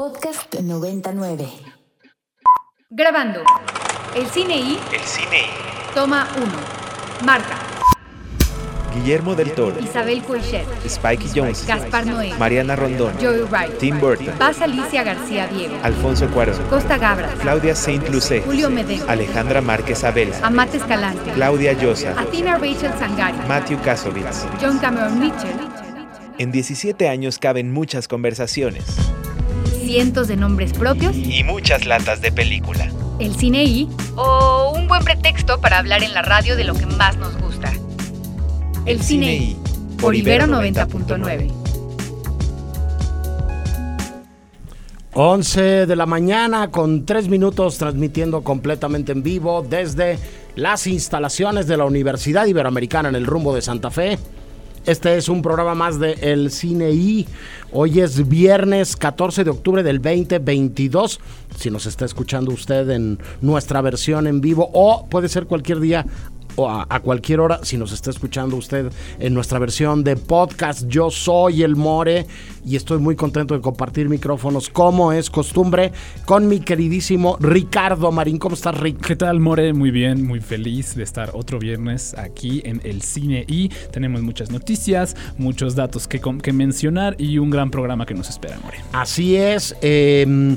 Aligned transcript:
Podcast 0.00 0.54
99. 0.54 1.46
Grabando. 2.88 3.42
El 4.16 4.26
cine 4.28 4.56
y 4.56 4.78
El 4.94 5.00
cine 5.00 5.42
y 5.42 5.94
toma 5.94 6.26
1. 6.38 6.46
Marca. 7.26 7.58
Guillermo 8.94 9.34
del 9.34 9.52
Toro, 9.52 9.78
Isabel 9.78 10.22
Coixet. 10.22 10.64
Spikey 10.88 11.28
Jones, 11.34 11.66
Gaspar 11.66 12.06
Noé. 12.06 12.32
Mariana 12.38 12.76
Rondón, 12.76 13.12
Joey 13.20 13.42
Wright. 13.42 13.76
Tim 13.76 14.00
Burton, 14.00 14.32
Paz 14.38 14.62
Alicia 14.62 15.04
García 15.04 15.48
Diego. 15.48 15.76
Alfonso 15.82 16.26
Cuarón, 16.30 16.56
Costa 16.70 16.96
Gabra. 16.96 17.28
Claudia 17.42 17.74
Saint 17.74 18.08
Lucé, 18.08 18.40
Julio 18.40 18.70
Medem. 18.70 19.02
Alejandra 19.06 19.60
Márquez 19.60 20.02
Abela, 20.02 20.34
Amate 20.42 20.78
Escalante. 20.78 21.30
Claudia 21.32 21.74
Llosa, 21.74 22.18
Athena 22.18 22.56
Rachel 22.56 22.92
Sangari. 22.98 23.36
Matthew 23.46 23.78
Kasovitz. 23.82 24.46
John 24.62 24.78
Cameron 24.78 25.20
Mitchell. 25.20 25.60
En 26.38 26.50
17 26.52 27.06
años 27.06 27.38
caben 27.38 27.70
muchas 27.70 28.08
conversaciones 28.08 28.86
Cientos 29.84 30.28
de 30.28 30.36
nombres 30.36 30.72
propios. 30.72 31.16
y 31.16 31.42
muchas 31.44 31.86
latas 31.86 32.20
de 32.20 32.32
película. 32.32 32.90
El 33.18 33.34
cine 33.36 33.64
y. 33.64 33.88
O 34.16 34.72
un 34.74 34.88
buen 34.88 35.04
pretexto 35.04 35.60
para 35.60 35.78
hablar 35.78 36.02
en 36.02 36.14
la 36.14 36.22
radio 36.22 36.56
de 36.56 36.64
lo 36.64 36.74
que 36.74 36.86
más 36.86 37.16
nos 37.16 37.36
gusta. 37.38 37.72
El, 38.86 39.02
cine 39.02 39.34
y. 39.34 39.56
Por 40.00 40.14
Ibero 40.14 40.46
90.9. 40.46 41.52
11 45.12 45.86
de 45.86 45.96
la 45.96 46.06
mañana 46.06 46.70
con 46.70 47.04
3 47.04 47.28
minutos 47.28 47.76
transmitiendo 47.78 48.42
completamente 48.42 49.12
en 49.12 49.22
vivo 49.22 49.66
desde 49.68 50.18
las 50.54 50.86
instalaciones 50.86 51.66
de 51.66 51.76
la 51.76 51.84
Universidad 51.84 52.46
Iberoamericana 52.46 53.08
en 53.08 53.16
el 53.16 53.26
rumbo 53.26 53.54
de 53.54 53.60
Santa 53.60 53.90
Fe. 53.90 54.18
Este 54.86 55.14
es 55.18 55.28
un 55.28 55.42
programa 55.42 55.74
más 55.74 56.00
de 56.00 56.12
El 56.22 56.50
Cine 56.50 56.90
I. 56.90 57.28
Hoy 57.70 58.00
es 58.00 58.26
viernes 58.26 58.96
14 58.96 59.44
de 59.44 59.50
octubre 59.50 59.82
del 59.82 60.00
2022. 60.00 61.20
Si 61.54 61.70
nos 61.70 61.84
está 61.84 62.06
escuchando 62.06 62.50
usted 62.50 62.88
en 62.88 63.18
nuestra 63.42 63.82
versión 63.82 64.26
en 64.26 64.40
vivo 64.40 64.70
o 64.72 65.06
puede 65.06 65.28
ser 65.28 65.44
cualquier 65.44 65.80
día 65.80 66.06
o 66.56 66.68
a, 66.68 66.86
a 66.88 67.00
cualquier 67.00 67.40
hora, 67.40 67.60
si 67.62 67.76
nos 67.76 67.92
está 67.92 68.10
escuchando 68.10 68.56
usted 68.56 68.92
en 69.18 69.34
nuestra 69.34 69.58
versión 69.58 70.04
de 70.04 70.16
podcast, 70.16 70.86
yo 70.88 71.10
soy 71.10 71.62
el 71.62 71.76
More 71.76 72.26
y 72.64 72.76
estoy 72.76 72.98
muy 72.98 73.16
contento 73.16 73.54
de 73.54 73.60
compartir 73.60 74.08
micrófonos 74.08 74.68
como 74.68 75.12
es 75.12 75.30
costumbre 75.30 75.92
con 76.26 76.46
mi 76.46 76.60
queridísimo 76.60 77.36
Ricardo 77.40 78.12
Marín. 78.12 78.38
¿Cómo 78.38 78.54
estás, 78.54 78.78
Rick? 78.78 79.00
¿Qué 79.00 79.16
tal, 79.16 79.40
More? 79.40 79.72
Muy 79.72 79.90
bien, 79.90 80.26
muy 80.26 80.40
feliz 80.40 80.94
de 80.94 81.02
estar 81.02 81.30
otro 81.34 81.58
viernes 81.58 82.14
aquí 82.18 82.60
en 82.64 82.80
el 82.84 83.02
cine 83.02 83.44
y 83.48 83.68
tenemos 83.92 84.22
muchas 84.22 84.50
noticias, 84.50 85.16
muchos 85.38 85.74
datos 85.74 86.06
que, 86.06 86.20
que 86.42 86.52
mencionar 86.52 87.16
y 87.18 87.38
un 87.38 87.50
gran 87.50 87.70
programa 87.70 88.04
que 88.06 88.14
nos 88.14 88.28
espera, 88.28 88.58
More. 88.62 88.78
Así 88.92 89.36
es. 89.36 89.74
eh, 89.80 90.56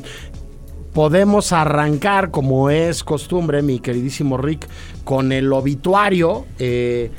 podemos 0.94 1.52
arrancar, 1.52 2.31
como 2.31 2.69
es 2.69 3.03
costumbre, 3.03 3.61
mi 3.61 3.80
queridísimo 3.80 4.38
Rick, 4.38 4.67
con 5.03 5.31
el 5.31 5.52
obituario. 5.52 6.45
eh, 6.59 7.11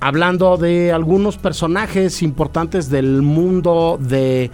hablando 0.00 0.58
de 0.58 0.92
algunos 0.92 1.38
personajes 1.38 2.22
importantes 2.22 2.90
del 2.90 3.22
mundo 3.22 3.98
de 3.98 4.50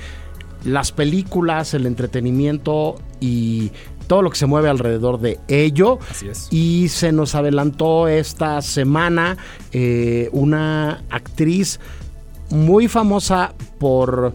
las 0.65 0.93
películas, 0.93 1.75
el 1.75 1.87
entretenimiento 1.87 2.95
y 3.19 3.73
todo 4.07 4.23
lo 4.23 4.31
que 4.31 4.39
se 4.39 4.47
mueve 4.47 4.69
alrededor 4.69 5.19
de 5.19 5.41
ello. 5.49 5.99
Así 6.09 6.29
es. 6.29 6.47
Y 6.53 6.89
se 6.89 7.11
nos 7.11 7.35
adelantó 7.35 8.07
esta 8.07 8.63
semana 8.63 9.39
eh, 9.73 10.29
una 10.33 11.03
actriz 11.11 11.81
muy 12.51 12.87
famosa 12.87 13.53
por 13.79 14.33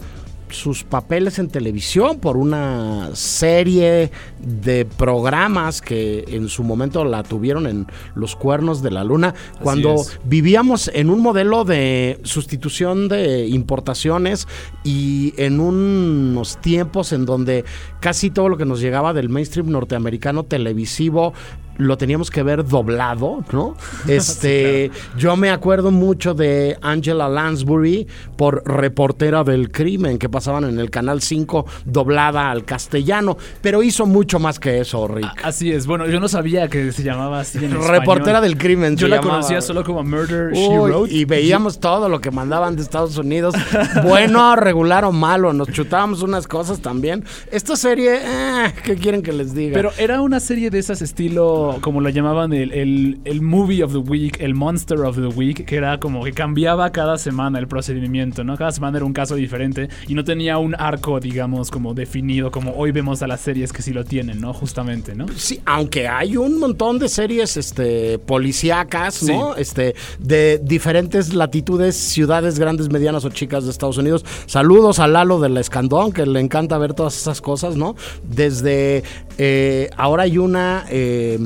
sus 0.56 0.84
papeles 0.84 1.38
en 1.40 1.50
televisión, 1.50 2.20
por 2.20 2.38
una 2.38 3.12
serie 3.14 4.12
de 4.40 4.86
programas 4.86 5.82
que 5.82 6.26
en 6.28 6.50
su 6.50 6.64
momento 6.64 7.04
la 7.06 7.24
tuvieron 7.24 7.68
en 7.68 7.88
Los 8.16 8.36
Cuernos 8.36 8.82
de 8.82 8.92
la 8.92 9.04
Luna, 9.04 9.36
cuando 9.62 9.96
es. 9.96 10.20
vivíamos 10.24 10.90
en 10.94 11.10
un 11.10 11.22
modelo 11.22 11.64
de 11.66 12.20
sustitución 12.24 13.08
de 13.08 13.48
importaciones 13.48 14.48
y 14.84 15.34
en 15.38 15.60
unos 15.60 16.60
tiempos 16.62 17.12
en 17.12 17.26
donde 17.26 17.66
casi 18.00 18.30
todo 18.30 18.50
lo 18.50 18.58
que 18.58 18.66
nos 18.66 18.80
llegaba 18.82 19.14
del 19.14 19.30
mainstream 19.30 19.70
norteamericano 19.70 20.44
televisivo 20.44 21.34
lo 21.78 21.98
teníamos 21.98 22.32
que 22.32 22.44
ver 22.44 22.66
doblado, 22.66 23.44
¿no? 23.52 23.76
Este, 24.08 24.92
yo 25.18 25.36
me 25.36 25.50
acuerdo 25.50 25.92
mucho 25.92 26.34
de 26.34 26.78
Angela 26.82 27.28
Lansbury 27.28 28.08
por 28.38 28.64
reportera 28.66 29.44
del 29.44 29.72
crimen 29.72 30.18
que 30.18 30.30
pasaban 30.30 30.64
en 30.64 30.80
el 30.80 30.90
canal 30.90 31.22
5 31.22 31.66
doblada 31.86 32.52
al 32.52 32.66
castellano, 32.66 33.38
pero 33.62 33.84
hizo 33.84 34.06
mucho 34.06 34.40
más 34.40 34.60
que 34.60 34.80
eso, 34.80 35.08
Rick. 35.08 35.28
Así 35.44 35.72
es, 35.72 35.88
bueno, 35.88 36.08
yo 36.08 36.20
no 36.20 36.28
sabía 36.28 36.68
que 36.68 36.92
se 36.92 37.04
llamaba 37.04 37.42
así 37.42 37.58
en 37.58 37.66
español. 37.66 37.90
reportera 37.90 38.42
del 38.42 38.58
crimen. 38.58 38.96
Yo 38.96 39.08
la 39.08 39.18
llamaba. 39.18 39.36
conocía 39.36 39.62
solo 39.62 39.84
como 39.84 40.04
Murder, 40.04 40.54
She 40.54 40.80
Wrote. 40.80 41.14
y 41.14 41.26
veíamos 41.26 41.80
todo 41.80 42.10
lo 42.10 42.22
que 42.22 42.32
mandaban 42.32 42.76
de 42.76 42.82
Estados 42.82 43.18
Unidos, 43.18 43.56
bueno, 44.04 44.56
regular 44.56 45.06
o 45.06 45.12
malo, 45.12 45.54
nos 45.54 45.70
chutábamos 45.70 46.22
unas 46.22 46.48
cosas 46.48 46.80
también. 46.80 47.24
Esta 47.52 47.76
serie, 47.76 48.20
eh, 48.22 48.74
¿qué 48.84 48.96
quieren 48.96 49.22
que 49.22 49.34
les 49.34 49.54
diga? 49.54 49.74
Pero 49.74 49.92
era 49.98 50.22
una 50.22 50.40
serie 50.40 50.70
de 50.70 50.80
esas 50.80 51.02
estilo, 51.02 51.65
como 51.82 52.02
lo 52.02 52.10
llamaban, 52.10 52.54
el, 52.54 52.72
el, 52.72 53.20
el 53.26 53.42
movie 53.42 53.84
of 53.84 53.92
the 53.92 54.00
week, 54.00 54.40
el 54.40 54.54
monster 54.56 55.00
of 55.00 55.16
the 55.16 55.28
week, 55.28 55.66
que 55.66 55.76
era 55.76 56.00
como 56.00 56.24
que 56.24 56.32
cambiaba 56.32 56.92
cada 56.92 57.18
semana 57.18 57.60
el 57.60 57.68
procedimiento, 57.68 58.44
¿no? 58.44 58.58
Cada 58.58 58.72
semana 58.72 58.98
era 58.98 59.06
un 59.06 59.14
caso 59.14 59.36
diferente 59.36 59.90
y 60.08 60.14
no 60.14 60.24
tenía 60.24 60.58
un 60.58 60.76
arco, 60.76 61.20
digamos, 61.20 61.72
como 61.72 61.94
definido, 61.94 62.52
como 62.52 62.72
hoy 62.76 62.92
vemos 62.92 63.22
a 63.22 63.28
las 63.28 63.42
series 63.42 63.72
que 63.74 63.82
sí 63.82 63.92
lo 63.94 64.04
tienen, 64.04 64.42
¿no? 64.42 64.54
Justamente, 64.54 65.16
¿no? 65.16 65.26
Sí, 65.36 65.60
aunque 65.66 66.08
hay 66.08 66.38
un 66.38 66.60
montón 66.60 67.00
de 67.00 67.10
series 67.10 67.58
este, 67.58 68.20
policíacas, 68.20 69.24
¿no? 69.24 69.54
Sí. 69.56 69.62
Este, 69.62 69.96
de 70.20 70.60
diferentes 70.64 71.34
latitudes, 71.34 71.96
ciudades 71.96 72.60
grandes, 72.60 72.90
medianas 72.90 73.26
o 73.26 73.30
chicas 73.30 73.66
de 73.66 73.72
Estados 73.72 73.98
Unidos. 73.98 74.26
Saludos 74.46 75.00
a 75.00 75.08
Lalo 75.08 75.40
del 75.40 75.58
Escandón, 75.58 76.12
que 76.12 76.26
le 76.26 76.40
encanta 76.40 76.78
ver 76.78 76.94
todas 76.94 77.18
esas 77.18 77.42
cosas, 77.42 77.76
¿no? 77.76 77.96
Desde 78.24 79.04
eh, 79.38 79.90
ahora 79.98 80.24
hay 80.24 80.38
una. 80.38 80.86
eh, 80.90 81.38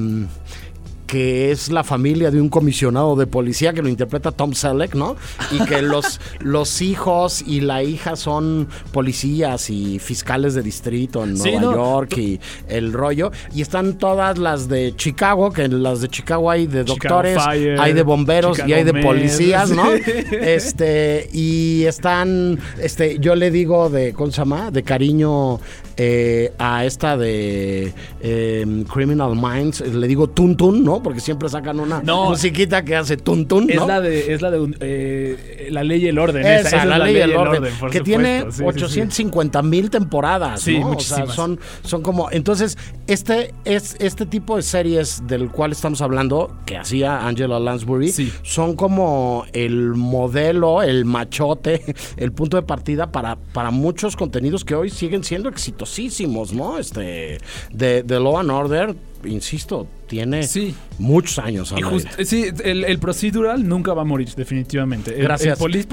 que 1.09 1.49
es 1.49 1.71
la 1.71 1.83
familia 1.83 2.29
de 2.29 2.39
un 2.39 2.49
comisionado 2.49 3.15
de 3.15 3.25
policía 3.25 3.73
que 3.73 3.81
lo 3.81 3.89
interpreta 3.89 4.31
Tom 4.31 4.53
Selleck, 4.53 4.93
¿no? 4.93 5.15
Y 5.49 5.57
que 5.65 5.81
los, 5.81 6.21
los 6.39 6.83
hijos 6.83 7.41
y 7.41 7.61
la 7.61 7.81
hija 7.81 8.15
son 8.15 8.67
policías 8.91 9.71
y 9.71 9.97
fiscales 9.97 10.53
de 10.53 10.61
distrito 10.61 11.23
en 11.23 11.35
Sí, 11.35 11.49
Nueva 11.53 11.61
no, 11.61 11.73
York 11.73 12.15
y 12.17 12.39
el 12.67 12.93
rollo. 12.93 13.31
Y 13.55 13.63
están 13.63 13.97
todas 13.97 14.37
las 14.37 14.69
de 14.69 14.95
Chicago, 14.95 15.51
que 15.51 15.63
en 15.63 15.81
las 15.81 16.01
de 16.01 16.09
Chicago 16.09 16.51
hay 16.51 16.67
de 16.67 16.83
doctores, 16.83 17.41
Fire, 17.43 17.79
hay 17.79 17.93
de 17.93 18.03
bomberos 18.03 18.59
y 18.67 18.71
hay 18.71 18.83
de 18.83 18.93
policías, 19.01 19.71
¿no? 19.71 19.89
Este, 20.31 21.27
y 21.33 21.85
están, 21.85 22.59
este, 22.79 23.17
yo 23.17 23.33
le 23.33 23.49
digo 23.49 23.89
de, 23.89 24.13
¿cómo 24.13 24.31
se 24.31 24.37
llama? 24.37 24.69
De 24.69 24.83
cariño 24.83 25.59
eh, 26.01 26.53
a 26.57 26.85
esta 26.85 27.17
de 27.17 27.93
eh, 28.21 28.83
Criminal 28.93 29.35
Minds, 29.35 29.81
le 29.81 30.07
digo 30.07 30.29
Tun 30.29 30.55
Tun, 30.55 30.81
¿no? 30.99 31.03
Porque 31.03 31.19
siempre 31.19 31.49
sacan 31.49 31.79
una 31.79 32.01
No. 32.03 32.29
musiquita 32.29 32.83
que 32.83 32.95
hace 32.95 33.17
Tun 33.17 33.47
Tun, 33.47 33.67
¿no? 33.67 33.73
Es 33.81 33.87
la 33.87 34.01
de, 34.01 34.33
es 34.33 34.41
la 34.41 34.51
de 34.51 34.75
eh, 34.81 35.67
la 35.71 35.83
ley 35.83 36.03
y 36.03 36.07
el 36.07 36.19
orden. 36.19 36.45
Esa, 36.45 36.59
esa, 36.59 36.67
esa 36.67 36.83
es 36.83 36.85
la, 36.89 36.99
ley 36.99 37.13
del 37.15 37.35
orden, 37.35 37.61
por 37.79 37.89
que 37.89 37.99
supuesto. 37.99 38.03
tiene 38.03 38.39
Sí, 38.41 38.51
sí, 38.51 38.57
sí. 38.57 38.63
850 38.63 39.61
mil 39.61 39.89
temporadas, 39.89 40.61
Sí, 40.61 40.79
¿no? 40.79 40.91
O 40.91 40.99
sea, 40.99 41.27
son, 41.27 41.59
son 41.83 42.01
como, 42.01 42.29
entonces, 42.31 42.77
este 43.07 43.53
es 43.65 43.95
este 43.99 44.25
tipo 44.25 44.55
de 44.55 44.61
series 44.61 45.23
del 45.27 45.49
cual 45.49 45.71
estamos 45.71 46.01
hablando, 46.01 46.55
que 46.65 46.77
hacía 46.77 47.25
Angela 47.27 47.59
Lansbury, 47.59 48.13
son 48.43 48.75
como 48.75 49.45
el 49.53 49.95
modelo, 49.95 50.81
el 50.81 51.05
machote, 51.05 51.95
el 52.17 52.31
punto 52.31 52.57
de 52.57 52.63
partida 52.63 53.11
para, 53.11 53.35
para 53.35 53.71
muchos 53.71 54.15
contenidos 54.15 54.65
que 54.65 54.75
hoy 54.75 54.89
siguen 54.89 55.23
siendo 55.23 55.49
exitosísimos, 55.49 56.53
¿no? 56.53 56.77
Este, 56.77 57.39
de, 57.71 58.03
de 58.03 58.19
Law 58.19 58.39
and 58.39 58.51
Order, 58.51 58.95
insisto, 59.25 59.87
tiene 60.07 60.43
Sí. 60.43 60.75
muchos 60.97 61.37
años. 61.39 61.73
Y 61.77 61.81
just- 61.81 62.07
sí, 62.23 62.45
el, 62.63 62.83
el 62.85 62.99
procedural 62.99 63.67
nunca 63.67 63.93
va 63.93 64.01
a 64.01 64.05
morir, 64.05 64.29
definitivamente. 64.35 65.15
El- 65.15 65.23
Gracias. 65.23 65.59
El 65.61 65.83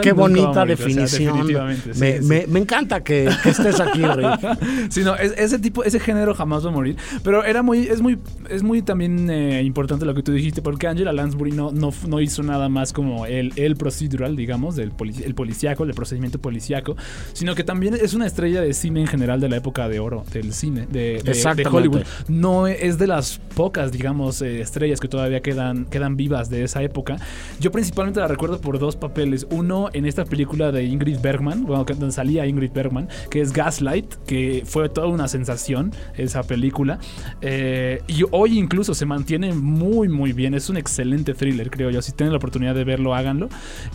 Qué- 0.00 0.12
bonita 0.12 0.14
morir, 0.14 0.44
o 0.48 0.54
sea, 0.54 0.64
definición. 0.64 1.46
sí, 1.46 1.54
me, 1.98 2.18
sí. 2.20 2.24
me- 2.26 2.46
me 2.46 2.58
encanta 2.60 3.02
que, 3.04 3.28
que 3.42 3.50
estés 3.50 3.78
aquí. 3.80 4.02
Sí, 4.90 5.02
no, 5.02 5.14
es- 5.16 5.34
ese 5.36 5.58
tipo, 5.58 5.84
ese 5.84 6.00
género 6.00 6.34
jamás 6.34 6.64
va 6.64 6.70
a 6.70 6.72
morir. 6.72 6.96
Pero 7.22 7.44
era 7.44 7.62
muy, 7.62 7.86
es 7.86 8.00
muy, 8.00 8.18
es 8.48 8.62
muy 8.62 8.82
también 8.82 9.30
eh, 9.30 9.62
importante 9.62 10.04
lo 10.04 10.14
que 10.14 10.22
tú 10.22 10.32
dijiste, 10.32 10.62
porque 10.62 10.86
Angela 10.88 11.12
Lansbury 11.12 11.52
no, 11.52 11.70
no, 11.70 11.92
no 12.08 12.20
hizo 12.20 12.42
nada 12.42 12.68
más 12.68 12.92
como 12.92 13.26
el, 13.26 13.52
el 13.56 13.76
procedural, 13.76 14.36
digamos, 14.36 14.74
del 14.76 14.90
poli- 14.90 15.22
el 15.24 15.34
policíaco, 15.34 15.84
el 15.84 15.94
procedimiento 15.94 16.38
policíaco, 16.40 16.96
sino 17.32 17.54
que 17.54 17.62
también 17.64 17.94
es 17.94 18.14
una 18.14 18.26
estrella 18.26 18.60
de 18.60 18.72
cine 18.74 19.00
en 19.00 19.06
general 19.06 19.40
de 19.40 19.48
la 19.48 19.56
época 19.56 19.88
de 19.88 20.00
oro 20.00 20.24
del 20.32 20.52
cine, 20.52 20.86
de, 20.90 21.20
de- 21.22 21.30
de. 21.54 21.66
Hollywood. 21.68 22.02
No 22.28 22.66
es 22.80 22.98
de 22.98 23.06
las 23.06 23.38
pocas, 23.54 23.92
digamos, 23.92 24.42
eh, 24.42 24.60
estrellas 24.60 25.00
que 25.00 25.08
todavía 25.08 25.40
quedan, 25.40 25.84
quedan 25.86 26.16
vivas 26.16 26.50
de 26.50 26.64
esa 26.64 26.82
época. 26.82 27.16
Yo 27.60 27.70
principalmente 27.70 28.20
la 28.20 28.28
recuerdo 28.28 28.60
por 28.60 28.78
dos 28.78 28.96
papeles. 28.96 29.46
Uno 29.50 29.88
en 29.92 30.06
esta 30.06 30.24
película 30.24 30.72
de 30.72 30.84
Ingrid 30.84 31.18
Bergman, 31.20 31.64
bueno, 31.64 31.84
donde 31.84 32.12
salía 32.12 32.46
Ingrid 32.46 32.72
Bergman, 32.72 33.08
que 33.30 33.40
es 33.40 33.52
Gaslight, 33.52 34.14
que 34.26 34.62
fue 34.64 34.88
toda 34.88 35.08
una 35.08 35.28
sensación 35.28 35.92
esa 36.16 36.42
película. 36.42 36.98
Eh, 37.40 38.02
y 38.06 38.24
hoy 38.30 38.58
incluso 38.58 38.94
se 38.94 39.06
mantiene 39.06 39.52
muy, 39.52 40.08
muy 40.08 40.32
bien. 40.32 40.54
Es 40.54 40.70
un 40.70 40.76
excelente 40.76 41.34
thriller, 41.34 41.70
creo 41.70 41.90
yo. 41.90 42.02
Si 42.02 42.12
tienen 42.12 42.32
la 42.32 42.38
oportunidad 42.38 42.74
de 42.74 42.84
verlo, 42.84 43.14
háganlo. 43.14 43.48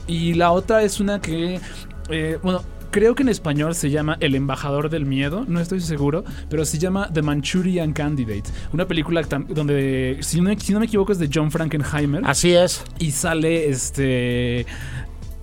Y 0.07 0.33
la 0.33 0.51
otra 0.51 0.83
es 0.83 0.99
una 0.99 1.19
que, 1.19 1.59
eh, 2.09 2.37
bueno, 2.43 2.61
creo 2.95 3.13
que 3.13 3.23
en 3.23 3.29
español 3.29 3.75
se 3.75 3.89
llama 3.89 4.15
El 4.21 4.35
embajador 4.35 4.89
del 4.89 5.05
miedo, 5.05 5.43
no 5.49 5.59
estoy 5.59 5.81
seguro, 5.81 6.23
pero 6.49 6.63
se 6.63 6.77
llama 6.77 7.09
The 7.13 7.21
Manchurian 7.21 7.91
Candidate, 7.91 8.49
una 8.71 8.87
película 8.87 9.21
donde, 9.49 10.19
si 10.21 10.39
no, 10.39 10.57
si 10.57 10.71
no 10.71 10.79
me 10.79 10.85
equivoco, 10.85 11.11
es 11.11 11.19
de 11.19 11.29
John 11.29 11.51
Frankenheimer. 11.51 12.21
Así 12.23 12.53
es. 12.53 12.85
Y 12.97 13.11
sale 13.11 13.67
este 13.67 14.65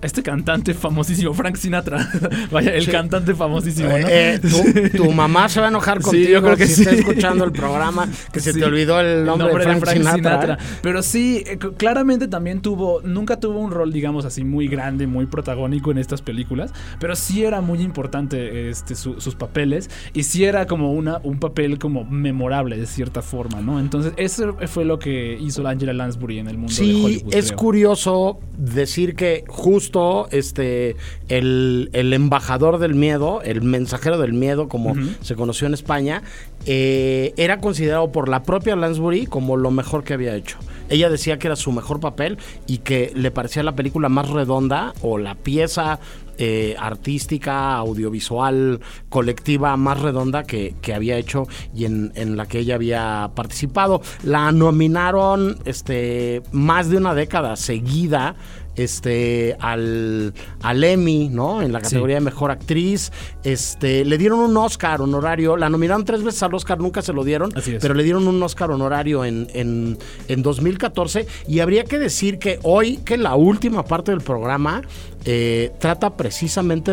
este 0.03 0.23
cantante 0.23 0.73
famosísimo, 0.73 1.33
Frank 1.33 1.55
Sinatra. 1.55 2.09
Vaya, 2.51 2.73
el 2.73 2.89
cantante 2.89 3.33
famosísimo, 3.33 3.89
¿no? 3.89 4.07
Eh, 4.07 4.39
eh, 4.43 4.91
tu, 4.95 5.11
mamá 5.11 5.49
se 5.49 5.59
va 5.59 5.67
a 5.67 5.69
enojar 5.69 6.01
contigo 6.01 6.29
yo 6.29 6.41
creo 6.41 6.57
que 6.57 6.67
si 6.67 6.81
está 6.81 6.93
escuchando 6.93 7.43
el 7.43 7.51
programa, 7.51 8.07
que 8.31 8.39
se 8.39 8.53
te 8.53 8.63
olvidó 8.63 8.99
el 8.99 9.25
nombre, 9.25 9.49
de 9.65 9.79
Frank, 9.79 9.97
Sinatra. 9.97 10.53
¿eh? 10.55 10.57
Pero 10.81 11.01
sí, 11.01 11.43
claramente 11.77 12.27
también 12.27 12.61
tuvo, 12.61 13.01
nunca 13.01 13.39
tuvo 13.39 13.59
un 13.59 13.71
rol, 13.71 13.91
digamos 13.91 14.25
así, 14.25 14.43
muy 14.43 14.67
grande, 14.67 15.07
muy 15.07 15.25
protagónico 15.25 15.91
en 15.91 15.97
estas 15.97 16.21
películas, 16.21 16.73
pero 16.99 17.15
sí 17.15 17.43
era 17.43 17.61
muy 17.61 17.81
importante 17.81 18.69
este, 18.69 18.95
sus 18.95 19.35
papeles 19.35 19.89
y 20.13 20.23
sí 20.23 20.45
era 20.45 20.65
como 20.67 20.93
una, 20.93 21.19
un 21.23 21.39
papel 21.39 21.79
como 21.79 22.03
memorable 22.03 22.77
de 22.77 22.85
cierta 22.85 23.21
forma, 23.21 23.61
¿no? 23.61 23.79
Entonces, 23.79 24.13
eso 24.17 24.57
fue 24.67 24.85
lo 24.85 24.99
que 24.99 25.37
hizo 25.39 25.65
Angela 25.67 25.93
Lansbury 25.93 26.39
en 26.39 26.47
el 26.47 26.57
mundo 26.57 26.75
de 26.75 26.81
Hollywood. 26.81 27.31
Sí, 27.31 27.37
es 27.37 27.51
curioso 27.51 28.39
decir 28.57 29.15
que 29.15 29.43
justo 29.47 29.92
este, 30.31 30.95
el, 31.29 31.89
embajador 31.93 32.79
del 32.79 32.95
miedo, 32.95 33.41
el 33.41 33.61
mensajero 33.61 34.17
del 34.17 34.33
miedo, 34.33 34.67
como 34.67 34.93
se 35.21 35.35
conoció 35.35 35.67
en 35.67 35.73
España, 35.73 36.23
eh, 36.65 37.33
era 37.37 37.59
considerado 37.59 38.11
por 38.11 38.29
la 38.29 38.43
propia 38.43 38.75
Lansbury 38.75 39.25
como 39.25 39.57
lo 39.57 39.71
mejor 39.71 40.03
que 40.03 40.13
había 40.13 40.35
hecho. 40.35 40.57
Ella 40.89 41.09
decía 41.09 41.39
que 41.39 41.47
era 41.47 41.55
su 41.55 41.71
mejor 41.71 41.99
papel 41.99 42.37
y 42.67 42.79
que 42.79 43.11
le 43.15 43.31
parecía 43.31 43.63
la 43.63 43.75
película 43.75 44.09
más 44.09 44.29
redonda 44.29 44.93
o 45.01 45.17
la 45.17 45.35
pieza 45.35 45.99
eh, 46.37 46.75
artística, 46.79 47.75
audiovisual, 47.75 48.79
colectiva 49.09 49.77
más 49.77 50.01
redonda 50.01 50.43
que, 50.43 50.75
había 50.93 51.17
hecho 51.17 51.47
y 51.73 51.85
en, 51.85 52.11
en, 52.15 52.37
la 52.37 52.45
que 52.45 52.59
ella 52.59 52.75
había 52.75 53.31
participado. 53.35 54.01
La 54.23 54.51
nominaron 54.51 55.57
este, 55.65 56.43
más 56.51 56.89
de 56.89 56.97
una 56.97 57.15
década 57.15 57.55
seguida 57.55 58.35
este 58.75 59.55
al, 59.59 60.33
al 60.61 60.83
Emmy, 60.83 61.29
¿no? 61.29 61.61
En 61.61 61.71
la 61.71 61.81
categoría 61.81 62.15
de 62.15 62.21
mejor 62.21 62.51
actriz. 62.51 63.11
Este, 63.43 64.05
le 64.05 64.17
dieron 64.17 64.39
un 64.39 64.55
Oscar 64.57 65.01
honorario. 65.01 65.57
La 65.57 65.69
nominaron 65.69 66.05
tres 66.05 66.23
veces 66.23 66.41
al 66.43 66.53
Oscar, 66.53 66.79
nunca 66.79 67.01
se 67.01 67.13
lo 67.13 67.23
dieron. 67.23 67.51
Pero 67.79 67.93
le 67.93 68.03
dieron 68.03 68.27
un 68.27 68.41
Oscar 68.41 68.71
honorario 68.71 69.25
en, 69.25 69.47
en, 69.53 69.97
en 70.27 70.41
2014. 70.41 71.27
Y 71.47 71.59
habría 71.59 71.83
que 71.83 71.99
decir 71.99 72.39
que 72.39 72.59
hoy, 72.63 72.97
que 72.97 73.17
la 73.17 73.35
última 73.35 73.83
parte 73.83 74.11
del 74.11 74.21
programa 74.21 74.81
eh, 75.25 75.71
trata 75.79 76.17
precisamente 76.17 76.32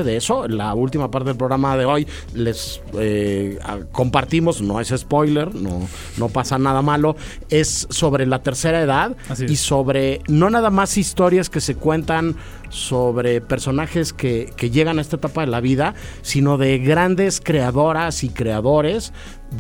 de 0.05 0.17
eso. 0.17 0.49
La 0.49 0.75
última 0.75 1.11
parte 1.11 1.31
del 1.31 1.37
programa 1.37 1.77
de 1.77 1.85
hoy 1.85 2.07
les 2.35 2.81
eh, 2.99 3.59
compartimos, 3.93 4.61
no 4.61 4.81
es 4.81 4.89
spoiler, 4.89 5.55
no, 5.55 5.89
no 6.17 6.29
pasa 6.29 6.59
nada 6.59 6.83
malo, 6.83 7.17
es 7.49 7.87
sobre 7.91 8.27
la 8.27 8.43
tercera 8.43 8.81
edad 8.81 9.17
y 9.49 9.57
sobre 9.57 10.21
no 10.29 10.51
nada 10.51 10.71
más 10.71 10.97
historias 10.97 11.51
que 11.51 11.61
se 11.61 11.75
cuentan 11.75 12.37
sobre 12.69 13.41
personajes 13.41 14.13
que, 14.13 14.53
que 14.57 14.71
llegan 14.71 14.99
a 14.99 15.03
esta 15.03 15.17
etapa 15.17 15.41
de 15.41 15.49
la 15.49 15.61
vida, 15.61 15.95
sino 16.23 16.57
de 16.57 16.79
grandes 16.79 17.41
creadoras 17.41 18.23
y 18.23 18.29
creadores 18.29 19.13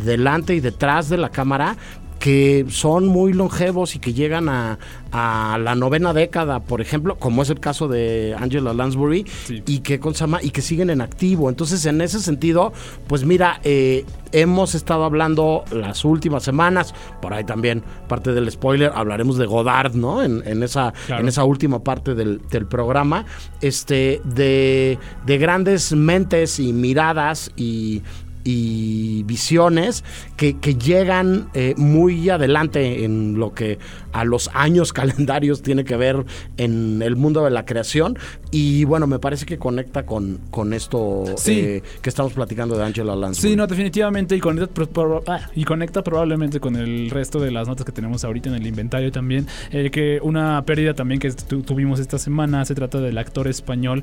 delante 0.05 0.55
y 0.55 0.61
detrás 0.61 1.09
de 1.09 1.17
la 1.17 1.31
cámara 1.31 1.77
que 2.21 2.67
son 2.69 3.07
muy 3.09 3.33
longevos 3.33 3.97
y 3.97 3.99
que 3.99 4.13
llegan 4.13 4.49
a, 4.49 4.79
la 5.13 5.75
novena 5.75 6.13
década, 6.13 6.61
por 6.61 6.81
ejemplo, 6.81 7.17
como 7.19 7.43
es 7.43 7.51
el 7.51 7.59
caso 7.59 7.89
de 7.89 8.37
Angela 8.39 8.73
Lansbury, 8.73 9.27
y 9.67 9.81
que 9.81 9.99
y 10.43 10.51
que 10.51 10.63
siguen 10.63 10.91
en 10.91 11.01
activo. 11.01 11.49
Entonces, 11.49 11.85
en 11.87 12.01
ese 12.01 12.21
sentido, 12.21 12.73
pues 13.09 13.25
mira, 13.25 13.61
eh, 13.65 14.05
hemos 14.31 14.77
estado 14.77 15.05
hablando 15.05 15.65
las 15.73 16.05
últimas 16.05 16.45
semanas, 16.45 16.95
por 17.21 17.33
ahí 17.33 17.43
también 17.43 17.83
parte 18.07 18.33
del 18.33 18.49
spoiler, 18.53 18.93
hablaremos 18.95 19.37
de 19.37 19.47
Godard, 19.47 19.95
¿no? 19.95 20.23
En, 20.23 20.63
esa, 20.63 20.93
en 21.09 21.27
esa 21.27 21.43
última 21.43 21.83
parte 21.83 22.15
del, 22.15 22.41
programa, 22.69 23.25
este, 23.63 24.21
de, 24.25 24.99
de 25.27 25.39
grandes 25.39 25.93
mentes 25.93 26.61
y 26.61 26.73
miradas 26.73 27.51
y 27.57 28.03
y 28.45 29.23
visiones 29.25 30.05
que, 30.37 30.55
llegan 30.81 31.51
eh, 31.53 31.75
muy 31.77 32.31
adelante 32.31 33.05
en 33.05 33.39
lo 33.39 33.53
que 33.53 33.79
a 34.13 34.25
los 34.25 34.51
años 34.55 34.93
calendarios 34.95 35.63
tiene 35.63 35.85
que 35.85 35.97
ver 35.97 36.25
en 36.57 37.03
el 37.03 37.17
mundo 37.17 37.45
de 37.45 37.51
la 37.51 37.65
creación. 37.65 38.19
Y 38.51 38.85
bueno, 38.85 39.07
me 39.07 39.19
parece 39.19 39.47
que 39.47 39.59
conecta 39.59 40.07
con, 40.07 40.41
con 40.51 40.73
esto 40.73 41.25
eh, 41.47 41.83
que 42.01 42.09
estamos 42.09 42.33
platicando 42.33 42.77
de 42.77 42.85
Angela 42.85 43.15
Lansbury. 43.15 43.51
Sí, 43.51 43.57
no, 43.57 43.67
definitivamente. 43.67 44.37
Y 44.37 44.41
conecta, 44.41 44.83
ah, 45.27 45.51
y 45.55 45.65
conecta 45.65 46.03
probablemente 46.03 46.61
con 46.61 46.77
el 46.77 47.11
resto 47.11 47.41
de 47.41 47.51
las 47.51 47.69
notas 47.69 47.85
que 47.85 47.93
tenemos 47.93 48.25
ahorita 48.25 48.49
en 48.49 48.57
el 48.57 48.67
inventario 48.67 49.13
también. 49.13 49.47
Eh, 49.71 49.91
que 49.91 50.21
una 50.23 50.63
pérdida 50.65 50.95
también 50.95 51.21
que 51.21 51.31
tuvimos 51.31 52.01
esta 52.01 52.19
semana 52.19 52.65
se 52.65 52.75
trata 52.75 53.01
del 53.01 53.19
actor 53.19 53.49
español 53.49 54.03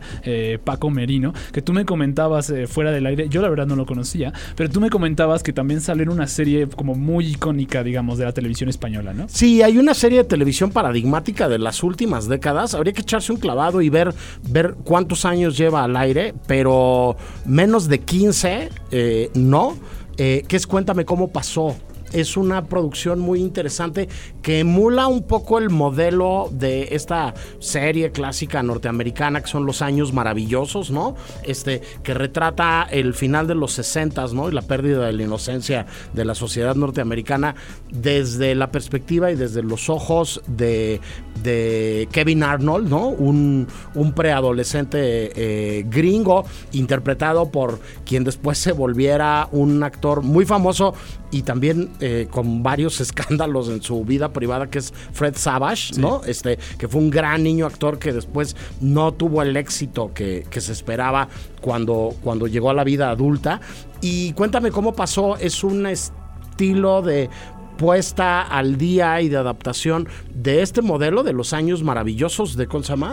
Paco 0.63 0.89
Merino, 0.89 1.33
que 1.51 1.61
tú 1.61 1.73
me 1.73 1.85
comentabas 1.85 2.53
fuera 2.67 2.91
del 2.91 3.05
aire. 3.05 3.29
Yo 3.29 3.41
la 3.41 3.49
verdad 3.49 3.65
no 3.65 3.75
lo 3.75 3.85
conocía 3.85 4.26
pero 4.55 4.69
tú 4.69 4.79
me 4.79 4.89
comentabas 4.89 5.43
que 5.43 5.53
también 5.53 5.81
sale 5.81 6.03
en 6.03 6.09
una 6.09 6.27
serie 6.27 6.67
como 6.67 6.95
muy 6.95 7.27
icónica, 7.27 7.83
digamos, 7.83 8.17
de 8.17 8.25
la 8.25 8.31
televisión 8.31 8.69
española, 8.69 9.13
¿no? 9.13 9.27
Sí, 9.29 9.61
hay 9.61 9.77
una 9.77 9.93
serie 9.93 10.19
de 10.19 10.23
televisión 10.23 10.71
paradigmática 10.71 11.49
de 11.49 11.59
las 11.59 11.83
últimas 11.83 12.27
décadas. 12.27 12.73
Habría 12.73 12.93
que 12.93 13.01
echarse 13.01 13.31
un 13.31 13.39
clavado 13.39 13.81
y 13.81 13.89
ver, 13.89 14.13
ver 14.49 14.75
cuántos 14.83 15.25
años 15.25 15.57
lleva 15.57 15.83
al 15.83 15.95
aire, 15.95 16.33
pero 16.47 17.17
menos 17.45 17.87
de 17.87 17.99
15, 17.99 18.69
eh, 18.91 19.29
no. 19.35 19.77
Eh, 20.17 20.43
es 20.49 20.65
Cuéntame 20.65 21.05
cómo 21.05 21.31
pasó 21.31 21.75
es 22.13 22.37
una 22.37 22.65
producción 22.65 23.19
muy 23.19 23.39
interesante 23.39 24.09
que 24.41 24.59
emula 24.59 25.07
un 25.07 25.23
poco 25.23 25.57
el 25.59 25.69
modelo 25.69 26.49
de 26.51 26.89
esta 26.91 27.33
serie 27.59 28.11
clásica 28.11 28.63
norteamericana 28.63 29.41
que 29.41 29.47
son 29.47 29.65
los 29.65 29.81
años 29.81 30.13
maravillosos, 30.13 30.91
¿no? 30.91 31.15
Este, 31.43 31.81
que 32.03 32.13
retrata 32.13 32.87
el 32.89 33.13
final 33.13 33.47
de 33.47 33.55
los 33.55 33.73
60, 33.73 34.27
¿no? 34.33 34.49
Y 34.49 34.51
la 34.51 34.61
pérdida 34.61 35.05
de 35.05 35.13
la 35.13 35.23
inocencia 35.23 35.85
de 36.13 36.25
la 36.25 36.35
sociedad 36.35 36.75
norteamericana 36.75 37.55
desde 37.91 38.55
la 38.55 38.71
perspectiva 38.71 39.31
y 39.31 39.35
desde 39.35 39.63
los 39.63 39.89
ojos 39.89 40.41
de, 40.47 40.99
Kevin 42.11 42.43
Arnold, 42.43 42.89
¿no? 42.89 43.07
Un, 43.07 43.67
preadolescente 44.15 44.99
eh, 44.99 45.85
gringo 45.87 46.45
interpretado 46.71 47.51
por 47.51 47.79
quien 48.05 48.23
después 48.23 48.57
se 48.57 48.71
volviera 48.71 49.47
un 49.51 49.83
actor 49.83 50.21
muy 50.21 50.45
famoso 50.45 50.93
y 51.31 51.41
también 51.43 51.91
eh, 51.99 52.27
con 52.29 52.63
varios 52.63 53.01
escándalos 53.01 53.69
en 53.69 53.81
su 53.81 54.03
vida 54.03 54.33
privada, 54.33 54.67
que 54.69 54.79
es 54.79 54.93
Fred 55.13 55.35
Savage, 55.35 55.99
¿no? 55.99 56.21
Este, 56.25 56.57
que 56.77 56.87
fue 56.87 57.01
un 57.01 57.09
gran 57.09 57.43
niño 57.43 57.65
actor 57.65 57.99
que 57.99 58.13
después 58.13 58.55
no 58.81 59.13
tuvo 59.13 59.41
el 59.41 59.55
éxito 59.57 60.11
que, 60.13 60.45
se 60.57 60.71
esperaba 60.71 61.27
cuando, 61.61 62.15
cuando 62.23 62.47
llegó 62.47 62.71
a 62.71 62.73
la 62.73 62.83
vida 62.83 63.11
adulta. 63.11 63.61
Y 64.01 64.33
cuéntame 64.33 64.71
cómo 64.71 64.93
pasó, 64.93 65.37
es 65.37 65.63
un 65.63 65.85
estilo 65.85 67.03
de 67.03 67.29
puesta 67.77 68.41
al 68.41 68.77
día 68.77 69.21
y 69.21 69.29
de 69.29 69.37
adaptación 69.37 70.07
de 70.33 70.63
este 70.63 70.81
modelo 70.81 71.21
de 71.21 71.33
los 71.33 71.53
años 71.53 71.83
maravillosos 71.83 72.57
de 72.57 72.67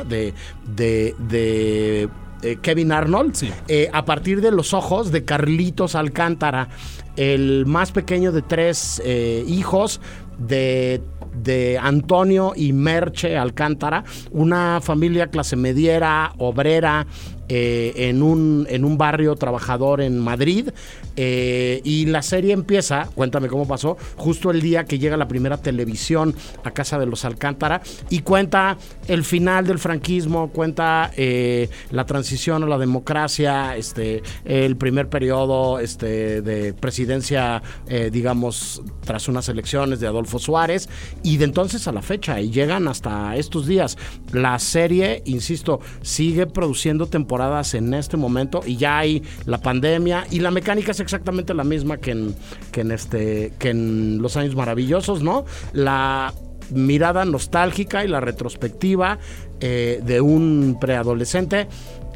de, 0.09 0.35
de, 0.75 1.15
de 1.19 2.09
eh, 2.45 2.59
Kevin 2.61 2.93
Arnold, 2.93 3.35
eh, 3.69 3.89
a 3.93 4.05
partir 4.05 4.43
de 4.43 4.51
los 4.51 4.75
ojos 4.75 5.11
de 5.11 5.25
Carlitos 5.25 5.95
Alcántara, 5.95 6.69
el 7.17 7.65
más 7.65 7.91
pequeño 7.91 8.33
de 8.33 8.43
tres 8.43 9.01
eh, 9.05 9.45
hijos 9.49 10.01
de, 10.39 11.01
de, 11.43 11.79
Antonio 11.79 12.53
y 12.55 12.75
Merche 12.75 13.39
Alcántara, 13.39 14.05
una 14.31 14.81
familia 14.83 15.29
clase 15.29 15.57
mediera, 15.57 16.33
obrera, 16.37 17.07
eh, 17.49 17.93
en, 17.97 18.23
un, 18.23 18.67
en 18.71 18.85
un 18.85 18.97
barrio 18.97 19.35
trabajador 19.37 20.01
en 20.01 20.19
Madrid. 20.19 20.71
eh, 21.17 21.81
y 21.85 22.07
la 22.07 22.23
serie 22.23 22.53
empieza, 22.53 23.09
cuéntame 23.15 23.49
cómo 23.49 23.69
pasó, 23.69 23.97
justo 24.17 24.51
el 24.51 24.61
día 24.61 24.85
que 24.85 24.99
llega 24.99 25.17
la 25.17 25.29
primera 25.29 25.59
televisión 25.59 26.35
a 26.65 26.71
casa 26.71 26.99
de 26.99 27.07
los 27.07 27.25
Alcántara 27.25 27.83
y 28.11 28.21
cuenta 28.21 28.79
el 29.07 29.25
final 29.25 29.67
del 29.67 29.79
franquismo, 29.79 30.51
cuenta 30.51 31.11
eh, 31.17 31.69
la 31.91 32.05
transición 32.07 32.63
a 32.65 32.67
la 32.67 32.79
democracia, 32.79 33.77
este, 33.77 34.23
el 34.45 34.77
primer 34.77 35.09
periodo 35.09 35.79
este, 35.79 36.43
de 36.43 36.73
presidencia, 36.73 37.63
digamos, 38.11 38.83
tras 39.05 39.29
unas 39.29 39.49
elecciones 39.49 40.01
de 40.01 40.07
Adolfo 40.07 40.39
Suárez, 40.39 40.89
y 41.23 41.37
de 41.37 41.45
entonces 41.45 41.87
a 41.87 41.93
la 41.93 42.03
fecha, 42.03 42.41
y 42.41 42.51
llegan 42.51 42.89
hasta 42.89 43.37
estos 43.37 43.67
días. 43.67 43.97
La 44.33 44.59
serie, 44.59 45.23
insisto, 45.27 45.81
sigue 46.03 46.47
produciendo 46.47 47.07
temporadas 47.07 47.34
en 47.75 47.95
este 47.95 48.17
momento, 48.17 48.63
y 48.65 48.77
ya 48.77 48.99
hay 48.99 49.23
la 49.47 49.59
pandemia, 49.59 50.27
y 50.31 50.41
la 50.41 50.51
mecánica 50.51 50.93
es 50.93 51.01
exactamente 51.01 51.55
la 51.55 51.65
misma 51.65 51.99
que 51.99 52.13
en, 52.13 52.35
que 52.73 52.83
en, 52.83 52.93
este, 52.93 53.53
que 53.59 53.71
en 53.71 54.19
Los 54.21 54.37
Años 54.37 54.55
Maravillosos, 54.55 55.23
¿no? 55.23 55.45
La 55.73 56.33
mirada 56.71 57.25
nostálgica 57.25 58.05
y 58.05 58.09
la 58.09 58.21
retrospectiva 58.21 59.19
eh, 59.61 60.01
de 60.05 60.21
un 60.21 60.79
preadolescente 60.81 61.69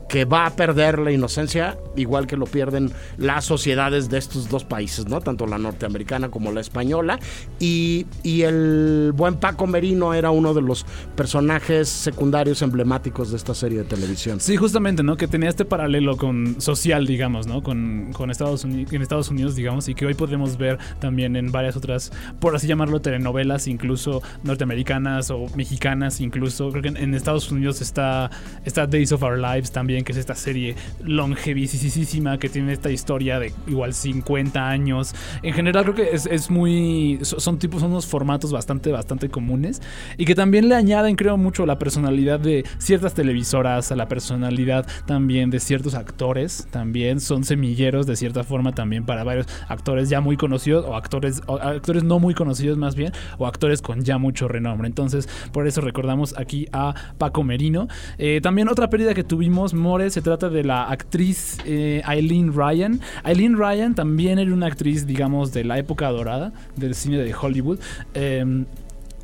que 0.09 0.25
va 0.25 0.47
a 0.47 0.51
perder 0.51 0.99
la 0.99 1.13
inocencia, 1.13 1.79
igual 1.97 2.27
que 2.27 2.37
lo 2.37 2.47
pierden 2.47 2.91
las 3.17 3.45
sociedades 3.45 4.09
de 4.09 4.19
estos 4.19 4.49
dos 4.49 4.65
países, 4.65 5.07
¿no? 5.07 5.21
Tanto 5.21 5.47
la 5.47 5.59
norteamericana 5.59 6.31
como 6.31 6.53
la 6.53 6.61
española. 6.61 7.19
Y, 7.59 8.07
y 8.23 8.43
el 8.43 9.13
buen 9.15 9.37
Paco 9.37 9.67
Merino 9.67 10.15
era 10.15 10.31
uno 10.31 10.55
de 10.55 10.63
los 10.63 10.87
personajes 11.17 11.89
secundarios 11.89 12.63
emblemáticos 12.63 13.31
de 13.31 13.37
esta 13.37 13.55
serie 13.55 13.79
de 13.79 13.85
televisión. 13.85 14.41
Sí, 14.41 14.57
justamente, 14.57 15.03
¿no? 15.03 15.17
Que 15.17 15.29
tenía 15.29 15.49
este 15.49 15.65
paralelo 15.65 16.17
con 16.17 16.61
social, 16.61 17.07
digamos, 17.07 17.47
¿no? 17.47 17.63
Con, 17.63 18.11
con 18.13 18.31
Estados 18.31 18.65
Unidos, 18.65 18.93
en 18.93 19.03
Estados 19.03 19.29
Unidos, 19.29 19.55
digamos, 19.57 19.89
y 19.89 19.95
que 19.95 20.07
hoy 20.07 20.15
podemos 20.15 20.57
ver 20.57 20.79
también 21.01 21.37
en 21.37 21.53
varias 21.53 21.77
otras, 21.77 22.13
por 22.41 22.55
así 22.57 22.67
llamarlo, 22.67 23.01
telenovelas, 23.01 23.69
incluso 23.69 24.23
norteamericanas 24.43 25.31
o 25.31 25.47
mexicanas, 25.55 26.21
incluso. 26.21 26.71
Creo 26.71 26.83
que 26.83 26.89
en, 26.89 27.15
Estados 27.15 27.51
Unidos 27.51 27.81
está, 27.81 28.31
está 28.65 28.87
Days 28.87 29.13
of 29.13 29.23
Our 29.23 29.39
Lives 29.39 29.73
también, 29.73 29.98
que 30.05 30.13
es 30.13 30.19
esta 30.19 30.35
serie 30.35 30.75
longevísima 31.03 32.39
que 32.39 32.49
tiene 32.49 32.73
esta 32.73 32.91
historia 32.91 33.39
de 33.39 33.53
igual 33.67 33.95
50 33.95 34.69
años. 34.69 35.15
En 35.43 35.53
general 35.55 35.85
creo 35.85 35.95
que 35.95 36.11
es, 36.13 36.51
muy... 36.51 37.19
so- 37.23 37.41
Son 37.41 37.59
tipos, 37.59 37.81
son 37.81 37.91
unos 37.91 38.07
formatos 38.07 38.53
bastante, 38.53 38.91
bastante 38.93 39.29
comunes 39.29 39.81
y 40.17 40.25
que 40.25 40.35
también 40.35 40.69
le 40.69 40.75
añaden, 40.75 41.17
creo, 41.17 41.37
mucho 41.37 41.67
la 41.67 41.79
personalidad 41.79 42.41
de 42.41 42.65
ciertas 42.79 43.15
televisoras, 43.15 43.93
a 43.93 43.97
la 43.97 44.09
personalidad 44.09 44.87
también 45.07 45.51
de 45.51 45.61
ciertos 45.61 45.95
actores, 45.95 46.67
también 46.71 47.21
son 47.21 47.45
semilleros 47.45 48.07
de 48.07 48.17
cierta 48.17 48.45
forma 48.45 48.73
también 48.73 49.05
para 49.05 49.25
varios 49.25 49.47
actores 49.69 50.09
ya 50.09 50.21
muy 50.21 50.37
conocidos 50.37 50.85
o 50.87 50.97
actores, 50.97 51.43
actores 51.49 52.05
no 52.05 52.19
muy 52.19 52.35
conocidos 52.35 52.79
más 52.79 52.95
bien, 52.95 53.13
o 53.39 53.47
actores 53.47 53.83
con 53.83 54.03
ya 54.03 54.19
mucho 54.19 54.49
renombre. 54.49 54.87
Entonces, 54.89 55.29
por 55.53 55.67
eso 55.67 55.81
recordamos 55.81 56.37
aquí 56.39 56.67
a 56.73 56.95
Paco 57.19 57.43
Merino. 57.45 57.89
Eh, 58.19 58.41
también 58.43 58.69
otra 58.69 58.91
pérdida 58.91 59.15
que 59.15 59.25
tuvimos, 59.25 59.75
Se 60.11 60.21
trata 60.21 60.51
de 60.51 60.65
la 60.65 60.85
actriz 60.91 61.57
eh, 61.65 62.03
Eileen 62.07 62.53
Ryan. 62.55 63.01
Eileen 63.25 63.57
Ryan 63.57 63.95
también 63.95 64.39
era 64.39 64.53
una 64.53 64.67
actriz, 64.67 65.07
digamos, 65.07 65.53
de 65.53 65.65
la 65.65 65.79
época 65.79 66.11
dorada 66.11 66.53
del 66.77 66.95
cine 66.95 67.17
de 67.19 67.35
Hollywood. 67.35 67.79
Em, 68.13 68.67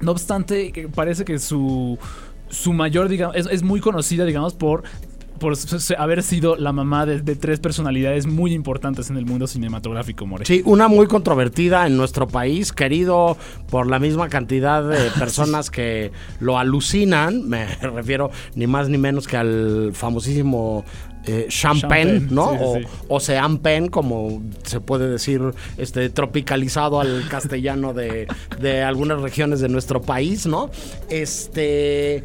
no 0.00 0.10
obstante, 0.10 0.88
parece 0.94 1.24
que 1.26 1.38
su, 1.38 1.98
su 2.48 2.72
mayor, 2.72 3.12
es, 3.34 3.46
es 3.46 3.62
muy 3.62 3.80
conocida, 3.80 4.24
digamos, 4.24 4.54
por 4.54 4.84
por 5.44 5.54
haber 5.98 6.22
sido 6.22 6.56
la 6.56 6.72
mamá 6.72 7.04
de, 7.04 7.20
de 7.20 7.36
tres 7.36 7.60
personalidades 7.60 8.26
muy 8.26 8.54
importantes 8.54 9.10
en 9.10 9.18
el 9.18 9.26
mundo 9.26 9.46
cinematográfico, 9.46 10.24
More. 10.24 10.46
Sí, 10.46 10.62
una 10.64 10.88
muy 10.88 11.06
controvertida 11.06 11.86
en 11.86 11.98
nuestro 11.98 12.26
país, 12.26 12.72
querido 12.72 13.36
por 13.68 13.86
la 13.86 13.98
misma 13.98 14.30
cantidad 14.30 14.82
de 14.82 15.10
personas 15.18 15.70
que 15.70 16.12
lo 16.40 16.56
alucinan. 16.56 17.46
Me 17.46 17.66
refiero 17.82 18.30
ni 18.54 18.66
más 18.66 18.88
ni 18.88 18.96
menos 18.96 19.28
que 19.28 19.36
al 19.36 19.90
famosísimo 19.92 20.82
eh, 21.26 21.46
Champagne, 21.48 22.20
Champagne, 22.20 22.28
¿no? 22.30 22.50
sí, 22.50 22.58
o, 22.60 22.74
sí. 22.76 22.86
o 23.08 23.20
Sean 23.20 23.88
como 23.88 24.42
se 24.62 24.80
puede 24.80 25.10
decir, 25.10 25.42
este, 25.76 26.08
tropicalizado 26.08 27.00
al 27.00 27.28
castellano 27.28 27.92
de, 27.92 28.28
de 28.60 28.82
algunas 28.82 29.20
regiones 29.20 29.60
de 29.60 29.68
nuestro 29.68 30.00
país, 30.00 30.46
¿no? 30.46 30.70
Este. 31.10 32.24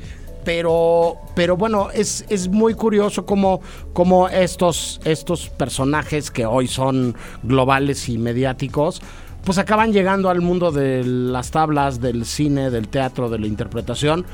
Pero, 0.50 1.20
pero 1.36 1.56
bueno, 1.58 1.92
es, 1.94 2.26
es 2.28 2.48
muy 2.48 2.74
curioso 2.74 3.24
cómo, 3.24 3.62
cómo 3.94 4.28
estos, 4.30 5.00
estos 5.04 5.48
personajes 5.48 6.32
que 6.32 6.48
hoy 6.48 6.68
son 6.68 7.16
globales 7.44 8.10
y 8.10 8.18
mediáticos, 8.18 9.00
pues 9.46 9.60
acaban 9.60 9.94
llegando 9.94 10.28
al 10.28 10.42
mundo 10.42 10.72
de 10.72 11.04
las 11.04 11.52
tablas, 11.52 12.02
del 12.02 12.26
cine, 12.26 12.72
del 12.72 12.88
teatro, 12.88 13.30
de 13.30 13.38
la 13.38 13.46
interpretación, 13.46 14.26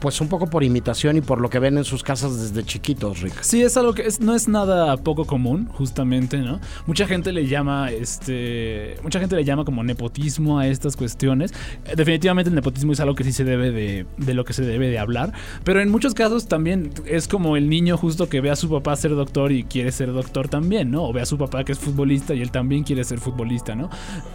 pues 0.00 0.20
un 0.20 0.28
poco 0.28 0.46
por 0.48 0.64
imitación 0.64 1.16
y 1.16 1.20
por 1.20 1.40
lo 1.40 1.50
que 1.50 1.58
ven 1.58 1.76
en 1.78 1.84
sus 1.84 2.02
casas 2.02 2.40
desde 2.40 2.64
chiquitos, 2.64 3.20
Rick. 3.20 3.42
Sí, 3.42 3.62
es 3.62 3.76
algo 3.76 3.94
que 3.94 4.02
es- 4.06 4.20
no 4.20 4.34
es 4.34 4.48
nada 4.48 4.96
poco 4.96 5.24
común, 5.24 5.68
justamente, 5.72 6.38
¿no? 6.38 6.60
Mucha 6.86 7.06
gente 7.06 7.32
le 7.32 7.46
llama, 7.46 7.90
este, 7.90 8.96
mucha 9.02 9.20
gente 9.20 9.36
le 9.36 9.44
llama 9.44 9.64
como 9.64 9.82
nepotismo 9.84 10.58
a 10.58 10.66
estas 10.66 10.96
cuestiones. 10.96 11.52
Eh, 11.86 11.94
Definitivamente 11.96 12.48
el 12.48 12.54
nepotismo 12.54 12.92
es 12.92 13.00
algo 13.00 13.14
que 13.14 13.24
sí 13.24 13.32
se 13.32 13.44
debe 13.44 13.70
de, 13.70 14.06
de 14.16 14.34
lo 14.34 14.44
que 14.44 14.52
se 14.52 14.62
debe 14.62 14.88
de 14.88 14.98
hablar, 14.98 15.32
pero 15.64 15.80
en 15.80 15.90
muchos 15.90 16.14
casos 16.14 16.46
también 16.48 16.90
es 17.06 17.28
como 17.28 17.56
el 17.56 17.68
niño 17.68 17.96
justo 17.96 18.28
que 18.28 18.40
ve 18.40 18.50
a 18.50 18.56
su 18.56 18.70
papá 18.70 18.94
ser 18.96 19.10
doctor 19.14 19.52
y 19.52 19.64
quiere 19.64 19.92
ser 19.92 20.12
doctor 20.12 20.48
también, 20.48 20.90
¿no? 20.90 21.04
O 21.04 21.12
ve 21.12 21.20
a 21.20 21.26
su 21.26 21.36
papá 21.38 21.64
que 21.64 21.72
es 21.72 21.78
futbolista 21.78 22.34
y 22.34 22.40
él 22.42 22.50
también 22.50 22.84
quiere 22.84 23.04
ser 23.04 23.18
futbolista, 23.18 23.74
¿no? 23.74 23.90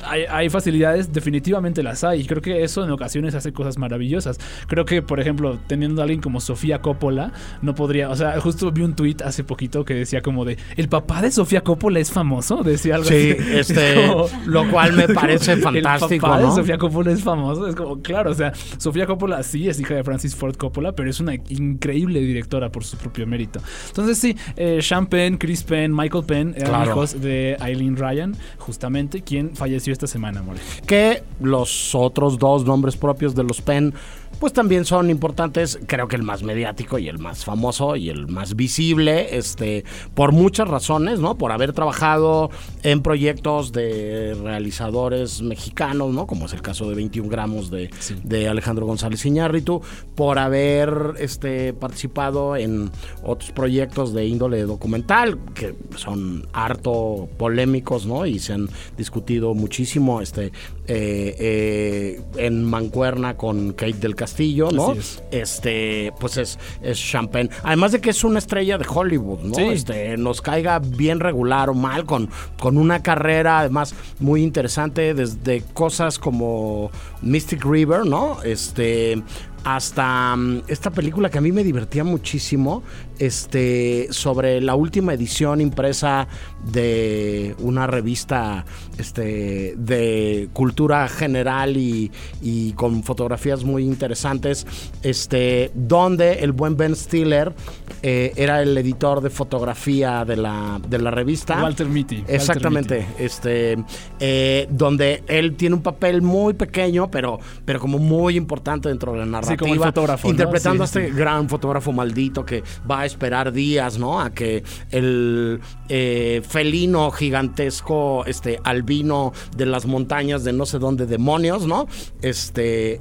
Hay, 0.06 0.24
hay 0.30 0.50
facilidades, 0.50 1.12
definitivamente 1.14 1.84
las 1.84 2.04
hay, 2.04 2.22
y 2.22 2.26
creo 2.26 2.42
que 2.42 2.64
eso 2.64 2.84
en 2.84 2.92
ocasiones 2.92 3.34
hace 3.36 3.54
cosas 3.54 3.78
maravillosas. 3.78 4.40
Creo 4.68 4.86
que, 4.86 5.02
por 5.02 5.20
ejemplo, 5.20 5.53
teniendo 5.68 6.02
a 6.02 6.04
alguien 6.04 6.22
como 6.22 6.40
Sofía 6.42 6.82
Coppola, 6.82 7.32
no 7.62 7.76
podría, 7.76 8.10
o 8.10 8.16
sea, 8.16 8.40
justo 8.42 8.72
vi 8.72 8.82
un 8.82 8.96
tuit 8.96 9.22
hace 9.22 9.44
poquito 9.44 9.86
que 9.86 9.94
decía 9.94 10.22
como 10.22 10.46
de, 10.46 10.58
¿el 10.78 10.90
papá 10.90 11.22
de 11.22 11.32
Sofía 11.32 11.62
Coppola 11.62 12.00
es 12.00 12.12
famoso? 12.12 12.64
Decía 12.64 12.96
algo 12.96 13.08
Sí, 13.10 13.32
así. 13.38 13.58
este, 13.58 13.94
como- 14.08 14.28
lo 14.46 14.70
cual 14.70 14.94
me 14.94 15.08
parece 15.08 15.54
El 15.54 15.62
fantástico, 15.62 16.28
papá 16.28 16.40
¿no? 16.42 16.50
de 16.50 16.56
Sofía 16.56 16.78
Coppola 16.78 17.12
es 17.12 17.24
famoso, 17.24 17.68
es 17.68 17.76
como, 17.76 18.02
claro, 18.02 18.32
o 18.32 18.34
sea, 18.34 18.54
Sofía 18.78 19.06
Coppola 19.06 19.42
sí 19.44 19.68
es 19.68 19.80
hija 19.80 19.94
de 19.96 20.04
Francis 20.04 20.36
Ford 20.36 20.56
Coppola, 20.56 20.92
pero 20.94 21.10
es 21.10 21.20
una 21.20 21.36
increíble 21.50 22.20
directora 22.22 22.72
por 22.72 22.84
su 22.84 22.98
propio 22.98 23.26
mérito. 23.28 23.60
Entonces 23.88 24.18
sí, 24.18 24.36
eh, 24.56 24.80
Sean 24.82 25.08
Penn, 25.08 25.38
Chris 25.38 25.64
Penn, 25.64 25.96
Michael 25.96 26.24
Penn 26.26 26.54
eran 26.58 26.70
Claro. 26.70 26.92
hijos 26.92 27.22
de 27.22 27.56
Eileen 27.62 27.96
Ryan, 27.98 28.36
justamente, 28.58 29.22
quien 29.22 29.56
falleció 29.56 29.94
esta 29.94 30.08
semana, 30.08 30.42
More. 30.42 30.60
que 30.88 31.24
los 31.42 31.94
otros 31.96 32.38
dos 32.40 32.66
nombres 32.66 32.96
propios 32.98 33.36
de 33.36 33.44
los 33.44 33.62
Penn 33.62 33.94
pues 34.40 34.54
también 34.54 34.86
son 34.86 35.10
importantes, 35.10 35.80
creo 35.88 36.08
que 36.08 36.16
el 36.16 36.24
más 36.24 36.44
mediático 36.44 36.98
y 36.98 37.08
el 37.08 37.20
más 37.20 37.46
famoso 37.46 37.96
y 37.96 38.10
el 38.10 38.28
más 38.28 38.56
visible, 38.56 39.38
este, 39.38 39.84
por 40.14 40.32
muchas 40.32 40.68
razones, 40.68 41.20
¿no? 41.20 41.36
Por 41.36 41.52
haber 41.52 41.74
trabajado 41.74 42.50
en 42.84 43.02
proyectos 43.02 43.72
de 43.72 44.36
realizadores 44.42 45.42
mexicanos, 45.42 46.14
¿no? 46.14 46.28
Como 46.28 46.46
es 46.46 46.54
el 46.54 46.62
caso 46.62 46.90
de 46.90 46.96
21 46.96 47.30
gramos 47.30 47.70
de, 47.70 47.90
de 48.24 48.48
Alejandro 48.48 48.86
González 48.86 49.26
Iñárritu, 49.26 49.82
por 50.16 50.40
haber 50.40 51.14
este, 51.20 51.74
participado 51.74 52.56
en 52.56 52.92
otros 53.24 53.52
proyectos 53.52 54.14
de 54.14 54.26
índole 54.26 54.64
documental, 54.64 55.40
que 55.54 55.76
son 55.96 56.48
harto 56.54 57.30
polémicos, 57.38 58.06
¿no? 58.06 58.26
Y 58.26 58.40
se 58.40 58.54
han 58.54 58.70
discutido 58.98 59.54
muchísimo, 59.54 60.22
este, 60.22 60.48
eh, 60.88 61.36
eh, 61.40 62.22
en 62.38 62.64
Mancuerna 62.64 63.38
con 63.38 63.74
Kate 63.74 63.94
del 63.94 64.16
Castillo, 64.24 64.72
¿no? 64.72 64.94
Es. 64.94 65.22
Este, 65.32 66.14
pues 66.18 66.38
es, 66.38 66.58
es 66.82 66.98
Champagne. 66.98 67.50
Además 67.64 67.92
de 67.92 68.00
que 68.00 68.10
es 68.10 68.24
una 68.24 68.40
estrella 68.40 68.78
de 68.78 68.86
Hollywood, 68.88 69.40
¿no? 69.40 69.56
Sí. 69.56 69.64
Este, 69.64 70.16
nos 70.16 70.42
caiga 70.42 70.80
bien 70.80 71.20
regular 71.20 71.70
o 71.70 71.74
mal, 71.74 72.06
con, 72.06 72.30
con 72.58 72.78
una 72.78 73.04
carrera 73.04 73.60
además 73.60 73.94
muy 74.20 74.42
interesante, 74.42 75.14
desde 75.14 75.62
cosas 75.74 76.20
como 76.20 76.90
Mystic 77.22 77.66
River, 77.66 78.06
¿no? 78.06 78.42
Este 78.44 79.22
hasta 79.64 80.36
mm, 80.36 80.64
esta 80.68 80.92
película 80.92 81.30
que 81.30 81.38
a 81.38 81.42
mí 81.42 81.52
me 81.52 81.64
divertía 81.64 82.04
muchísimo, 82.04 82.84
este, 83.20 84.08
sobre 84.12 84.62
la 84.62 84.76
última 84.76 85.14
edición 85.14 85.62
impresa 85.62 86.28
de 86.72 87.56
una 87.60 87.88
revista 87.88 88.66
este, 88.98 89.74
de 89.78 90.50
cultura 90.54 91.08
general 91.08 91.78
y, 91.78 92.12
y 92.42 92.74
con 92.74 93.04
fotografías 93.04 93.64
muy 93.64 93.84
interesantes, 93.84 94.66
este, 95.02 95.72
donde 95.74 96.34
el 96.44 96.52
buen 96.52 96.78
Ben 96.78 96.96
Stiller 96.96 97.54
eh, 98.02 98.34
era 98.36 98.62
el 98.62 98.78
editor 98.78 99.22
de 99.22 99.30
fotografía 99.30 100.26
de 100.26 100.38
la, 100.38 100.80
de 100.88 101.00
la 101.00 101.12
revista. 101.12 101.62
Walter 101.62 101.88
Mitty. 101.88 102.18
Walter 102.18 102.36
Exactamente, 102.36 103.06
este, 103.20 103.78
eh, 104.20 104.68
donde 104.70 105.24
él 105.28 105.56
tiene 105.56 105.76
un 105.76 105.82
papel 105.82 106.22
muy 106.22 106.54
pequeño, 106.54 107.10
pero, 107.10 107.40
pero 107.66 107.80
como 107.80 107.98
muy 108.00 108.36
importante 108.36 108.90
dentro 108.90 109.14
de 109.14 109.20
la 109.20 109.26
Sí, 109.26 109.32
narrativa 109.32 109.56
narrativa. 109.68 109.86
fotógrafo, 109.88 110.30
interpretando 110.30 110.84
a 110.84 110.86
este 110.86 111.12
gran 111.12 111.48
fotógrafo 111.50 111.92
maldito 111.92 112.46
que 112.46 112.64
va 112.90 113.03
a 113.04 113.06
esperar 113.06 113.52
días, 113.54 113.98
¿no? 113.98 114.20
A 114.20 114.32
que 114.32 114.64
el 114.92 115.60
eh, 115.90 116.42
felino 116.48 117.12
gigantesco, 117.12 118.26
este 118.26 118.60
albino 118.64 119.34
de 119.56 119.66
las 119.66 119.86
montañas 119.86 120.44
de 120.44 120.54
no 120.54 120.66
sé 120.66 120.80
dónde 120.80 121.06
demonios, 121.06 121.68
¿no? 121.68 121.88
Este 122.22 122.98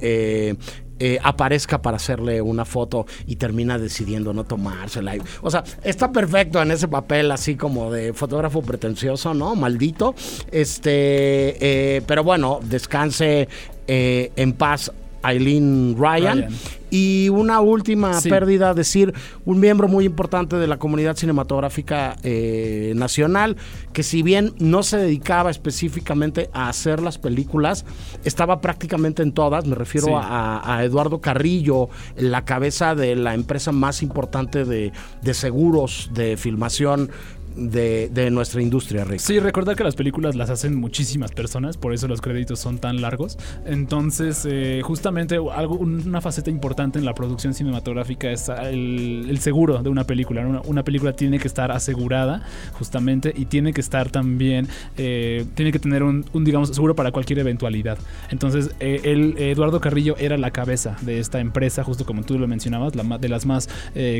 eh, 0.49 0.55
eh, 0.99 1.19
aparezca 1.23 1.81
para 1.81 1.97
hacerle 1.97 2.41
una 2.41 2.65
foto 2.65 3.05
y 3.25 3.37
termina 3.37 3.77
decidiendo 3.77 4.33
no 4.33 4.43
tomársela. 4.43 5.15
O 5.41 5.49
sea, 5.49 5.63
está 5.83 6.11
perfecto 6.11 6.61
en 6.61 6.71
ese 6.71 6.87
papel 6.87 7.31
así 7.31 7.55
como 7.55 7.91
de 7.91 8.13
fotógrafo 8.13 8.61
pretencioso, 8.61 9.33
¿no? 9.33 9.55
Maldito. 9.55 10.15
Este, 10.51 12.03
pero 12.05 12.23
bueno, 12.23 12.59
descanse 12.63 13.47
en 13.87 14.53
paz 14.53 14.91
Eileen 15.23 15.95
Ryan. 15.97 16.47
Y 16.95 17.29
una 17.29 17.59
última 17.59 18.21
pérdida, 18.21 18.75
decir, 18.75 19.15
un 19.45 19.59
miembro 19.59 19.87
muy 19.87 20.05
importante 20.05 20.57
de 20.57 20.67
la 20.67 20.77
comunidad 20.77 21.15
cinematográfica 21.15 22.17
eh, 22.21 22.93
nacional, 22.95 23.57
que 23.93 24.03
si 24.03 24.21
bien 24.21 24.53
no 24.59 24.83
se 24.83 24.97
dedicaba 24.97 25.49
específicamente 25.49 26.51
a 26.53 26.69
hacer 26.69 27.01
las 27.01 27.17
películas, 27.17 27.83
estaba 28.23 28.61
prácticamente 28.61 29.23
en 29.23 29.31
todas, 29.31 29.65
me 29.65 29.73
refiero 29.73 30.19
a, 30.21 30.81
Eduardo 30.83 31.19
Carrillo, 31.19 31.89
la 32.15 32.45
cabeza 32.45 32.93
de 32.93 33.15
la 33.15 33.33
empresa 33.33 33.71
más 33.71 34.03
importante 34.03 34.63
de, 34.63 34.91
de 35.23 35.33
seguros 35.33 36.11
de 36.13 36.37
filmación 36.37 37.09
de, 37.55 38.29
nuestra 38.31 38.61
industria, 38.61 39.03
Rick. 39.03 39.19
Sí, 39.19 39.39
recordar 39.39 39.75
que 39.75 39.83
las 39.83 39.95
películas 39.95 40.35
las 40.35 40.49
hacen 40.49 40.75
muchísimas 40.75 41.31
personas, 41.31 41.77
por 41.77 41.93
eso 41.93 42.07
los 42.07 42.21
créditos 42.21 42.59
son 42.59 42.79
tan 42.79 43.01
largos. 43.01 43.37
Entonces, 43.65 44.47
eh, 44.49 44.81
justamente 44.83 45.35
algo, 45.35 45.75
una 45.75 46.21
faceta 46.21 46.49
importante 46.49 46.99
en 46.99 47.05
la 47.05 47.13
producción 47.13 47.53
cinematográfica 47.53 48.31
es 48.31 48.49
el, 48.49 49.37
seguro 49.39 49.83
de 49.83 49.89
una 49.89 50.05
película. 50.05 50.61
Una, 50.65 50.83
película 50.83 51.13
tiene 51.13 51.39
que 51.39 51.47
estar 51.47 51.71
asegurada, 51.71 52.43
justamente, 52.73 53.33
y 53.35 53.45
tiene 53.45 53.73
que 53.73 53.81
estar 53.81 54.09
también, 54.09 54.67
eh, 54.97 55.45
tiene 55.55 55.71
que 55.71 55.79
tener 55.79 56.03
un, 56.03 56.25
digamos, 56.33 56.69
seguro 56.69 56.95
para 56.95 57.11
cualquier 57.11 57.39
eventualidad. 57.39 57.97
Entonces, 58.29 58.71
eh, 58.79 59.33
Eduardo 59.37 59.79
Carrillo 59.79 60.15
era 60.17 60.37
la 60.37 60.51
cabeza 60.51 60.95
de 61.01 61.19
esta 61.19 61.39
empresa, 61.39 61.83
justo 61.83 62.05
como 62.05 62.23
tú 62.23 62.37
lo 62.37 62.47
mencionabas, 62.47 62.95
la, 62.95 63.17
de 63.17 63.29
las 63.29 63.45
más 63.45 63.69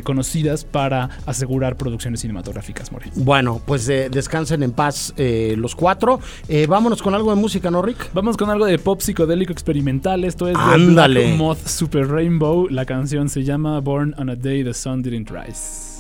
conocidas 0.03 0.65
para 0.65 1.09
asegurar 1.25 1.75
producciones 1.75 2.21
cinematográficas, 2.21 2.91
More. 2.91 3.03
Bueno, 3.23 3.61
pues 3.65 3.87
eh, 3.87 4.09
descansen 4.11 4.63
en 4.63 4.73
paz 4.73 5.13
eh, 5.17 5.55
los 5.57 5.75
cuatro. 5.75 6.19
Eh, 6.49 6.67
vámonos 6.67 7.01
con 7.01 7.15
algo 7.15 7.29
de 7.29 7.37
música, 7.37 7.71
¿no, 7.71 7.81
Rick? 7.81 8.09
Vamos 8.13 8.35
con 8.35 8.49
algo 8.49 8.65
de 8.65 8.77
pop 8.79 8.99
psicodélico 8.99 9.53
experimental. 9.53 10.25
Esto 10.25 10.47
es 10.47 10.57
Ándale. 10.57 11.27
Black 11.27 11.37
Moth 11.37 11.67
Super 11.67 12.07
Rainbow. 12.07 12.67
La 12.69 12.85
canción 12.85 13.29
se 13.29 13.43
llama 13.43 13.79
Born 13.79 14.13
on 14.17 14.29
a 14.29 14.35
Day 14.35 14.63
the 14.63 14.73
Sun 14.73 15.01
Didn't 15.01 15.29
Rise. 15.29 15.92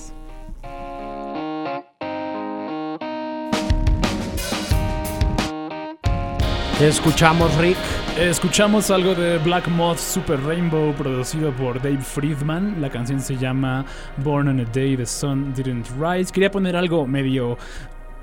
¿Qué 6.83 6.89
escuchamos, 6.89 7.55
Rick? 7.59 7.77
Escuchamos 8.19 8.91
algo 8.91 9.15
de 9.15 9.37
Black 9.37 9.69
Moth 9.69 9.99
Super 9.99 10.37
Rainbow 10.41 10.93
producido 10.93 11.53
por 11.53 11.81
Dave 11.81 12.01
Friedman. 12.01 12.81
La 12.81 12.89
canción 12.89 13.21
se 13.21 13.37
llama 13.37 13.85
Born 14.17 14.49
on 14.49 14.59
a 14.59 14.65
Day 14.65 14.97
the 14.97 15.05
Sun 15.05 15.53
Didn't 15.53 15.87
Rise. 15.97 16.29
Quería 16.33 16.51
poner 16.51 16.75
algo 16.75 17.07
medio 17.07 17.57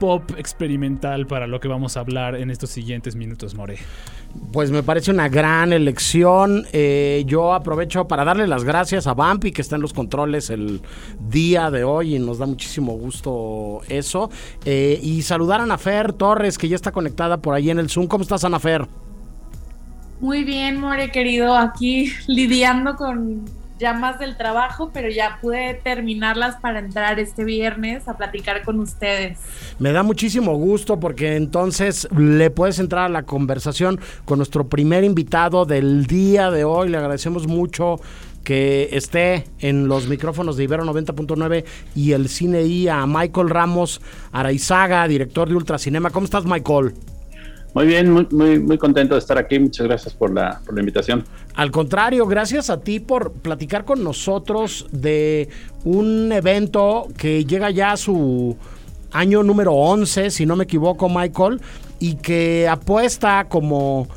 pop 0.00 0.33
experimental 0.37 1.28
para 1.28 1.47
lo 1.47 1.61
que 1.61 1.69
vamos 1.69 1.97
a 1.97 2.00
hablar 2.00 2.35
en 2.35 2.50
estos 2.50 2.71
siguientes 2.71 3.14
minutos, 3.14 3.54
More. 3.54 3.76
Pues 4.52 4.73
me 4.73 4.83
parece 4.83 5.12
una 5.12 5.28
gran 5.28 5.73
elección. 5.73 6.66
Eh, 6.73 7.23
yo 7.26 7.52
aprovecho 7.52 8.09
para 8.09 8.25
darle 8.25 8.49
las 8.49 8.64
gracias 8.64 9.07
a 9.07 9.14
Bampi, 9.14 9.52
que 9.52 9.62
está 9.62 9.76
en 9.76 9.83
los 9.83 9.92
controles 9.92 10.50
el 10.50 10.80
día 11.28 11.71
de 11.71 11.85
hoy 11.85 12.16
y 12.16 12.19
nos 12.19 12.38
da 12.38 12.47
muchísimo 12.47 12.95
gusto 12.95 13.83
eso. 13.88 14.30
Eh, 14.64 14.99
y 15.02 15.23
saludar 15.23 15.61
a 15.61 15.64
Anafer 15.64 16.12
Torres, 16.14 16.59
que 16.59 16.69
ya 16.69 16.76
está 16.76 16.90
conectada 16.90 17.37
por 17.37 17.54
ahí 17.54 17.71
en 17.71 17.78
el 17.78 17.88
Zoom. 17.88 18.09
¿Cómo 18.09 18.23
estás, 18.23 18.42
Anafer? 18.42 18.87
Muy 20.21 20.45
bien, 20.45 20.80
More 20.80 21.11
querido, 21.11 21.57
aquí 21.57 22.12
lidiando 22.26 22.97
con 22.97 23.45
llamas 23.80 24.18
del 24.18 24.37
trabajo, 24.37 24.90
pero 24.92 25.08
ya 25.10 25.38
pude 25.40 25.75
terminarlas 25.82 26.56
para 26.56 26.78
entrar 26.78 27.18
este 27.18 27.44
viernes 27.44 28.06
a 28.06 28.16
platicar 28.16 28.62
con 28.62 28.78
ustedes. 28.78 29.38
Me 29.78 29.92
da 29.92 30.02
muchísimo 30.02 30.54
gusto 30.54 31.00
porque 31.00 31.37
entonces 31.37 32.08
le 32.16 32.50
puedes 32.50 32.78
entrar 32.78 33.06
a 33.06 33.08
la 33.08 33.25
conversación 33.25 33.99
con 34.25 34.38
nuestro 34.38 34.68
primer 34.68 35.02
invitado 35.02 35.64
del 35.64 36.06
día 36.06 36.50
de 36.50 36.64
hoy. 36.64 36.90
Le 36.90 36.99
agradecemos 36.99 37.46
mucho 37.46 38.00
que 38.44 38.88
esté 38.92 39.44
en 39.58 39.88
los 39.88 40.06
micrófonos 40.06 40.56
de 40.56 40.64
Ibero 40.64 40.84
90.9 40.84 41.64
y 41.94 42.12
el 42.12 42.28
Cine 42.28 42.62
I 42.62 42.88
a 42.88 43.06
Michael 43.06 43.50
Ramos 43.50 44.00
Araizaga, 44.32 45.06
director 45.08 45.49
de 45.49 45.56
Ultracinema. 45.56 46.10
¿Cómo 46.10 46.25
estás, 46.25 46.44
Michael? 46.44 46.94
Muy 47.72 47.86
bien, 47.86 48.10
muy, 48.10 48.26
muy, 48.30 48.58
muy 48.58 48.78
contento 48.78 49.14
de 49.14 49.20
estar 49.20 49.38
aquí. 49.38 49.58
Muchas 49.58 49.86
gracias 49.86 50.14
por 50.14 50.32
la, 50.32 50.60
por 50.64 50.74
la 50.74 50.80
invitación. 50.80 51.25
Al 51.54 51.71
contrario, 51.71 52.26
gracias 52.26 52.68
a 52.71 52.80
ti 52.80 53.00
por 53.00 53.32
platicar 53.32 53.84
con 53.84 54.02
nosotros 54.02 54.86
de 54.90 55.49
un 55.84 56.32
evento 56.32 57.06
que 57.16 57.45
llega 57.45 57.71
ya 57.71 57.92
a 57.92 57.97
su 57.97 58.56
año 59.12 59.42
número 59.42 59.73
11, 59.73 60.30
si 60.30 60.47
no 60.47 60.56
me 60.56 60.64
equivoco, 60.64 61.08
Michael, 61.08 61.60
y 61.99 62.16
que 62.16 62.68
apuesta 62.68 63.47
como 63.49 64.08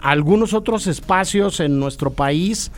algunos 0.00 0.54
otros 0.54 0.86
espacios 0.86 1.60
en 1.60 1.78
nuestro 1.78 2.10
país 2.10 2.70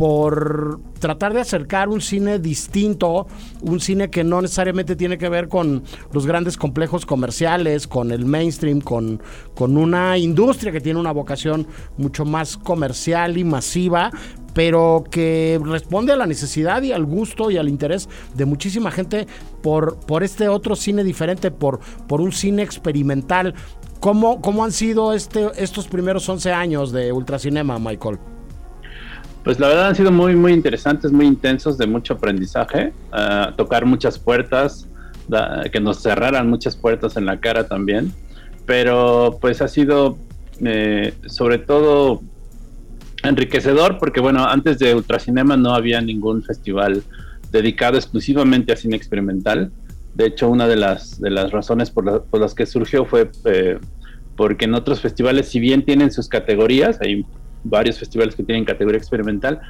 por 0.00 0.80
tratar 0.98 1.34
de 1.34 1.42
acercar 1.42 1.90
un 1.90 2.00
cine 2.00 2.38
distinto, 2.38 3.26
un 3.60 3.80
cine 3.80 4.08
que 4.08 4.24
no 4.24 4.40
necesariamente 4.40 4.96
tiene 4.96 5.18
que 5.18 5.28
ver 5.28 5.48
con 5.48 5.82
los 6.10 6.24
grandes 6.24 6.56
complejos 6.56 7.04
comerciales, 7.04 7.86
con 7.86 8.10
el 8.10 8.24
mainstream, 8.24 8.80
con, 8.80 9.22
con 9.54 9.76
una 9.76 10.16
industria 10.16 10.72
que 10.72 10.80
tiene 10.80 10.98
una 10.98 11.12
vocación 11.12 11.66
mucho 11.98 12.24
más 12.24 12.56
comercial 12.56 13.36
y 13.36 13.44
masiva, 13.44 14.10
pero 14.54 15.04
que 15.10 15.60
responde 15.62 16.14
a 16.14 16.16
la 16.16 16.24
necesidad 16.24 16.80
y 16.80 16.92
al 16.92 17.04
gusto 17.04 17.50
y 17.50 17.58
al 17.58 17.68
interés 17.68 18.08
de 18.34 18.46
muchísima 18.46 18.90
gente 18.90 19.26
por, 19.62 19.98
por 20.06 20.22
este 20.22 20.48
otro 20.48 20.76
cine 20.76 21.04
diferente, 21.04 21.50
por, 21.50 21.78
por 22.08 22.22
un 22.22 22.32
cine 22.32 22.62
experimental. 22.62 23.52
¿Cómo, 24.00 24.40
cómo 24.40 24.64
han 24.64 24.72
sido 24.72 25.12
este, 25.12 25.50
estos 25.58 25.88
primeros 25.88 26.26
11 26.26 26.52
años 26.54 26.90
de 26.90 27.12
Ultracinema, 27.12 27.78
Michael? 27.78 28.18
Pues 29.44 29.58
la 29.58 29.68
verdad 29.68 29.88
han 29.88 29.94
sido 29.94 30.12
muy, 30.12 30.36
muy 30.36 30.52
interesantes, 30.52 31.12
muy 31.12 31.26
intensos, 31.26 31.78
de 31.78 31.86
mucho 31.86 32.14
aprendizaje, 32.14 32.92
uh, 33.12 33.54
tocar 33.56 33.86
muchas 33.86 34.18
puertas, 34.18 34.86
que 35.72 35.80
nos 35.80 36.02
cerraran 36.02 36.48
muchas 36.48 36.76
puertas 36.76 37.16
en 37.16 37.26
la 37.26 37.38
cara 37.38 37.66
también, 37.66 38.12
pero 38.66 39.38
pues 39.40 39.62
ha 39.62 39.68
sido 39.68 40.18
eh, 40.60 41.14
sobre 41.26 41.58
todo 41.58 42.22
enriquecedor 43.22 43.98
porque 43.98 44.20
bueno, 44.20 44.44
antes 44.44 44.78
de 44.78 44.94
Ultracinema 44.94 45.56
no 45.56 45.74
había 45.74 46.00
ningún 46.00 46.42
festival 46.42 47.02
dedicado 47.50 47.96
exclusivamente 47.96 48.72
a 48.72 48.76
cine 48.76 48.96
experimental. 48.96 49.70
De 50.14 50.26
hecho, 50.26 50.48
una 50.48 50.66
de 50.66 50.76
las, 50.76 51.20
de 51.20 51.30
las 51.30 51.52
razones 51.52 51.90
por, 51.90 52.24
las 52.38 52.54
que 52.54 52.66
surgió 52.66 53.04
fue 53.04 53.30
eh, 53.44 53.78
porque 54.36 54.64
en 54.64 54.74
otros 54.74 55.00
festivales, 55.00 55.48
si 55.48 55.60
bien 55.60 55.84
tienen 55.84 56.10
sus 56.10 56.28
categorías, 56.28 57.00
hay 57.00 57.24
varios 57.64 57.98
festivales 57.98 58.34
que 58.34 58.42
tienen 58.42 58.64
categoría 58.64 58.98
experimental, 58.98 59.60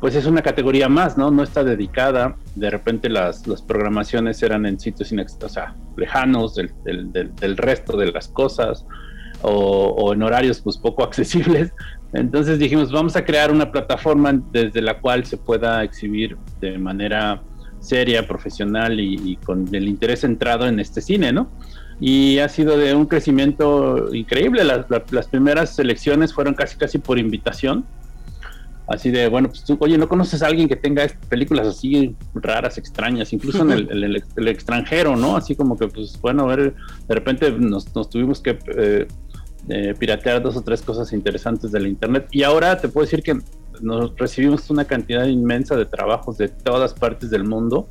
pues 0.00 0.14
es 0.14 0.26
una 0.26 0.42
categoría 0.42 0.88
más, 0.88 1.18
¿no? 1.18 1.30
No 1.30 1.42
está 1.42 1.64
dedicada. 1.64 2.36
De 2.54 2.70
repente 2.70 3.08
las, 3.08 3.42
programaciones 3.66 4.42
eran 4.42 4.64
en 4.66 4.78
sitios 4.78 5.12
o 5.12 5.74
lejanos 5.96 6.54
del, 6.54 7.56
resto 7.56 7.96
de 7.96 8.12
las 8.12 8.28
cosas 8.28 8.84
o, 9.42 10.12
en 10.12 10.22
horarios 10.22 10.60
pues 10.60 10.76
poco 10.76 11.02
accesibles. 11.04 11.72
Entonces 12.12 12.58
dijimos, 12.58 12.92
vamos 12.92 13.16
a 13.16 13.24
crear 13.24 13.50
una 13.50 13.70
plataforma 13.70 14.32
desde 14.52 14.80
la 14.80 15.00
cual 15.00 15.26
se 15.26 15.36
pueda 15.36 15.82
exhibir 15.82 16.36
de 16.60 16.78
manera 16.78 17.42
seria, 17.80 18.26
profesional 18.26 18.98
y 18.98 19.36
con 19.44 19.72
el 19.72 19.86
interés 19.86 20.20
centrado 20.20 20.66
en 20.66 20.80
este 20.80 21.00
cine, 21.00 21.32
¿no? 21.32 21.50
Y 22.00 22.38
ha 22.38 22.48
sido 22.48 22.76
de 22.76 22.94
un 22.94 23.06
crecimiento 23.06 24.14
increíble. 24.14 24.64
Las, 24.64 24.86
las 25.10 25.28
primeras 25.28 25.74
selecciones 25.74 26.32
fueron 26.32 26.54
casi 26.54 26.76
casi 26.76 26.98
por 26.98 27.18
invitación. 27.18 27.84
Así 28.86 29.10
de, 29.10 29.28
bueno, 29.28 29.48
pues 29.48 29.64
tú, 29.64 29.76
oye, 29.80 29.98
¿no 29.98 30.08
conoces 30.08 30.42
a 30.42 30.46
alguien 30.46 30.66
que 30.66 30.76
tenga 30.76 31.06
películas 31.28 31.66
así 31.66 32.16
raras, 32.34 32.78
extrañas, 32.78 33.34
incluso 33.34 33.62
en 33.62 33.70
el, 33.72 34.22
el, 34.36 34.48
extranjero, 34.48 35.14
¿no? 35.14 35.36
Así 35.36 35.54
como 35.54 35.76
que, 35.76 35.88
pues, 35.88 36.18
bueno, 36.22 36.44
a 36.44 36.56
ver, 36.56 36.74
de 37.06 37.14
repente 37.14 37.52
nos, 37.52 37.94
nos 37.94 38.08
tuvimos 38.08 38.40
que 38.40 38.58
eh, 38.76 39.06
eh, 39.68 39.94
piratear 39.98 40.42
dos 40.42 40.56
o 40.56 40.62
tres 40.62 40.80
cosas 40.80 41.12
interesantes 41.12 41.70
del 41.70 41.86
Internet. 41.86 42.28
Y 42.30 42.44
ahora 42.44 42.78
te 42.80 42.88
puedo 42.88 43.04
decir 43.04 43.22
que 43.22 43.38
nos 43.82 44.16
recibimos 44.16 44.70
una 44.70 44.86
cantidad 44.86 45.26
inmensa 45.26 45.76
de 45.76 45.84
trabajos 45.84 46.38
de 46.38 46.48
todas 46.48 46.94
partes 46.94 47.28
del 47.28 47.44
mundo 47.44 47.88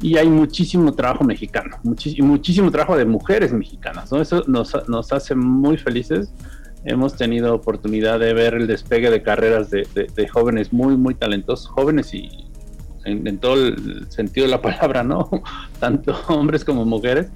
y 0.00 0.16
hay 0.16 0.28
muchísimo 0.28 0.92
trabajo 0.92 1.24
mexicano, 1.24 1.76
muchísimo, 1.82 2.28
muchísimo 2.28 2.70
trabajo 2.70 2.96
de 2.96 3.04
mujeres 3.04 3.52
mexicanas, 3.52 4.10
¿no? 4.10 4.20
Eso 4.20 4.44
nos, 4.46 4.74
nos 4.88 5.12
hace 5.12 5.34
muy 5.34 5.76
felices 5.76 6.32
hemos 6.84 7.16
tenido 7.16 7.54
oportunidad 7.54 8.18
de 8.18 8.32
ver 8.32 8.54
el 8.54 8.66
despegue 8.66 9.10
de 9.10 9.22
carreras 9.22 9.70
de, 9.70 10.28
jóvenes 10.32 10.72
muy, 10.72 10.96
muy 10.96 11.14
talentosos, 11.14 11.68
jóvenes 11.68 12.14
y 12.14 12.28
en, 13.04 13.38
todo 13.38 13.66
el 13.66 14.06
sentido 14.10 14.46
de 14.46 14.50
la 14.50 14.62
palabra, 14.62 15.02
¿no? 15.02 15.28
Tanto 15.80 16.16
hombres 16.28 16.64
como 16.64 16.84
mujeres, 16.84 17.28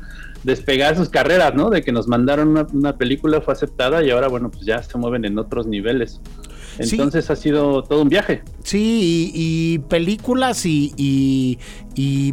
despegar 0.43 0.97
sus 0.97 1.09
carreras, 1.09 1.55
¿no? 1.55 1.71
De 1.71 1.83
que 1.83 1.93
nos 1.93 2.09
mandaron 2.09 2.49
una, 2.49 2.67
una 2.73 2.97
película, 2.97 3.41
fue 3.41 3.55
aceptada 3.55 4.03
y 4.03 4.11
ahora, 4.11 4.29
bueno, 4.29 4.51
pues 4.51 4.65
ya 4.65 4.83
se 4.83 4.97
mueven 4.99 5.25
en 5.25 5.39
otros 5.39 5.67
niveles. 5.67 6.21
Entonces 6.79 7.31
ha 7.31 7.37
sido 7.37 7.83
todo 7.83 8.03
un 8.03 8.09
viaje. 8.09 8.43
Sí, 8.63 9.31
y, 9.35 9.79
películas 9.79 10.65
y, 10.67 11.59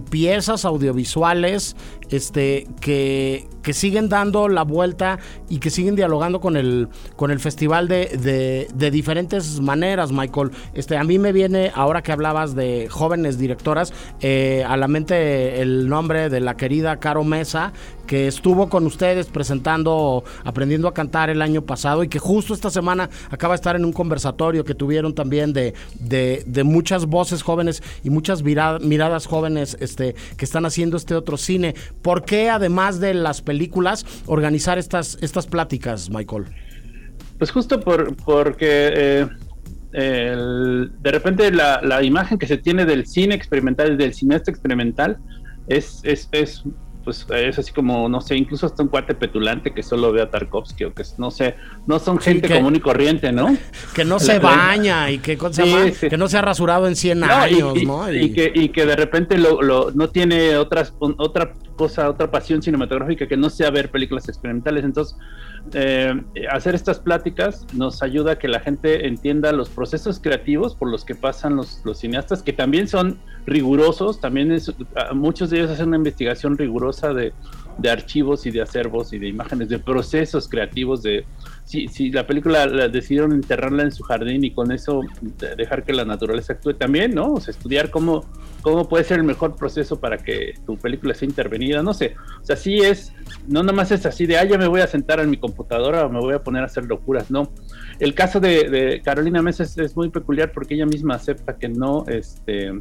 piezas 0.10 0.65
audiovisuales 0.65 1.76
este, 2.10 2.67
que, 2.82 3.47
que, 3.62 3.74
siguen 3.74 4.10
dando 4.10 4.50
la 4.50 4.63
vuelta 4.63 5.19
y 5.50 5.60
que 5.60 5.69
siguen 5.69 5.95
dialogando 5.95 6.41
con 6.41 6.58
el, 6.58 6.89
con 7.15 7.32
el 7.32 7.39
festival 7.39 7.88
de, 7.88 8.67
de, 8.74 8.91
diferentes 8.91 9.62
maneras, 9.62 10.12
Michael. 10.12 10.52
Este, 10.74 10.97
a 10.97 11.04
mí 11.04 11.19
me 11.19 11.32
viene, 11.32 11.71
ahora 11.74 12.02
que 12.02 12.12
hablabas 12.12 12.54
de 12.56 12.88
jóvenes 12.89 13.38
directoras, 13.38 13.93
eh, 14.19 14.65
a 14.67 14.76
la 14.78 14.88
mente 14.88 15.62
el 15.62 15.88
nombre 15.88 16.30
de 16.30 16.41
la 16.41 16.58
querida 16.58 16.97
Caro 16.97 17.24
Mesa, 17.24 17.71
que 18.08 18.28
estuvo 18.28 18.67
con 18.67 18.86
ustedes 18.86 19.28
presentando, 19.28 20.26
aprendiendo 20.43 20.89
a 20.89 20.93
cantar 20.93 21.30
el 21.30 21.41
año 21.41 21.62
pasado 21.62 22.04
y 22.04 22.10
que 22.10 22.19
justo 22.19 22.54
esta 22.54 22.69
semana 22.69 23.10
acaba 23.30 23.54
de 23.54 23.56
estar 23.56 23.78
en 23.78 23.86
un 23.86 23.93
conversatorio 23.93 24.65
que 24.65 24.76
tuvieron 24.76 25.15
también 25.15 25.54
de, 25.54 25.74
de, 25.97 26.63
muchas 26.65 27.06
voces 27.06 27.41
jóvenes 27.41 27.82
y 28.04 28.10
muchas 28.10 28.43
miradas 28.43 29.28
jóvenes 29.28 29.50
este, 29.57 30.15
que 30.37 30.45
están 30.45 30.65
haciendo 30.65 30.97
este 30.97 31.15
otro 31.15 31.37
cine. 31.37 31.75
¿Por 32.01 32.25
qué, 32.25 32.49
además 32.49 32.99
de 32.99 33.13
las 33.13 33.41
películas, 33.41 34.05
organizar 34.25 34.77
estas, 34.77 35.17
estas 35.21 35.47
pláticas, 35.47 36.09
Michael? 36.09 36.45
Pues 37.37 37.51
justo 37.51 37.79
por, 37.79 38.15
porque 38.17 39.27
eh, 39.93 40.87
de 41.01 41.11
repente 41.11 41.51
la, 41.51 41.81
la, 41.81 42.03
imagen 42.03 42.37
que 42.37 42.47
se 42.47 42.57
tiene 42.57 42.85
del 42.85 43.05
cine 43.07 43.35
experimental, 43.35 43.97
del 43.97 44.13
cineasta 44.13 44.51
experimental, 44.51 45.17
es, 45.67 46.01
es, 46.03 46.29
es 46.31 46.63
pues 47.03 47.25
es 47.29 47.59
así 47.59 47.71
como, 47.71 48.07
no 48.07 48.21
sé, 48.21 48.35
incluso 48.35 48.65
hasta 48.65 48.83
un 48.83 48.89
cuate 48.89 49.15
petulante 49.15 49.73
que 49.73 49.83
solo 49.83 50.11
ve 50.11 50.21
a 50.21 50.29
Tarkovsky 50.29 50.85
o 50.85 50.93
que 50.93 51.03
no 51.17 51.31
sé, 51.31 51.55
no 51.87 51.99
son 51.99 52.19
gente 52.19 52.47
común 52.47 52.75
y 52.75 52.79
corriente, 52.79 53.31
¿no? 53.31 53.55
Que 53.93 54.05
no 54.05 54.19
se 54.19 54.39
baña 54.39 55.09
y 55.09 55.19
que, 55.19 55.37
que 55.37 56.17
no 56.17 56.27
se 56.27 56.37
ha 56.37 56.41
rasurado 56.41 56.87
en 56.87 56.95
100 56.95 57.23
años, 57.23 57.83
¿no? 57.83 58.11
Y, 58.11 58.31
que, 58.31 58.51
y 58.53 58.69
que 58.69 58.85
de 58.85 58.95
repente 58.95 59.37
lo, 59.37 59.91
no 59.91 60.09
tiene 60.09 60.57
otras, 60.57 60.93
otra 60.99 61.53
cosa, 61.81 62.07
otra 62.07 62.29
pasión 62.29 62.61
cinematográfica 62.61 63.27
que 63.27 63.35
no 63.35 63.49
sea 63.49 63.71
ver 63.71 63.89
películas 63.89 64.29
experimentales. 64.29 64.83
Entonces, 64.83 65.17
eh, 65.73 66.13
hacer 66.51 66.75
estas 66.75 66.99
pláticas 66.99 67.65
nos 67.73 68.03
ayuda 68.03 68.33
a 68.33 68.35
que 68.37 68.47
la 68.47 68.59
gente 68.59 69.07
entienda 69.07 69.51
los 69.51 69.69
procesos 69.69 70.19
creativos 70.19 70.75
por 70.75 70.91
los 70.91 71.03
que 71.03 71.15
pasan 71.15 71.55
los, 71.55 71.81
los 71.83 71.97
cineastas, 71.97 72.43
que 72.43 72.53
también 72.53 72.87
son 72.87 73.17
rigurosos, 73.47 74.21
también 74.21 74.51
es, 74.51 74.71
muchos 75.15 75.49
de 75.49 75.57
ellos 75.57 75.71
hacen 75.71 75.87
una 75.87 75.97
investigación 75.97 76.55
rigurosa 76.55 77.15
de, 77.15 77.33
de 77.77 77.89
archivos 77.89 78.45
y 78.45 78.51
de 78.51 78.62
acervos 78.62 79.13
y 79.13 79.19
de 79.19 79.27
imágenes, 79.27 79.69
de 79.69 79.79
procesos 79.79 80.47
creativos, 80.47 81.03
de 81.03 81.25
si, 81.63 81.88
si 81.88 82.12
la 82.12 82.27
película 82.27 82.65
la 82.65 82.88
decidieron 82.88 83.31
enterrarla 83.31 83.84
en 83.84 83.91
su 83.91 84.03
jardín 84.03 84.43
y 84.43 84.51
con 84.51 84.71
eso 84.71 85.01
dejar 85.57 85.84
que 85.84 85.93
la 85.93 86.05
naturaleza 86.05 86.53
actúe 86.53 86.73
también, 86.73 87.13
¿no? 87.13 87.34
O 87.34 87.39
sea, 87.39 87.51
estudiar 87.51 87.89
cómo, 87.89 88.25
cómo 88.62 88.88
puede 88.89 89.03
ser 89.03 89.19
el 89.19 89.23
mejor 89.23 89.55
proceso 89.55 89.99
para 89.99 90.17
que 90.17 90.53
tu 90.65 90.77
película 90.77 91.13
sea 91.13 91.27
intervenida, 91.27 91.81
no 91.81 91.93
sé. 91.93 92.15
O 92.41 92.45
sea, 92.45 92.55
sí 92.55 92.79
es, 92.79 93.13
no 93.47 93.63
nomás 93.63 93.91
es 93.91 94.05
así 94.05 94.25
de, 94.25 94.38
ah, 94.38 94.43
ya 94.43 94.57
me 94.57 94.67
voy 94.67 94.81
a 94.81 94.88
sentar 94.88 95.19
en 95.19 95.29
mi 95.29 95.38
computadora 95.38 96.05
o 96.05 96.10
me 96.10 96.19
voy 96.19 96.34
a 96.34 96.43
poner 96.43 96.63
a 96.63 96.65
hacer 96.65 96.86
locuras, 96.86 97.31
no. 97.31 97.51
El 97.99 98.13
caso 98.13 98.39
de, 98.39 99.01
Carolina 99.03 99.41
Mesa 99.41 99.63
es, 99.63 99.77
es, 99.77 99.95
muy 99.95 100.10
peculiar 100.10 100.51
porque 100.51 100.75
ella 100.75 100.86
misma 100.86 101.15
acepta 101.15 101.57
que 101.57 101.69
no, 101.69 102.05
este, 102.07 102.71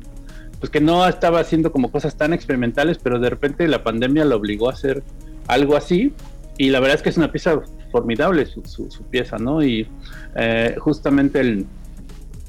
pues 0.61 0.71
que 0.71 0.81
no 0.81 1.07
estaba 1.09 1.41
haciendo 1.41 1.73
como 1.73 1.91
cosas 1.91 2.17
tan 2.17 2.33
experimentales, 2.33 2.99
pero 3.03 3.19
de 3.19 3.31
repente 3.31 3.67
la 3.67 3.83
pandemia 3.83 4.25
la 4.25 4.37
obligó 4.37 4.69
a 4.69 4.75
hacer 4.75 5.03
algo 5.49 5.75
así 5.75 6.13
y 6.59 6.69
la 6.69 6.79
verdad 6.81 6.97
es 6.97 7.03
que 7.03 7.09
es 7.09 7.17
una 7.17 7.33
pieza 7.33 7.61
formidable 7.91 8.45
su, 8.45 8.63
su, 8.65 9.03
pieza, 9.05 9.39
¿no? 9.39 9.63
Y 9.65 9.89
eh, 10.37 10.77
justamente 10.79 11.41
el, 11.41 11.67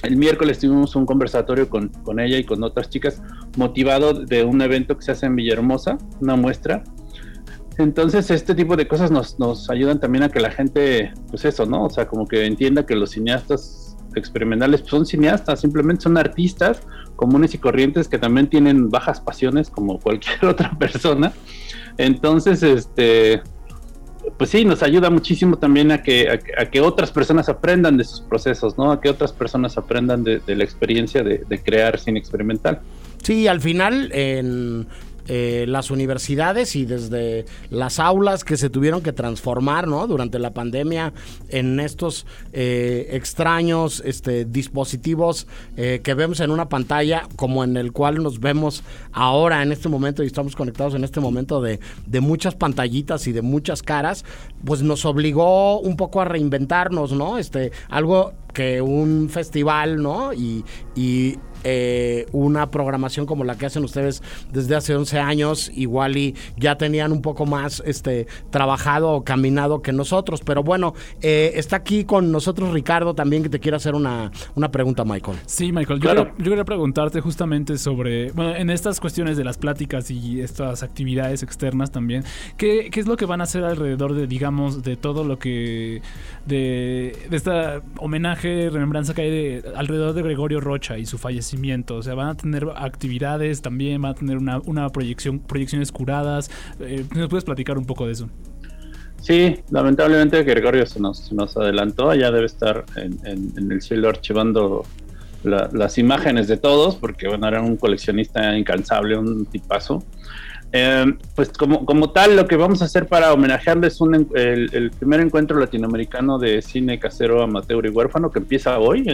el, 0.04 0.18
miércoles 0.18 0.60
tuvimos 0.60 0.96
un 0.98 1.06
conversatorio 1.06 1.70
con, 1.70 1.88
con, 2.04 2.20
ella 2.20 2.38
y 2.38 2.44
con 2.44 2.62
otras 2.64 2.90
chicas 2.90 3.22
motivado 3.58 4.14
de 4.14 4.44
un 4.44 4.62
evento 4.62 4.98
que 4.98 5.04
se 5.04 5.14
hace 5.14 5.28
en 5.28 5.36
Villahermosa, 5.38 5.98
una 6.20 6.36
muestra. 6.36 6.84
Entonces 7.78 8.30
este 8.30 8.54
tipo 8.54 8.76
de 8.76 8.88
cosas 8.88 9.12
nos, 9.12 9.40
nos 9.40 9.70
ayudan 9.70 10.02
también 10.02 10.26
a 10.26 10.30
que 10.30 10.42
la 10.42 10.52
gente, 10.52 11.14
pues 11.30 11.46
eso, 11.46 11.66
¿no? 11.66 11.86
O 11.86 11.90
sea, 11.90 12.06
como 12.08 12.28
que 12.28 12.46
entienda 12.46 12.86
que 12.86 12.96
los 12.96 13.12
cineastas 13.12 13.96
experimentales 14.16 14.84
son 14.86 15.06
cineastas, 15.06 15.62
simplemente 15.62 16.04
son 16.04 16.18
artistas 16.18 16.82
comunes 17.22 17.54
y 17.54 17.60
corrientes 17.60 18.08
que 18.08 18.18
también 18.18 18.48
tienen 18.48 18.90
bajas 18.90 19.22
pasiones 19.22 19.70
como 19.70 20.00
cualquier 20.00 20.44
otra 20.54 20.72
persona. 20.72 21.32
Entonces, 22.00 22.64
este, 22.64 23.44
pues 24.40 24.50
sí, 24.50 24.66
nos 24.66 24.82
ayuda 24.82 25.12
muchísimo 25.12 25.60
también 25.60 25.92
a 25.92 26.02
que, 26.02 26.40
a, 26.58 26.66
que 26.66 26.82
otras 26.82 27.12
personas 27.12 27.48
aprendan 27.48 27.96
de 27.96 28.06
sus 28.06 28.22
procesos, 28.22 28.76
¿no? 28.76 28.92
A 28.92 29.00
que 29.00 29.08
otras 29.08 29.32
personas 29.34 29.78
aprendan 29.78 30.24
de, 30.24 30.42
la 30.48 30.64
experiencia 30.64 31.22
de, 31.22 31.44
de, 31.48 31.62
crear 31.62 32.00
cine 32.00 32.18
experimental. 32.18 32.80
Sí, 33.22 33.48
al 33.48 33.62
final 33.62 34.10
en 34.14 34.88
eh, 35.28 35.66
las 35.68 35.92
universidades 35.92 36.76
y 36.76 36.86
desde 36.86 37.46
las 37.70 38.00
aulas 38.00 38.44
que 38.44 38.58
se 38.58 38.70
tuvieron 38.70 39.02
que 39.02 39.14
transformar 39.14 39.88
¿no? 39.88 40.08
durante 40.08 40.40
la 40.40 40.52
pandemia 40.52 41.14
en 41.50 41.80
estos 41.80 42.26
eh, 42.54 43.10
extraños 43.12 44.02
este, 44.06 44.46
dispositivos 44.46 45.48
eh, 45.78 46.02
que 46.04 46.14
vemos 46.14 46.40
en 46.40 46.52
una 46.52 46.70
pantalla 46.70 47.28
como 47.36 47.64
en 47.64 47.78
el 47.78 47.92
cual 47.92 48.22
nos 48.22 48.40
vemos 48.40 48.84
ahora 49.12 49.64
en 49.64 49.72
este 49.72 49.90
momento 49.90 50.24
y 50.24 50.28
estamos 50.28 50.56
conectados 50.56 50.96
en 50.96 51.04
este 51.04 51.20
momento 51.20 51.62
de, 51.62 51.80
de 52.06 52.22
muchas 52.22 52.56
pantallitas 52.56 53.28
y 53.28 53.32
de 53.32 53.42
muchas 53.42 53.84
caras, 53.84 54.26
pues 54.66 54.82
nos 54.82 55.06
obligó 55.06 55.80
un 55.80 55.98
poco 55.98 56.22
a 56.22 56.26
reinventarnos, 56.26 57.12
¿no? 57.14 57.38
Este, 57.38 57.72
algo 57.90 58.34
que 58.54 58.82
un 58.82 59.30
festival, 59.30 60.02
¿no? 60.02 60.34
Y, 60.34 60.64
y 60.96 61.38
eh, 61.64 62.26
una 62.32 62.72
programación 62.72 63.26
como 63.26 63.44
la 63.44 63.58
que 63.58 63.66
hacen 63.66 63.84
ustedes 63.84 64.24
desde 64.52 64.76
hace 64.76 64.96
11 64.96 65.20
años, 65.20 65.72
igual 65.76 66.18
y 66.18 66.36
ya 66.58 66.78
tenían 66.78 67.12
un 67.12 67.22
poco 67.22 67.46
más 67.46 67.84
este 67.86 68.28
trabajado 68.50 69.12
o 69.12 69.24
caminado 69.24 69.82
que 69.82 69.92
nosotros. 69.92 70.42
Pero 70.44 70.64
bueno, 70.64 70.94
eh, 71.22 71.54
está 71.56 71.78
aquí 71.78 72.04
con 72.04 72.32
nosotros 72.32 72.74
Ricardo 72.74 73.14
también 73.14 73.44
que 73.44 73.50
te 73.50 73.60
quiere 73.60 73.78
hacer 73.78 73.96
una, 73.96 74.32
una 74.56 74.72
pregunta, 74.72 75.06
Michael. 75.06 75.38
Sí, 75.46 75.72
Michael, 75.72 76.00
yo, 76.00 76.36
quería, 76.38 76.66
preguntarte 76.66 77.22
justamente 77.22 77.78
sobre, 77.78 78.32
bueno, 78.32 78.56
en 78.56 78.70
estas 78.70 79.00
cuestiones 79.00 79.38
de 79.38 79.44
las 79.44 79.58
pláticas 79.58 80.12
y 80.12 80.42
estas 80.42 80.84
actividades 80.84 81.44
externas 81.44 81.92
también, 81.92 82.24
¿qué, 82.58 82.90
qué 82.92 83.00
es 83.00 83.08
lo 83.08 83.18
que 83.18 83.26
van 83.26 83.42
a 83.42 83.46
hacer 83.46 83.64
alrededor 83.64 84.14
de, 84.14 84.28
digamos, 84.28 84.84
de 84.84 84.96
todo 84.96 85.24
lo 85.24 85.38
que, 85.38 86.02
de, 86.46 87.16
de 87.30 87.38
esta 87.38 87.82
homenaje, 87.98 88.70
remembranza 88.70 89.14
que 89.14 89.22
hay 89.22 89.32
de, 89.32 89.64
alrededor 89.76 90.14
de 90.14 90.22
Gregorio 90.22 90.60
Rocha 90.60 90.98
y 90.98 91.06
su 91.06 91.18
fallecimiento? 91.18 91.51
O 91.90 92.02
sea, 92.02 92.16
van 92.16 92.30
a 92.30 92.36
tener 92.36 92.68
actividades 92.76 93.62
también, 93.62 94.02
van 94.02 94.12
a 94.12 94.16
tener 94.16 94.38
una, 94.38 94.60
una 94.66 94.90
proyección, 94.90 95.40
proyecciones 95.40 95.92
curadas. 95.92 96.50
Eh, 96.80 97.06
¿Nos 97.16 97.30
puedes 97.30 97.44
platicar 97.44 97.78
un 97.78 97.86
poco 97.86 98.06
de 98.06 98.14
eso? 98.14 98.30
Sí, 99.22 99.60
lamentablemente 99.70 100.44
Gregorio 100.44 100.86
se 100.86 101.00
nos, 101.00 101.20
se 101.20 101.36
nos 101.36 101.56
adelantó, 101.56 102.14
ya 102.16 102.32
debe 102.32 102.48
estar 102.48 102.86
en, 102.96 103.20
en, 103.26 103.72
el 103.72 103.82
cielo 103.82 104.10
archivando 104.10 104.84
las 105.44 105.98
imágenes 105.98 106.48
de 106.48 106.58
todos, 106.58 106.96
porque 106.96 107.28
bueno, 107.28 107.48
era 107.48 107.62
un 107.62 107.78
coleccionista 107.78 108.58
incansable, 108.58 109.18
un 109.18 109.46
tipazo. 109.46 110.04
Eh, 110.74 111.06
pues 111.36 111.50
como, 111.50 111.86
como 111.86 112.12
tal, 112.12 112.36
lo 112.36 112.48
que 112.48 112.56
vamos 112.56 112.82
a 112.82 112.86
hacer 112.86 113.08
para 113.08 113.34
homenajearles 113.34 113.96
es 113.96 114.02
el, 114.36 114.92
primer 114.92 115.20
encuentro 115.20 115.60
latinoamericano 115.60 116.40
de 116.40 116.62
cine 116.62 116.98
casero 116.98 117.44
amateur 117.44 117.86
y 117.86 117.90
huérfano 117.90 118.32
que 118.32 118.40
empieza 118.40 118.80
hoy. 118.80 119.06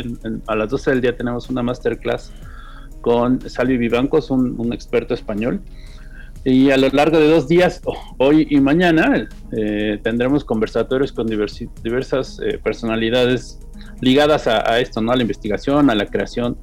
a 0.45 0.55
las 0.55 0.69
12 0.69 0.91
del 0.91 1.01
día 1.01 1.17
tenemos 1.17 1.49
una 1.49 1.63
masterclass 1.63 2.31
con 3.01 3.41
Salvi 3.49 3.77
Vivancos, 3.77 4.29
un, 4.29 4.71
experto 4.71 5.13
español. 5.13 5.61
Y 6.43 6.69
a 6.69 6.77
lo 6.77 6.87
largo 6.89 7.19
de 7.19 7.27
dos 7.27 7.47
días, 7.47 7.81
hoy 8.17 8.47
y 8.49 8.61
mañana, 8.61 9.27
eh, 9.51 9.99
tendremos 10.03 10.45
conversatorios 10.45 11.11
con 11.11 11.27
diversas 11.27 12.39
eh, 12.39 12.59
personalidades 12.63 13.59
ligadas 13.99 14.47
a, 14.47 14.71
a, 14.71 14.79
esto, 14.79 15.01
¿no? 15.01 15.11
a 15.11 15.15
la 15.15 15.23
investigación, 15.23 15.89
a 15.89 15.95
la 15.95 16.05
creación 16.05 16.57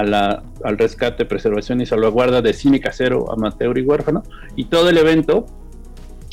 al 0.00 0.78
rescate, 0.78 1.24
preservación 1.24 1.80
y 1.80 1.86
salvaguarda 1.86 2.42
de 2.42 2.52
cine 2.52 2.80
casero, 2.80 3.30
amateur 3.32 3.76
y 3.78 3.82
huérfano. 3.82 4.22
Y 4.54 4.66
todo 4.66 4.90
el 4.90 4.98
evento 4.98 5.46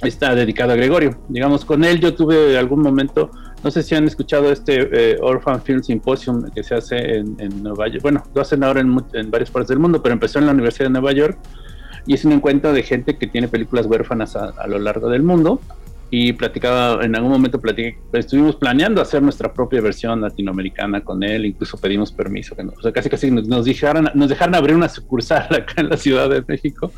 está 0.02 0.36
dedicado 0.36 0.74
a 0.74 0.76
Gregorio. 0.76 1.18
Digamos, 1.30 1.66
con 1.66 1.84
él 1.84 2.00
yo 2.00 2.14
tuve 2.14 2.58
algún 2.58 2.82
momento, 2.82 3.32
no 3.64 3.72
sé 3.72 3.84
si 3.84 3.96
han 3.96 4.06
escuchado 4.06 4.52
este 4.52 5.14
eh, 5.14 5.18
Orphan 5.22 5.62
Film 5.62 5.82
Symposium 5.82 6.52
que 6.52 6.64
se 6.64 6.76
hace 6.76 7.18
en, 7.18 7.64
Nueva 7.64 7.88
York. 7.88 8.02
Bueno, 8.02 8.24
lo 8.34 8.42
hacen 8.42 8.64
ahora 8.64 8.82
en 8.82 9.32
varias 9.32 9.50
partes 9.50 9.70
del 9.70 9.80
mundo, 9.80 10.02
pero 10.02 10.14
empezó 10.14 10.40
en 10.40 10.48
la 10.48 10.52
Universidad 10.52 10.88
de 10.88 10.94
Nueva 10.94 11.14
York 11.14 11.38
y 12.06 12.14
es 12.14 12.26
un 12.26 12.34
encuentro 12.34 12.74
de 12.74 12.84
gente 12.84 13.18
que 13.18 13.28
tiene 13.28 13.48
películas 13.48 13.86
huérfanas 13.86 14.36
a, 14.36 14.68
lo 14.68 14.80
largo 14.80 15.10
del 15.10 15.24
mundo 15.24 15.62
y 16.16 16.32
platicaba, 16.32 17.04
en 17.04 17.16
algún 17.16 17.32
momento 17.32 17.60
platiqué, 17.60 17.98
estuvimos 18.14 18.56
planeando 18.56 19.02
hacer 19.02 19.24
nuestra 19.24 19.52
propia 19.52 19.82
versión 19.82 20.22
latinoamericana 20.22 21.04
con 21.04 21.24
él, 21.24 21.44
incluso 21.44 21.76
pedimos 21.80 22.12
permiso, 22.12 22.56
que 22.56 22.62
o 22.62 22.82
sea, 22.84 22.92
casi 22.92 23.10
casi 23.10 23.32
nos, 23.32 23.48
nos, 23.48 23.66
dejaran, 23.66 24.12
nos 24.14 24.30
dejaran 24.30 24.54
abrir 24.54 24.76
una 24.76 24.88
sucursal 24.90 25.48
acá 25.50 25.74
en 25.78 25.90
la 25.90 25.98
Ciudad 25.98 26.30
de 26.30 26.44
México. 26.48 26.92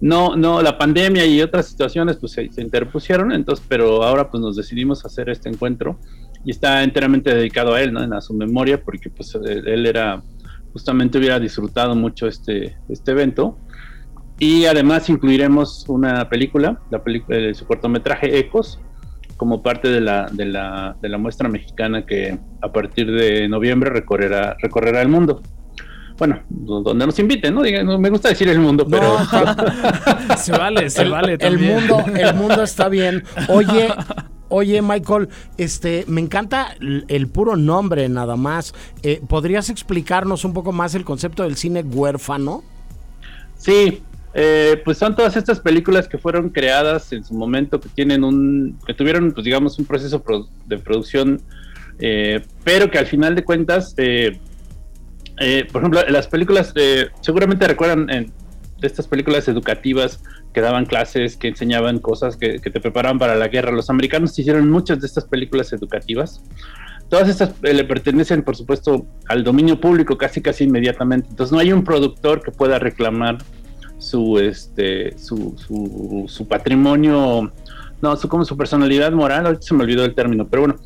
No, 0.00 0.34
no, 0.34 0.60
la 0.60 0.76
pandemia 0.76 1.24
y 1.24 1.40
otras 1.40 1.68
situaciones 1.68 2.16
pues 2.16 2.32
se, 2.32 2.50
interpusieron, 2.56 3.30
entonces, 3.30 3.64
pero 3.68 4.02
ahora 4.02 4.28
pues 4.28 4.40
nos 4.40 4.56
decidimos 4.56 5.04
hacer 5.04 5.30
este 5.30 5.48
encuentro 5.48 6.00
y 6.44 6.50
está 6.50 6.82
enteramente 6.82 7.32
dedicado 7.32 7.74
a 7.74 7.80
él, 7.80 7.92
¿no? 7.92 8.00
A 8.00 8.20
su 8.20 8.34
memoria, 8.34 8.82
porque 8.82 9.08
pues 9.08 9.36
él 9.36 9.86
era, 9.86 10.20
justamente 10.72 11.16
hubiera 11.16 11.38
disfrutado 11.38 11.94
mucho 11.94 12.26
este, 12.26 12.76
este 12.88 13.12
evento 13.12 13.56
y 14.38 14.66
además 14.66 15.08
incluiremos 15.08 15.84
una 15.88 16.28
película, 16.28 16.80
la 16.90 17.02
película, 17.02 17.38
eh, 17.38 17.54
su 17.54 17.66
cortometraje 17.66 18.38
Ecos, 18.38 18.80
como 19.36 19.62
parte 19.62 19.88
de 19.88 20.00
la, 20.00 20.28
de, 20.30 20.46
la, 20.46 20.96
de 21.00 21.08
la 21.08 21.18
muestra 21.18 21.48
mexicana 21.48 22.04
que 22.04 22.38
a 22.60 22.72
partir 22.72 23.10
de 23.10 23.48
noviembre 23.48 23.90
recorrerá, 23.90 24.56
recorrerá 24.60 25.02
el 25.02 25.08
mundo. 25.08 25.42
Bueno, 26.18 26.40
donde 26.48 27.06
nos 27.06 27.18
inviten, 27.20 27.54
¿no? 27.54 27.62
no 27.62 27.98
me 27.98 28.10
gusta 28.10 28.28
decir 28.28 28.48
el 28.48 28.58
mundo, 28.58 28.84
pero. 28.90 29.16
se 30.36 30.50
vale, 30.50 30.90
se 30.90 31.08
vale. 31.08 31.36
El 31.38 31.58
mundo, 31.58 32.04
el 32.12 32.34
mundo 32.34 32.62
está 32.64 32.88
bien. 32.88 33.22
Oye, 33.48 33.88
Oye, 34.50 34.80
Michael, 34.80 35.28
este, 35.58 36.04
me 36.08 36.22
encanta 36.22 36.74
el, 36.80 37.28
puro 37.28 37.56
nombre 37.56 38.08
nada 38.08 38.36
más. 38.36 38.74
Eh, 39.02 39.20
¿Podrías 39.28 39.68
explicarnos 39.68 40.44
un 40.44 40.54
poco 40.54 40.72
más 40.72 40.94
el 40.94 41.04
concepto 41.04 41.42
del 41.42 41.56
cine 41.56 41.82
huérfano? 41.82 42.64
Sí, 43.56 44.02
eh, 44.34 44.80
pues 44.84 44.98
son 44.98 45.16
todas 45.16 45.36
estas 45.36 45.60
películas 45.60 46.06
que 46.06 46.18
fueron 46.18 46.50
creadas 46.50 47.12
en 47.12 47.24
su 47.24 47.34
momento, 47.34 47.80
que 47.80 47.88
tienen 47.88 48.24
un, 48.24 48.78
que 48.86 48.94
tuvieron, 48.94 49.32
pues 49.32 49.44
digamos, 49.44 49.78
un 49.78 49.86
proceso 49.86 50.22
de 50.66 50.78
producción, 50.78 51.40
eh, 51.98 52.42
pero 52.64 52.90
que 52.90 52.98
al 52.98 53.06
final 53.06 53.34
de 53.34 53.44
cuentas, 53.44 53.94
eh, 53.96 54.38
por 55.72 55.82
ejemplo, 55.82 56.02
las 56.08 56.28
películas, 56.28 56.74
seguramente 57.20 57.66
recuerdan 57.66 58.06
de 58.06 58.86
estas 58.86 59.08
películas 59.08 59.48
educativas 59.48 60.22
que 60.52 60.60
daban 60.60 60.86
clases, 60.86 61.36
que 61.36 61.48
enseñaban 61.48 61.98
cosas, 61.98 62.36
que, 62.36 62.58
que, 62.60 62.70
te 62.70 62.80
preparaban 62.80 63.18
para 63.18 63.34
la 63.34 63.48
guerra. 63.48 63.70
Los 63.72 63.90
americanos 63.90 64.38
hicieron 64.38 64.70
muchas 64.70 65.00
de 65.00 65.06
estas 65.06 65.24
películas 65.24 65.72
educativas. 65.72 66.42
Todas 67.08 67.28
estas 67.28 67.54
le 67.62 67.84
pertenecen, 67.84 68.42
por 68.42 68.56
supuesto, 68.56 69.06
al 69.28 69.42
dominio 69.42 69.80
público 69.80 70.18
casi 70.18 70.42
casi 70.42 70.64
inmediatamente. 70.64 71.28
Entonces 71.30 71.52
no 71.52 71.58
hay 71.58 71.72
un 71.72 71.82
productor 71.82 72.42
que 72.42 72.50
pueda 72.50 72.78
reclamar 72.78 73.38
su 74.08 74.38
este 74.38 75.16
su, 75.18 75.54
su, 75.56 76.24
su 76.26 76.46
patrimonio 76.46 77.52
no 78.00 78.16
su 78.16 78.28
como 78.28 78.44
su 78.44 78.56
personalidad 78.56 79.12
moral 79.12 79.46
ahorita 79.46 79.62
se 79.62 79.74
me 79.74 79.84
olvidó 79.84 80.04
el 80.04 80.14
término 80.14 80.46
pero 80.46 80.62
bueno 80.62 80.76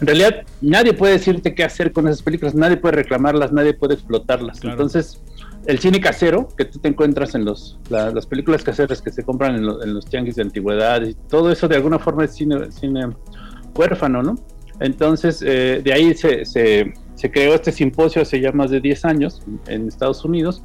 en 0.00 0.06
realidad 0.06 0.42
nadie 0.62 0.94
puede 0.94 1.14
decirte 1.14 1.54
qué 1.54 1.62
hacer 1.62 1.92
con 1.92 2.08
esas 2.08 2.22
películas 2.22 2.54
nadie 2.54 2.76
puede 2.78 2.96
reclamarlas 2.96 3.52
nadie 3.52 3.74
puede 3.74 3.94
explotarlas. 3.94 4.64
Entonces 4.64 5.20
el 5.66 5.78
cine 5.78 6.00
casero 6.00 6.48
que 6.56 6.64
tú 6.64 6.78
te 6.78 6.88
encuentras 6.88 7.34
en 7.34 7.44
los 7.44 7.78
las 7.90 8.26
películas 8.26 8.62
caseras 8.62 9.02
que 9.02 9.10
se 9.10 9.22
compran 9.22 9.56
en, 9.56 9.64
en 9.64 9.94
los 9.94 10.06
tianguis 10.06 10.36
de 10.36 10.42
antigüedad 10.42 11.02
y 11.02 11.14
todo 11.28 11.52
eso 11.52 11.68
de 11.68 11.76
alguna 11.76 11.98
forma 11.98 12.24
es 12.24 12.34
cine 12.34 12.72
cine 12.72 13.10
huérfano 13.76 14.22
no 14.22 14.36
entonces 14.80 15.44
eh, 15.46 15.82
de 15.84 15.92
ahí 15.92 16.14
se, 16.14 16.46
se, 16.46 16.94
se 17.14 17.30
creó 17.30 17.54
este 17.54 17.72
simposio 17.72 18.22
hace 18.22 18.40
ya 18.40 18.52
más 18.52 18.70
de 18.70 18.80
10 18.80 19.04
años 19.04 19.42
en 19.66 19.86
Estados 19.86 20.24
Unidos 20.24 20.62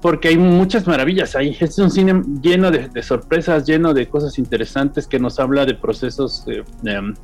porque 0.00 0.28
hay 0.28 0.38
muchas 0.38 0.86
maravillas 0.86 1.36
ahí. 1.36 1.56
Es 1.60 1.78
un 1.78 1.90
cine 1.90 2.22
lleno 2.40 2.70
de, 2.70 3.02
sorpresas, 3.02 3.66
lleno 3.66 3.92
de 3.92 4.08
cosas 4.08 4.38
interesantes 4.38 5.06
que 5.06 5.18
nos 5.18 5.38
habla 5.38 5.66
de 5.66 5.74
procesos 5.74 6.44
eh, 6.46 6.62
um, 6.98 7.14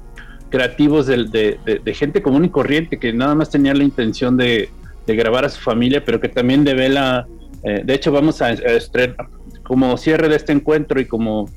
creativos 0.50 1.06
de, 1.06 1.58
gente 1.94 2.22
común 2.22 2.44
y 2.44 2.50
corriente 2.50 2.98
que 2.98 3.12
nada 3.12 3.34
más 3.34 3.50
tenía 3.50 3.74
la 3.74 3.84
intención 3.84 4.36
de, 4.36 4.68
grabar 5.06 5.44
a 5.44 5.48
su 5.48 5.60
familia, 5.60 6.04
pero 6.04 6.20
que 6.20 6.28
también 6.28 6.64
devela. 6.64 7.26
Eh, 7.62 7.82
de 7.84 7.94
hecho, 7.94 8.12
vamos 8.12 8.42
a, 8.42 8.52
estrenar 8.52 9.16
como 9.62 9.96
cierre 9.96 10.28
de 10.28 10.36
este 10.36 10.52
encuentro 10.52 11.00
y 11.00 11.06
como 11.06 11.48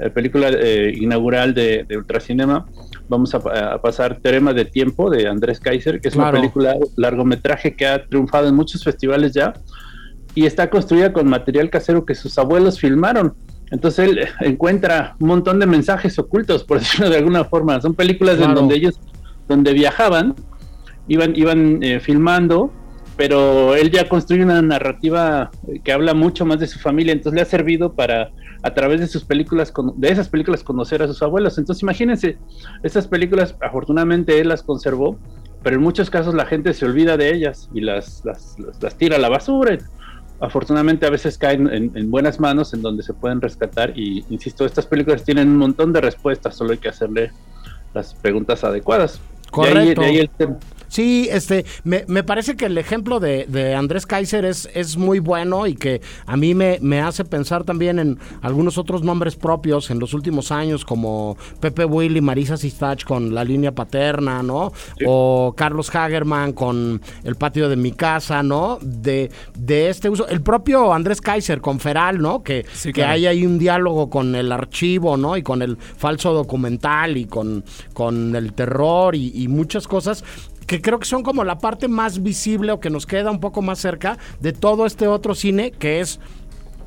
eh, 0.00 0.10
película 0.10 0.50
inaugural 0.92 1.54
de, 1.54 1.86
Ultracinema. 1.96 2.66
Vamos 3.08 3.34
a, 3.34 3.80
pasar 3.80 4.18
Terema 4.18 4.52
de 4.52 4.66
Tiempo 4.66 5.08
de 5.08 5.28
Andrés 5.28 5.58
Kaiser, 5.58 6.00
que 6.00 6.08
es 6.08 6.16
una 6.16 6.32
película 6.32 6.76
largometraje 6.96 7.74
que 7.74 7.86
ha 7.86 8.04
triunfado 8.04 8.48
en 8.48 8.54
muchos 8.54 8.84
festivales 8.84 9.32
ya 9.32 9.54
y 10.36 10.44
está 10.44 10.68
construida 10.68 11.14
con 11.14 11.28
material 11.28 11.70
casero 11.70 12.04
que 12.04 12.14
sus 12.14 12.38
abuelos 12.38 12.78
filmaron. 12.78 13.34
Entonces 13.70 14.06
él 14.06 14.28
encuentra 14.40 15.16
un 15.18 15.28
montón 15.28 15.58
de 15.58 15.66
mensajes 15.66 16.18
ocultos, 16.18 16.62
por 16.62 16.78
decirlo 16.78 17.10
de 17.10 17.16
alguna 17.16 17.44
forma. 17.44 17.80
Son 17.80 17.94
películas 17.94 18.38
en 18.38 18.54
donde 18.54 18.76
ellos, 18.76 19.00
donde 19.48 19.72
viajaban, 19.72 20.34
iban, 21.08 21.34
iban 21.34 21.82
eh, 21.82 22.00
filmando, 22.00 22.70
pero 23.16 23.74
él 23.74 23.90
ya 23.90 24.06
construye 24.10 24.44
una 24.44 24.60
narrativa 24.60 25.50
que 25.82 25.90
habla 25.90 26.12
mucho 26.12 26.44
más 26.44 26.60
de 26.60 26.66
su 26.66 26.78
familia. 26.78 27.14
Entonces 27.14 27.34
le 27.34 27.40
ha 27.40 27.46
servido 27.46 27.94
para, 27.94 28.30
a 28.62 28.74
través 28.74 29.00
de 29.00 29.06
sus 29.06 29.24
películas, 29.24 29.72
de 29.96 30.08
esas 30.10 30.28
películas, 30.28 30.62
conocer 30.62 31.02
a 31.02 31.06
sus 31.06 31.22
abuelos. 31.22 31.56
Entonces 31.56 31.82
imagínense, 31.82 32.36
esas 32.82 33.08
películas, 33.08 33.56
afortunadamente 33.62 34.38
él 34.38 34.48
las 34.48 34.62
conservó, 34.62 35.18
pero 35.62 35.76
en 35.76 35.82
muchos 35.82 36.10
casos 36.10 36.34
la 36.34 36.44
gente 36.44 36.74
se 36.74 36.84
olvida 36.84 37.16
de 37.16 37.34
ellas 37.34 37.70
y 37.72 37.80
las, 37.80 38.22
las, 38.26 38.56
las 38.82 38.98
tira 38.98 39.16
a 39.16 39.18
la 39.18 39.30
basura 39.30 39.78
afortunadamente 40.40 41.06
a 41.06 41.10
veces 41.10 41.38
caen 41.38 41.68
en, 41.72 42.10
buenas 42.10 42.40
manos 42.40 42.74
en 42.74 42.82
donde 42.82 43.02
se 43.02 43.14
pueden 43.14 43.40
rescatar 43.40 43.96
y 43.98 44.24
insisto, 44.30 44.64
estas 44.64 44.86
películas 44.86 45.24
tienen 45.24 45.48
un 45.48 45.56
montón 45.56 45.92
de 45.92 46.00
respuestas, 46.00 46.54
solo 46.56 46.72
hay 46.72 46.78
que 46.78 46.88
hacerle 46.88 47.32
las 47.94 48.14
preguntas 48.14 48.62
adecuadas. 48.64 49.20
Correcto. 49.50 50.02
Sí, 50.88 51.28
este, 51.30 51.64
me, 51.84 52.04
me, 52.06 52.22
parece 52.22 52.56
que 52.56 52.66
el 52.66 52.78
ejemplo 52.78 53.20
de, 53.20 53.46
de, 53.46 53.74
Andrés 53.74 54.06
Kaiser 54.06 54.44
es, 54.44 54.68
es 54.74 54.96
muy 54.96 55.18
bueno 55.18 55.66
y 55.66 55.74
que 55.74 56.00
a 56.26 56.36
mí 56.36 56.54
me, 56.54 56.78
me, 56.80 57.00
hace 57.00 57.24
pensar 57.24 57.64
también 57.64 57.98
en 57.98 58.18
algunos 58.42 58.78
otros 58.78 59.02
nombres 59.02 59.36
propios 59.36 59.90
en 59.90 59.98
los 59.98 60.14
últimos 60.14 60.52
años, 60.52 60.84
como 60.84 61.36
Pepe 61.60 61.84
Will 61.84 62.16
y 62.16 62.20
Marisa 62.20 62.56
Sistach 62.56 63.04
con 63.04 63.34
La 63.34 63.44
Línea 63.44 63.72
Paterna, 63.72 64.42
¿no? 64.42 64.72
O 65.04 65.54
Carlos 65.56 65.94
Hagerman 65.94 66.52
con 66.52 67.00
El 67.24 67.36
Patio 67.36 67.68
de 67.68 67.76
mi 67.76 67.92
Casa, 67.92 68.42
¿no? 68.42 68.78
De, 68.80 69.30
de 69.58 69.90
este 69.90 70.08
uso. 70.08 70.28
El 70.28 70.42
propio 70.42 70.92
Andrés 70.92 71.20
Kaiser 71.20 71.60
con 71.60 71.80
Feral, 71.80 72.20
¿no? 72.20 72.42
Que, 72.42 72.64
que 72.94 73.04
hay 73.04 73.26
ahí 73.26 73.44
un 73.44 73.58
diálogo 73.58 74.08
con 74.08 74.34
el 74.34 74.52
archivo, 74.52 75.16
¿no? 75.16 75.36
Y 75.36 75.42
con 75.42 75.62
el 75.62 75.76
falso 75.76 76.32
documental 76.32 77.16
y 77.16 77.26
con, 77.26 77.64
con 77.92 78.34
el 78.36 78.52
terror 78.52 79.14
y, 79.14 79.32
y 79.34 79.48
muchas 79.48 79.86
cosas 79.86 80.24
que 80.66 80.80
creo 80.80 80.98
que 80.98 81.06
son 81.06 81.22
como 81.22 81.44
la 81.44 81.58
parte 81.58 81.88
más 81.88 82.22
visible 82.22 82.72
o 82.72 82.80
que 82.80 82.90
nos 82.90 83.06
queda 83.06 83.30
un 83.30 83.40
poco 83.40 83.62
más 83.62 83.78
cerca 83.78 84.18
de 84.40 84.52
todo 84.52 84.86
este 84.86 85.06
otro 85.06 85.34
cine 85.34 85.70
que 85.70 86.00
es 86.00 86.20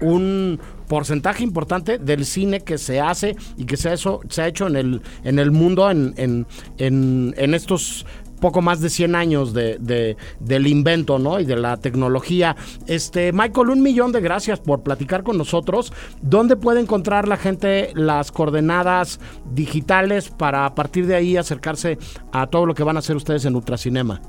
un 0.01 0.59
porcentaje 0.87 1.43
importante 1.43 1.97
del 1.97 2.25
cine 2.25 2.61
que 2.61 2.77
se 2.77 2.99
hace 2.99 3.35
y 3.57 3.65
que 3.65 3.77
se 3.77 3.89
ha, 3.89 3.93
eso, 3.93 4.21
se 4.29 4.41
ha 4.41 4.47
hecho 4.47 4.67
en 4.67 4.75
el, 4.75 5.01
en 5.23 5.39
el 5.39 5.51
mundo 5.51 5.89
en, 5.91 6.13
en, 6.17 6.45
en 6.77 7.53
estos 7.53 8.05
poco 8.39 8.61
más 8.61 8.81
de 8.81 8.89
100 8.89 9.15
años 9.15 9.53
de, 9.53 10.17
del 10.39 10.67
invento, 10.67 11.19
¿no? 11.19 11.39
Y 11.39 11.45
de 11.45 11.55
la 11.55 11.77
tecnología. 11.77 12.55
Este, 12.87 13.31
Michael, 13.31 13.69
un 13.69 13.81
millón 13.81 14.11
de 14.11 14.21
gracias 14.21 14.59
por 14.59 14.83
platicar 14.83 15.23
con 15.23 15.37
nosotros. 15.37 15.93
¿Dónde 16.21 16.55
puede 16.55 16.79
encontrar 16.79 17.27
la 17.27 17.37
gente 17.37 17.91
las 17.95 18.31
coordenadas 18.31 19.19
digitales 19.53 20.29
para 20.29 20.65
a 20.65 20.75
partir 20.75 21.07
de 21.07 21.15
ahí 21.15 21.37
acercarse 21.37 21.97
a 22.31 22.47
todo 22.47 22.65
lo 22.65 22.73
que 22.73 22.83
van 22.83 22.95
a 22.95 22.99
hacer 22.99 23.15
ustedes 23.15 23.45
en 23.45 23.55
Ultracinema? 23.55 24.21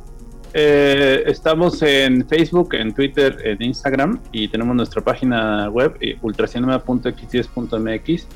Eh, 0.53 1.23
estamos 1.27 1.81
en 1.83 2.27
Facebook, 2.27 2.75
en 2.75 2.93
Twitter, 2.93 3.37
en 3.45 3.63
Instagram 3.63 4.21
y 4.33 4.49
tenemos 4.49 4.75
nuestra 4.75 5.01
página 5.01 5.69
web 5.69 5.97
eh, 6.01 6.19
ultracinema.x10.mx 6.21 8.27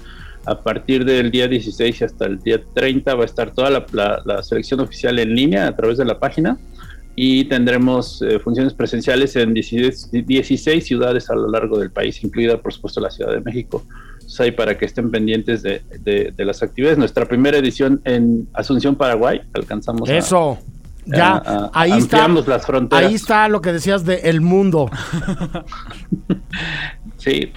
a 0.46 0.60
partir 0.60 1.04
del 1.04 1.30
día 1.30 1.48
16 1.48 2.02
hasta 2.02 2.26
el 2.26 2.38
día 2.38 2.60
30 2.74 3.14
va 3.14 3.22
a 3.22 3.26
estar 3.26 3.52
toda 3.52 3.70
la, 3.70 4.42
selección 4.42 4.80
oficial 4.80 5.18
en 5.18 5.34
línea 5.34 5.66
a 5.66 5.74
través 5.74 5.98
de 5.98 6.04
la 6.04 6.18
página 6.18 6.58
y 7.16 7.44
tendremos 7.44 8.20
eh, 8.22 8.40
funciones 8.40 8.74
presenciales 8.74 9.36
en 9.36 9.54
16, 9.54 10.84
ciudades 10.84 11.30
a 11.30 11.34
lo 11.34 11.48
largo 11.48 11.78
del 11.78 11.90
país, 11.90 12.22
incluida 12.24 12.60
por 12.60 12.72
supuesto 12.72 13.00
la 13.00 13.10
Ciudad 13.10 13.32
de 13.32 13.40
México. 13.40 13.84
Entonces, 14.14 14.40
ahí 14.40 14.50
para 14.50 14.76
que 14.76 14.84
estén 14.84 15.10
pendientes 15.10 15.62
de, 15.62 16.34
las 16.38 16.62
actividades. 16.62 16.98
Nuestra 16.98 17.26
primera 17.26 17.58
edición 17.58 18.00
en 18.04 18.48
Asunción, 18.52 18.96
Paraguay, 18.96 19.42
alcanzamos 19.52 20.08
Eso. 20.08 20.58
ya, 21.06 21.70
ahí 21.72 21.92
está. 21.92 22.26
Las 22.26 22.66
fronteras. 22.66 23.06
Ahí 23.06 23.14
está 23.14 23.48
lo 23.48 23.60
que 23.60 23.72
decías 23.72 24.04
de 24.04 24.16
el 24.24 24.40
mundo. 24.40 24.90
sí, 27.16 27.52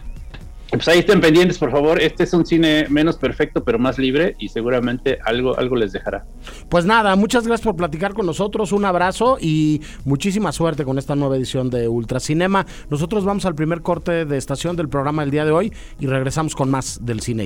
pues 0.72 0.88
ahí 0.88 1.00
estén 1.00 1.22
pendientes, 1.22 1.58
por 1.58 1.72
favor. 1.72 2.02
Este 2.02 2.24
es 2.24 2.34
un 2.34 2.46
cine 2.46 2.88
menos 2.90 3.18
perfecto, 3.18 3.64
pero 3.64 3.80
más 3.80 3.98
libre 3.98 4.36
y 4.40 4.50
seguramente 4.50 5.20
algo, 5.24 5.58
algo 5.58 5.76
les 5.76 5.94
dejará. 5.94 6.26
Pues 6.70 6.86
nada, 6.86 7.16
muchas 7.16 7.48
gracias 7.48 7.66
por 7.66 7.76
platicar 7.76 8.14
con 8.14 8.26
nosotros. 8.26 8.72
Un 8.72 8.86
abrazo 8.86 9.38
y 9.40 9.82
muchísima 10.06 10.52
suerte 10.52 10.84
con 10.84 10.98
esta 10.98 11.16
nueva 11.16 11.38
edición 11.38 11.70
de 11.70 11.88
Ultracinema. 11.88 12.66
Nosotros 12.90 13.24
vamos 13.24 13.46
al 13.46 13.56
primer 13.56 13.82
corte 13.82 14.26
de 14.26 14.38
estación 14.38 14.76
del 14.76 14.90
programa 14.90 15.22
del 15.22 15.32
día 15.32 15.46
de 15.46 15.52
hoy 15.52 15.74
y 16.00 16.08
regresamos 16.08 16.56
con 16.56 16.70
más 16.70 17.06
del 17.06 17.22
cine 17.22 17.38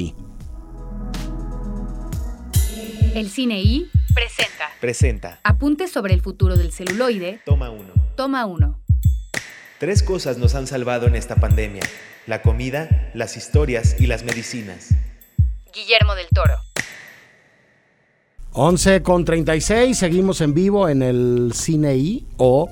El 3.14 3.30
Cine 3.30 3.62
I 3.62 3.90
presenta. 4.14 4.70
Presenta. 4.80 5.40
Apuntes 5.44 5.92
sobre 5.92 6.14
el 6.14 6.22
futuro 6.22 6.56
del 6.56 6.72
celuloide. 6.72 7.42
Toma 7.46 7.70
uno. 7.70 7.92
Toma 8.16 8.46
uno. 8.46 8.81
Tres 9.82 10.04
cosas 10.04 10.38
nos 10.38 10.54
han 10.54 10.68
salvado 10.68 11.08
en 11.08 11.16
esta 11.16 11.38
pandemia. 11.38 11.82
La 12.28 12.44
comida, 12.44 13.10
las 13.16 13.36
historias 13.36 13.96
y 14.00 14.06
las 14.06 14.24
medicinas. 14.24 14.90
Guillermo 15.74 16.14
del 16.14 16.28
Toro. 16.28 16.54
11 18.52 19.02
con 19.02 19.26
36, 19.26 19.98
seguimos 19.98 20.40
en 20.42 20.54
vivo 20.54 20.88
en 20.88 21.02
el 21.02 21.54
Cine 21.56 21.96
I 21.96 22.28
o 22.38 22.70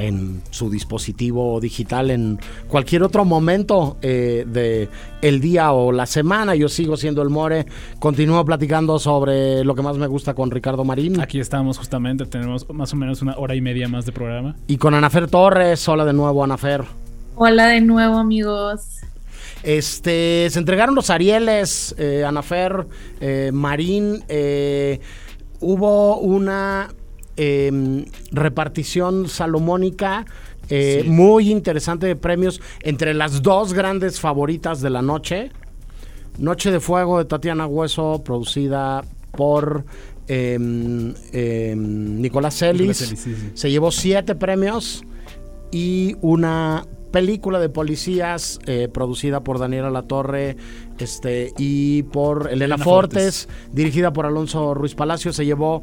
en 0.00 0.42
su 0.50 0.70
dispositivo 0.70 1.60
digital 1.60 2.10
en 2.10 2.38
cualquier 2.68 3.02
otro 3.02 3.24
momento 3.24 3.96
eh, 4.02 4.44
de 4.46 4.88
el 5.22 5.40
día 5.40 5.72
o 5.72 5.92
la 5.92 6.06
semana. 6.06 6.54
Yo 6.54 6.68
sigo 6.68 6.96
siendo 6.96 7.22
el 7.22 7.28
More. 7.28 7.66
Continúo 7.98 8.44
platicando 8.44 8.98
sobre 8.98 9.64
lo 9.64 9.74
que 9.74 9.82
más 9.82 9.96
me 9.96 10.06
gusta 10.06 10.34
con 10.34 10.50
Ricardo 10.50 10.84
Marín. 10.84 11.20
Aquí 11.20 11.40
estamos 11.40 11.78
justamente, 11.78 12.26
tenemos 12.26 12.68
más 12.70 12.92
o 12.92 12.96
menos 12.96 13.22
una 13.22 13.36
hora 13.36 13.54
y 13.54 13.60
media 13.60 13.88
más 13.88 14.06
de 14.06 14.12
programa. 14.12 14.56
Y 14.66 14.76
con 14.76 14.94
Anafer 14.94 15.28
Torres. 15.28 15.88
Hola 15.88 16.04
de 16.04 16.12
nuevo, 16.12 16.42
Anafer. 16.42 16.84
Hola 17.36 17.68
de 17.68 17.80
nuevo, 17.80 18.16
amigos. 18.18 19.00
Este, 19.62 20.48
se 20.50 20.58
entregaron 20.58 20.94
los 20.94 21.10
Arieles, 21.10 21.94
eh, 21.98 22.24
Anafer, 22.24 22.86
eh, 23.20 23.50
Marín. 23.52 24.24
eh, 24.28 25.00
hubo 25.60 26.18
una 26.18 26.88
eh, 27.42 28.04
repartición 28.32 29.28
salomónica 29.28 30.26
eh, 30.68 31.00
Sí. 31.02 31.08
muy 31.08 31.50
interesante 31.50 32.06
de 32.06 32.16
premios 32.16 32.60
entre 32.82 33.14
las 33.14 33.42
dos 33.42 33.72
grandes 33.72 34.20
favoritas 34.20 34.82
de 34.82 34.90
la 34.90 35.00
noche. 35.00 35.50
Noche 36.38 36.70
de 36.70 36.80
Fuego 36.80 37.18
de 37.18 37.24
Tatiana 37.24 37.66
Hueso, 37.66 38.22
producida 38.22 39.02
por 39.32 39.84
em, 40.28 41.14
em, 41.32 42.20
Nicolás 42.20 42.58
Celis. 42.58 43.00
Nicolás 43.00 43.08
Celis, 43.08 43.18
sí, 43.20 43.34
sí. 43.34 43.50
Se 43.54 43.70
llevó 43.70 43.90
siete 43.90 44.34
premios 44.34 45.02
y 45.72 46.16
una 46.20 46.84
película 47.10 47.58
de 47.58 47.68
policías 47.70 48.58
eh, 48.66 48.88
producida 48.92 49.40
por 49.40 49.58
Daniela 49.58 49.90
Latorre 49.90 50.56
este, 50.98 51.52
y 51.58 52.04
por 52.04 52.42
Elena, 52.48 52.74
Elena 52.76 52.78
Fortes, 52.84 53.48
dirigida 53.72 54.12
por 54.12 54.26
Alonso 54.26 54.74
Ruiz 54.74 54.94
Palacio. 54.94 55.32
Se 55.32 55.44
llevó 55.44 55.82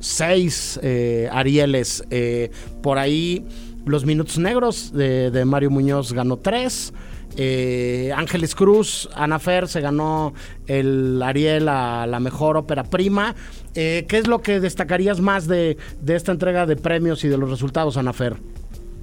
seis 0.00 0.78
eh, 0.82 1.28
Arieles. 1.32 2.04
eh, 2.10 2.50
por 2.82 2.98
ahí 2.98 3.44
Los 3.84 4.04
Minutos 4.04 4.38
Negros 4.38 4.92
de, 4.92 5.44
Mario 5.44 5.70
Muñoz 5.70 6.12
ganó 6.12 6.36
tres. 6.36 6.92
Eh, 7.38 8.12
Ángeles 8.16 8.54
Cruz, 8.54 9.10
Ana 9.14 9.38
Fer 9.38 9.68
se 9.68 9.82
ganó 9.82 10.32
el 10.66 11.20
Ariel 11.22 11.68
a 11.68 12.06
la 12.06 12.18
mejor 12.18 12.56
ópera 12.56 12.84
prima. 12.84 13.34
Eh, 13.74 14.06
¿Qué 14.08 14.16
es 14.18 14.26
lo 14.26 14.40
que 14.40 14.58
destacarías 14.58 15.20
más 15.20 15.46
de, 15.46 15.76
de 16.00 16.16
esta 16.16 16.32
entrega 16.32 16.64
de 16.64 16.76
premios 16.76 17.24
y 17.24 17.28
de 17.28 17.36
los 17.36 17.50
resultados, 17.50 17.98
Ana 17.98 18.14
Fer? 18.14 18.36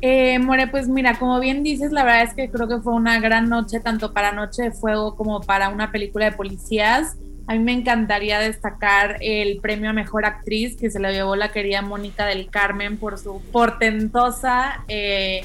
Eh, 0.02 0.38
More, 0.40 0.68
pues 0.68 0.90
mira, 0.90 1.18
como 1.18 1.40
bien 1.40 1.64
dices, 1.64 1.94
la 1.94 2.04
verdad 2.04 2.24
es 2.24 2.34
que 2.34 2.50
creo 2.50 2.68
que 2.68 2.80
fue 2.82 2.94
una 2.94 3.22
gran 3.22 3.48
noche, 3.48 3.80
tanto 3.80 4.12
para 4.14 4.34
Noche 4.34 4.64
de 4.64 4.72
Fuego 4.72 5.16
como 5.16 5.40
para 5.40 5.70
una 5.70 5.92
película 5.94 6.26
de 6.26 6.34
policías. 6.34 7.16
A 7.46 7.54
mí 7.54 7.60
me 7.60 7.74
encantaría 7.74 8.40
destacar 8.40 9.18
el 9.20 9.60
premio 9.60 9.90
a 9.90 9.94
Mejor 9.94 10.26
Actriz 10.26 10.78
que 10.78 10.90
se 10.90 11.00
lo 11.00 11.12
llevó 11.12 11.36
la 11.36 11.52
querida 11.52 11.82
Mónica 11.82 12.26
del 12.26 12.50
Carmen 12.50 12.98
por 12.98 13.18
su 13.18 13.42
portentosa 13.52 14.84
eh, 14.88 15.44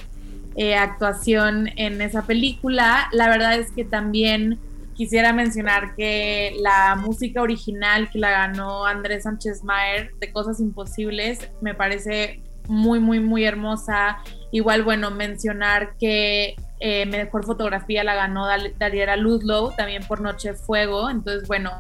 eh, 0.55 0.77
actuación 0.77 1.69
en 1.77 2.01
esa 2.01 2.25
película. 2.25 3.09
La 3.13 3.29
verdad 3.29 3.59
es 3.59 3.73
que 3.73 3.85
también 3.85 4.59
quisiera 4.95 5.33
mencionar 5.33 5.97
que 5.97 6.55
la 6.61 6.97
música 6.97 7.43
original 7.43 8.09
que 8.11 8.19
la 8.19 8.31
ganó 8.31 8.87
Andrés 8.87 9.25
Sánchez 9.25 9.65
Mayer 9.65 10.13
de 10.21 10.33
Cosas 10.33 10.61
Imposibles 10.61 11.51
me 11.61 11.75
parece 11.75 12.43
muy, 12.69 13.01
muy, 13.01 13.19
muy 13.19 13.45
hermosa. 13.45 14.19
Igual, 14.53 14.85
bueno, 14.85 15.11
mencionar 15.11 15.95
que 15.99 16.55
eh, 16.81 17.07
mejor 17.07 17.45
fotografía 17.45 18.05
la 18.05 18.15
ganó 18.15 18.47
Dariera 18.79 19.17
Ludlow, 19.17 19.73
también 19.77 20.05
por 20.07 20.21
Noche 20.21 20.55
Fuego. 20.55 21.11
Entonces, 21.11 21.49
bueno, 21.49 21.73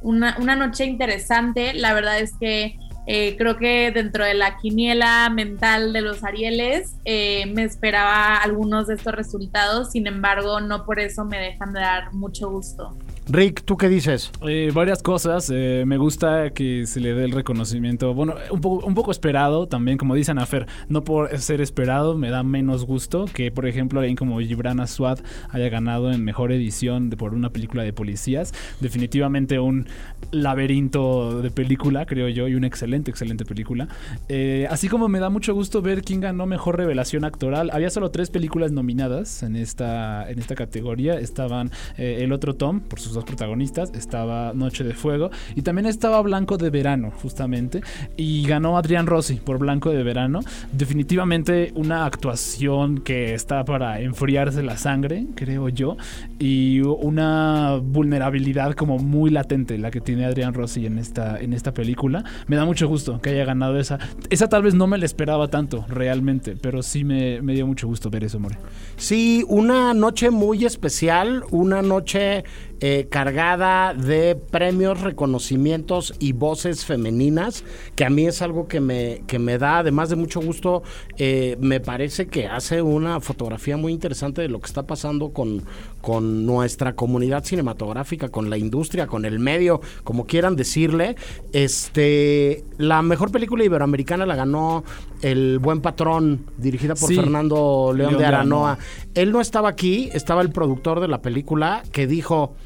una, 0.00 0.36
una 0.38 0.56
noche 0.56 0.84
interesante. 0.84 1.74
La 1.74 1.94
verdad 1.94 2.18
es 2.18 2.32
que 2.38 2.78
eh, 3.06 3.36
creo 3.36 3.56
que 3.56 3.90
dentro 3.90 4.24
de 4.24 4.34
la 4.34 4.58
quiniela 4.58 5.28
mental 5.28 5.92
de 5.92 6.02
los 6.02 6.22
Arieles 6.22 6.94
eh, 7.04 7.46
me 7.46 7.64
esperaba 7.64 8.36
algunos 8.36 8.86
de 8.86 8.94
estos 8.94 9.12
resultados, 9.12 9.90
sin 9.90 10.06
embargo, 10.06 10.60
no 10.60 10.84
por 10.84 11.00
eso 11.00 11.24
me 11.24 11.38
dejan 11.38 11.72
de 11.72 11.80
dar 11.80 12.12
mucho 12.14 12.48
gusto. 12.50 12.96
Rick, 13.28 13.62
¿tú 13.64 13.76
qué 13.76 13.88
dices? 13.88 14.32
Eh, 14.46 14.72
varias 14.74 15.00
cosas. 15.00 15.48
eh, 15.54 15.84
me 15.86 15.96
gusta 15.96 16.50
que 16.50 16.86
se 16.86 16.98
le 16.98 17.14
dé 17.14 17.24
el 17.24 17.30
reconocimiento. 17.30 18.12
Bueno, 18.14 18.34
un 18.50 18.60
poco, 18.94 19.12
esperado 19.12 19.68
también, 19.68 19.96
como 19.96 20.16
dice 20.16 20.32
Anafer. 20.32 20.66
No 20.88 21.04
por 21.04 21.38
ser 21.38 21.60
esperado, 21.60 22.18
me 22.18 22.30
da 22.30 22.42
menos 22.42 22.84
gusto 22.84 23.26
que, 23.32 23.52
por 23.52 23.66
ejemplo, 23.66 24.00
alguien 24.00 24.16
como 24.16 24.40
Gibran 24.40 24.80
Aswad 24.80 25.20
haya 25.50 25.68
ganado 25.68 26.10
en 26.12 26.24
mejor 26.24 26.50
edición 26.50 27.10
por 27.10 27.32
una 27.32 27.50
película 27.50 27.84
de 27.84 27.92
policías. 27.92 28.52
Definitivamente 28.80 29.60
un 29.60 29.86
laberinto 30.32 31.42
de 31.42 31.50
película, 31.52 32.06
creo 32.06 32.28
yo, 32.28 32.48
y 32.48 32.56
una 32.56 32.66
excelente, 32.66 33.12
excelente 33.12 33.44
película. 33.44 33.86
Eh, 34.28 34.66
así 34.68 34.88
como 34.88 35.08
me 35.08 35.20
da 35.20 35.30
mucho 35.30 35.54
gusto 35.54 35.80
ver 35.80 36.02
quién 36.02 36.20
ganó 36.20 36.46
mejor 36.46 36.76
revelación 36.76 37.24
actoral. 37.24 37.70
Había 37.72 37.90
solo 37.90 38.10
tres 38.10 38.30
películas 38.30 38.72
nominadas 38.72 39.44
en 39.44 39.54
esta, 39.54 40.28
en 40.28 40.40
esta 40.40 40.56
categoría. 40.56 41.20
Estaban 41.20 41.70
El 41.96 42.32
otro 42.32 42.54
Tom, 42.54 42.80
por 42.80 42.98
sus 42.98 43.12
dos 43.12 43.21
protagonistas, 43.24 43.92
estaba 43.94 44.52
Noche 44.54 44.84
de 44.84 44.94
Fuego 44.94 45.30
y 45.54 45.62
también 45.62 45.86
estaba 45.86 46.20
Blanco 46.22 46.58
de 46.58 46.70
Verano, 46.70 47.12
justamente. 47.22 47.82
Y 48.16 48.46
ganó 48.46 48.76
Adrián 48.76 49.06
Rossi 49.06 49.36
por 49.36 49.58
Blanco 49.58 49.90
de 49.90 50.02
Verano. 50.02 50.40
Definitivamente 50.72 51.72
una 51.74 52.04
actuación 52.04 52.98
que 52.98 53.34
está 53.34 53.64
para 53.64 54.00
enfriarse 54.00 54.62
la 54.62 54.76
sangre, 54.76 55.26
creo 55.34 55.68
yo. 55.68 55.96
Y 56.38 56.80
una 56.80 57.78
vulnerabilidad 57.82 58.74
como 58.74 58.98
muy 58.98 59.30
latente 59.30 59.78
la 59.78 59.90
que 59.90 60.00
tiene 60.00 60.24
Adrián 60.24 60.54
Rossi 60.54 60.86
en 60.86 60.98
esta, 60.98 61.38
en 61.40 61.52
esta 61.52 61.72
película. 61.72 62.24
Me 62.46 62.56
da 62.56 62.64
mucho 62.64 62.88
gusto 62.88 63.20
que 63.20 63.30
haya 63.30 63.44
ganado 63.44 63.78
esa. 63.78 63.98
Esa 64.30 64.48
tal 64.48 64.62
vez 64.62 64.74
no 64.74 64.86
me 64.86 64.98
la 64.98 65.04
esperaba 65.04 65.48
tanto, 65.48 65.84
realmente, 65.88 66.56
pero 66.60 66.82
sí 66.82 67.04
me, 67.04 67.42
me 67.42 67.54
dio 67.54 67.66
mucho 67.66 67.86
gusto 67.86 68.10
ver 68.10 68.24
eso, 68.24 68.38
More. 68.38 68.56
Sí, 68.96 69.44
una 69.48 69.94
noche 69.94 70.30
muy 70.30 70.64
especial, 70.64 71.44
una 71.50 71.82
noche 71.82 72.44
eh, 72.84 73.06
cargada 73.08 73.94
de 73.94 74.34
premios, 74.34 75.02
reconocimientos 75.02 76.14
y 76.18 76.32
voces 76.32 76.84
femeninas, 76.84 77.62
que 77.94 78.04
a 78.04 78.10
mí 78.10 78.26
es 78.26 78.42
algo 78.42 78.66
que 78.66 78.80
me, 78.80 79.22
que 79.28 79.38
me 79.38 79.56
da, 79.56 79.78
además 79.78 80.08
de 80.08 80.16
mucho 80.16 80.40
gusto, 80.40 80.82
eh, 81.16 81.56
me 81.60 81.78
parece 81.78 82.26
que 82.26 82.48
hace 82.48 82.82
una 82.82 83.20
fotografía 83.20 83.76
muy 83.76 83.92
interesante 83.92 84.42
de 84.42 84.48
lo 84.48 84.58
que 84.58 84.66
está 84.66 84.82
pasando 84.84 85.32
con, 85.32 85.62
con 86.00 86.44
nuestra 86.44 86.96
comunidad 86.96 87.44
cinematográfica, 87.44 88.30
con 88.30 88.50
la 88.50 88.58
industria, 88.58 89.06
con 89.06 89.26
el 89.26 89.38
medio, 89.38 89.80
como 90.02 90.26
quieran 90.26 90.56
decirle. 90.56 91.14
Este, 91.52 92.64
la 92.78 93.00
mejor 93.02 93.30
película 93.30 93.62
iberoamericana 93.62 94.26
la 94.26 94.34
ganó 94.34 94.82
El 95.20 95.60
Buen 95.60 95.82
Patrón, 95.82 96.46
dirigida 96.58 96.96
por 96.96 97.08
Sí, 97.08 97.14
Fernando 97.14 97.92
León, 97.94 98.10
León 98.10 98.22
de. 98.22 98.26
Aranoa. 98.26 98.78
Él 99.14 99.30
no 99.30 99.40
estaba 99.40 99.68
aquí, 99.68 100.10
estaba 100.12 100.42
el 100.42 100.50
productor 100.50 100.98
de 100.98 101.06
la 101.06 101.22
película 101.22 101.84
que 101.92 102.08
dijo, 102.08 102.56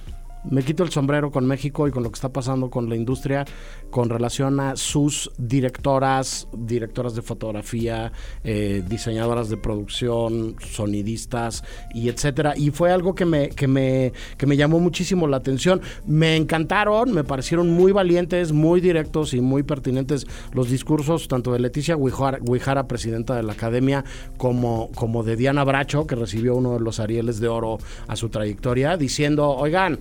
me 0.51 0.63
quito 0.63 0.83
el 0.83 0.91
sombrero 0.91 1.31
con 1.31 1.47
México 1.47 1.89
y 1.89 1.91
con 1.91 2.03
lo 2.03 2.11
que 2.11 2.17
está 2.17 2.29
pasando 2.29 2.71
con 2.71 2.89
la 2.89 2.97
industria 2.97 3.45
con 3.91 4.11
relación 4.11 4.61
a 4.61 4.77
sus 4.77 5.31
directoras, 5.39 6.49
directoras 6.53 7.15
de 7.15 7.23
fotografía, 7.23 8.13
eh, 8.45 8.83
diseñadoras 8.89 9.49
de 9.49 9.57
producción, 9.57 10.57
sonidistas 10.61 11.65
y 11.95 12.09
etcétera. 12.09 12.55
Y 12.57 12.71
fue 12.71 12.93
algo 12.93 13.15
que 13.15 13.25
me, 13.25 13.49
que 13.51 13.67
me, 13.67 14.13
que 14.37 14.47
me 14.47 14.57
llamó 14.57 14.81
muchísimo 14.81 15.27
la 15.27 15.39
atención. 15.39 15.81
Me 16.07 16.37
encantaron, 16.37 17.13
me 17.13 17.25
parecieron 17.25 17.71
muy 17.71 17.93
valientes, 17.93 18.53
muy 18.53 18.81
directos 18.81 19.35
y 19.35 19.41
muy 19.41 19.63
pertinentes 19.63 20.27
los 20.53 20.69
discursos 20.69 21.29
tanto 21.29 21.53
de 21.53 21.61
Leticia 21.61 21.97
Guijara, 21.97 22.89
presidenta 22.89 23.35
de 23.35 23.43
la 23.43 23.53
academia, 23.53 24.05
como, 24.37 24.91
como 24.95 25.23
de 25.23 25.37
Diana 25.37 25.65
Bracho, 25.65 26.07
que 26.07 26.15
recibió 26.15 26.57
uno 26.57 26.75
de 26.75 26.81
los 26.81 27.01
Arieles 27.01 27.41
de 27.41 27.49
Oro 27.49 27.79
a 28.07 28.17
su 28.17 28.29
trayectoria, 28.29 28.97
diciendo, 28.97 29.49
oigan, 29.51 29.99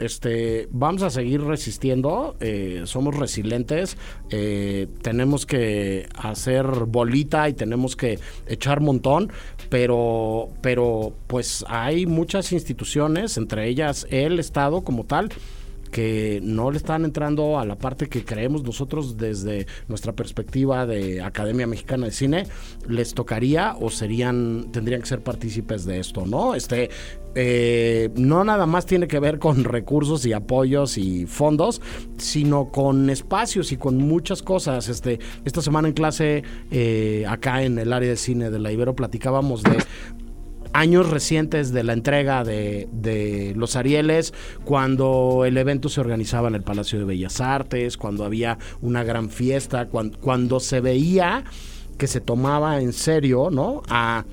este, 0.00 0.68
vamos 0.70 1.02
a 1.02 1.10
seguir 1.10 1.42
resistiendo, 1.42 2.36
eh, 2.40 2.82
somos 2.86 3.16
resilientes, 3.16 3.96
eh, 4.30 4.88
tenemos 5.02 5.46
que 5.46 6.08
hacer 6.16 6.66
bolita 6.66 7.48
y 7.48 7.52
tenemos 7.52 7.96
que 7.96 8.18
echar 8.46 8.80
montón, 8.80 9.30
pero, 9.68 10.48
pero 10.62 11.12
pues 11.26 11.64
hay 11.68 12.06
muchas 12.06 12.52
instituciones, 12.52 13.36
entre 13.36 13.68
ellas 13.68 14.06
el 14.10 14.38
Estado 14.38 14.82
como 14.82 15.04
tal, 15.04 15.30
que 15.90 16.40
no 16.42 16.70
le 16.70 16.76
están 16.76 17.04
entrando 17.04 17.58
a 17.58 17.64
la 17.64 17.76
parte 17.76 18.08
que 18.08 18.24
creemos 18.24 18.62
nosotros 18.62 19.16
desde 19.16 19.66
nuestra 19.88 20.12
perspectiva 20.12 20.86
de 20.86 21.22
Academia 21.22 21.66
Mexicana 21.66 22.06
de 22.06 22.12
Cine, 22.12 22.46
les 22.88 23.14
tocaría 23.14 23.76
o 23.80 23.90
serían, 23.90 24.70
tendrían 24.72 25.00
que 25.00 25.06
ser 25.06 25.22
partícipes 25.22 25.84
de 25.84 25.98
esto, 26.00 26.26
¿no? 26.26 26.54
Este, 26.54 26.90
eh, 27.34 28.10
no 28.16 28.42
nada 28.44 28.66
más 28.66 28.86
tiene 28.86 29.06
que 29.06 29.20
ver 29.20 29.38
con 29.38 29.64
recursos 29.64 30.26
y 30.26 30.32
apoyos 30.32 30.98
y 30.98 31.26
fondos, 31.26 31.80
sino 32.18 32.70
con 32.70 33.08
espacios 33.10 33.72
y 33.72 33.76
con 33.76 33.98
muchas 33.98 34.42
cosas. 34.42 34.88
Este, 34.88 35.18
esta 35.44 35.62
semana 35.62 35.88
en 35.88 35.94
clase, 35.94 36.42
eh, 36.70 37.24
acá 37.28 37.62
en 37.62 37.78
el 37.78 37.92
área 37.92 38.10
de 38.10 38.16
cine 38.16 38.50
de 38.50 38.58
la 38.58 38.72
Ibero, 38.72 38.94
platicábamos 38.94 39.62
de 39.62 39.78
años 40.72 41.10
recientes 41.10 41.72
de 41.72 41.84
la 41.84 41.92
entrega 41.92 42.44
de, 42.44 43.52
los 43.56 43.76
Arieles, 43.76 44.32
cuando 44.64 45.44
el 45.44 45.56
evento 45.56 45.88
se 45.88 46.00
organizaba 46.00 46.48
en 46.48 46.54
el 46.54 46.62
Palacio 46.62 46.98
de 46.98 47.04
Bellas 47.04 47.40
Artes, 47.40 47.96
cuando 47.96 48.24
había 48.24 48.58
una 48.80 49.04
gran 49.04 49.30
fiesta, 49.30 49.86
cuando, 49.86 50.18
cuando 50.18 50.60
se 50.60 50.80
veía 50.80 51.44
que 51.98 52.06
se 52.06 52.20
tomaba 52.20 52.80
en 52.80 52.92
serio, 52.92 53.50
¿no? 53.50 53.82
A 53.88 54.24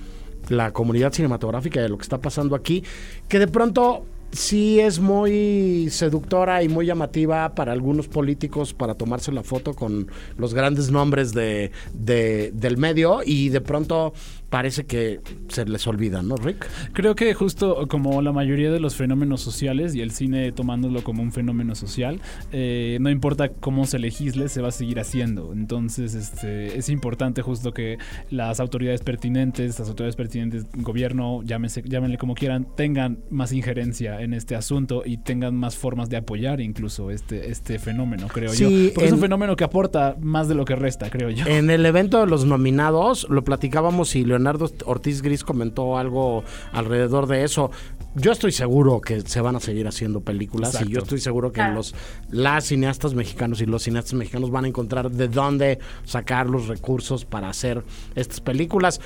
la 0.49 0.71
comunidad 0.71 1.11
cinematográfica 1.11 1.81
de 1.81 1.89
lo 1.89 1.97
que 1.97 2.03
está 2.03 2.19
pasando 2.19 2.55
aquí, 2.55 2.83
que 3.27 3.39
de 3.39 3.47
pronto 3.47 4.05
sí 4.31 4.79
es 4.79 4.99
muy 4.99 5.87
seductora 5.89 6.63
y 6.63 6.69
muy 6.69 6.85
llamativa 6.85 7.55
para 7.55 7.71
algunos 7.71 8.07
políticos 8.07 8.73
para 8.73 8.95
tomarse 8.95 9.31
la 9.31 9.43
foto 9.43 9.73
con 9.73 10.07
los 10.37 10.53
grandes 10.53 10.91
nombres 10.91 11.33
de, 11.33 11.71
del 11.93 12.77
medio 12.77 13.21
y 13.25 13.49
de 13.49 13.61
pronto 13.61 14.13
parece 14.49 14.85
que 14.85 15.19
se 15.49 15.65
les 15.65 15.85
olvida, 15.87 16.21
¿no, 16.21 16.35
Rick? 16.37 16.67
Creo 16.93 17.15
que 17.15 17.33
justo 17.33 17.87
como 17.87 18.21
la 18.21 18.31
mayoría 18.31 18.71
de 18.71 18.79
los 18.79 18.95
fenómenos 18.95 19.41
sociales 19.41 19.93
y 19.95 20.01
el 20.01 20.11
cine 20.11 20.51
tomándolo 20.51 21.03
como 21.03 21.21
un 21.21 21.31
fenómeno 21.31 21.75
social, 21.75 22.21
eh, 22.51 22.97
no 23.01 23.09
importa 23.09 23.49
cómo 23.49 23.85
se 23.85 23.99
legisle, 23.99 24.47
se 24.49 24.61
va 24.61 24.69
a 24.69 24.71
seguir 24.71 24.99
haciendo. 24.99 25.51
Entonces, 25.53 26.13
este, 26.15 26.77
es 26.77 26.89
importante 26.89 27.41
justo 27.41 27.73
que 27.73 27.97
las 28.29 28.59
autoridades 28.59 29.01
pertinentes, 29.01 29.79
las 29.79 29.89
autoridades 29.89 30.15
pertinentes, 30.15 30.65
gobierno, 30.75 31.41
llámense, 31.43 31.83
llámenle 31.85 32.17
como 32.17 32.33
quieran, 32.33 32.67
tengan 32.75 33.19
más 33.29 33.51
injerencia 33.51 34.21
en 34.21 34.33
este 34.33 34.55
asunto 34.55 35.03
y 35.05 35.17
tengan 35.17 35.55
más 35.55 35.75
formas 35.75 36.09
de 36.09 36.17
apoyar 36.17 36.61
incluso 36.61 37.11
este, 37.11 37.51
este 37.51 37.79
fenómeno, 37.79 38.27
creo 38.27 38.53
yo. 38.53 38.69
Porque 38.93 39.07
es 39.07 39.11
un 39.11 39.19
fenómeno 39.19 39.55
que 39.55 39.63
aporta 39.63 40.15
más 40.21 40.47
de 40.47 40.55
lo 40.55 40.63
que 40.63 40.75
resta, 40.75 41.09
creo 41.09 41.29
yo. 41.29 41.45
En 41.45 41.69
el 41.69 41.85
evento 41.85 42.19
de 42.19 42.27
los 42.27 42.45
nominados 42.45 43.27
lo 43.29 43.43
platicábamos 43.43 44.15
y 44.15 44.23
lo 44.23 44.36
Leonardo 44.37 44.69
Ortiz 44.85 45.21
Gris 45.21 45.43
comentó 45.43 45.97
algo 45.97 46.43
alrededor 46.71 47.27
de 47.27 47.43
eso. 47.43 47.71
Yo 48.15 48.31
estoy 48.31 48.51
seguro 48.51 49.01
que 49.01 49.21
se 49.21 49.41
van 49.41 49.55
a 49.55 49.59
seguir 49.59 49.87
haciendo 49.87 50.21
películas 50.21 50.79
y 50.81 50.89
yo 50.89 50.99
estoy 50.99 51.19
seguro 51.19 51.51
que 51.51 51.63
los 51.63 51.93
las 52.29 52.65
cineastas 52.65 53.13
mexicanos 53.13 53.61
y 53.61 53.65
los 53.65 53.83
cineastas 53.83 54.13
mexicanos 54.13 54.49
van 54.49 54.65
a 54.65 54.67
encontrar 54.67 55.11
de 55.11 55.27
dónde 55.27 55.79
sacar 56.03 56.49
los 56.49 56.67
recursos 56.67 57.25
para 57.25 57.49
hacer 57.49 57.83
estas 58.15 58.41
películas 58.41 59.01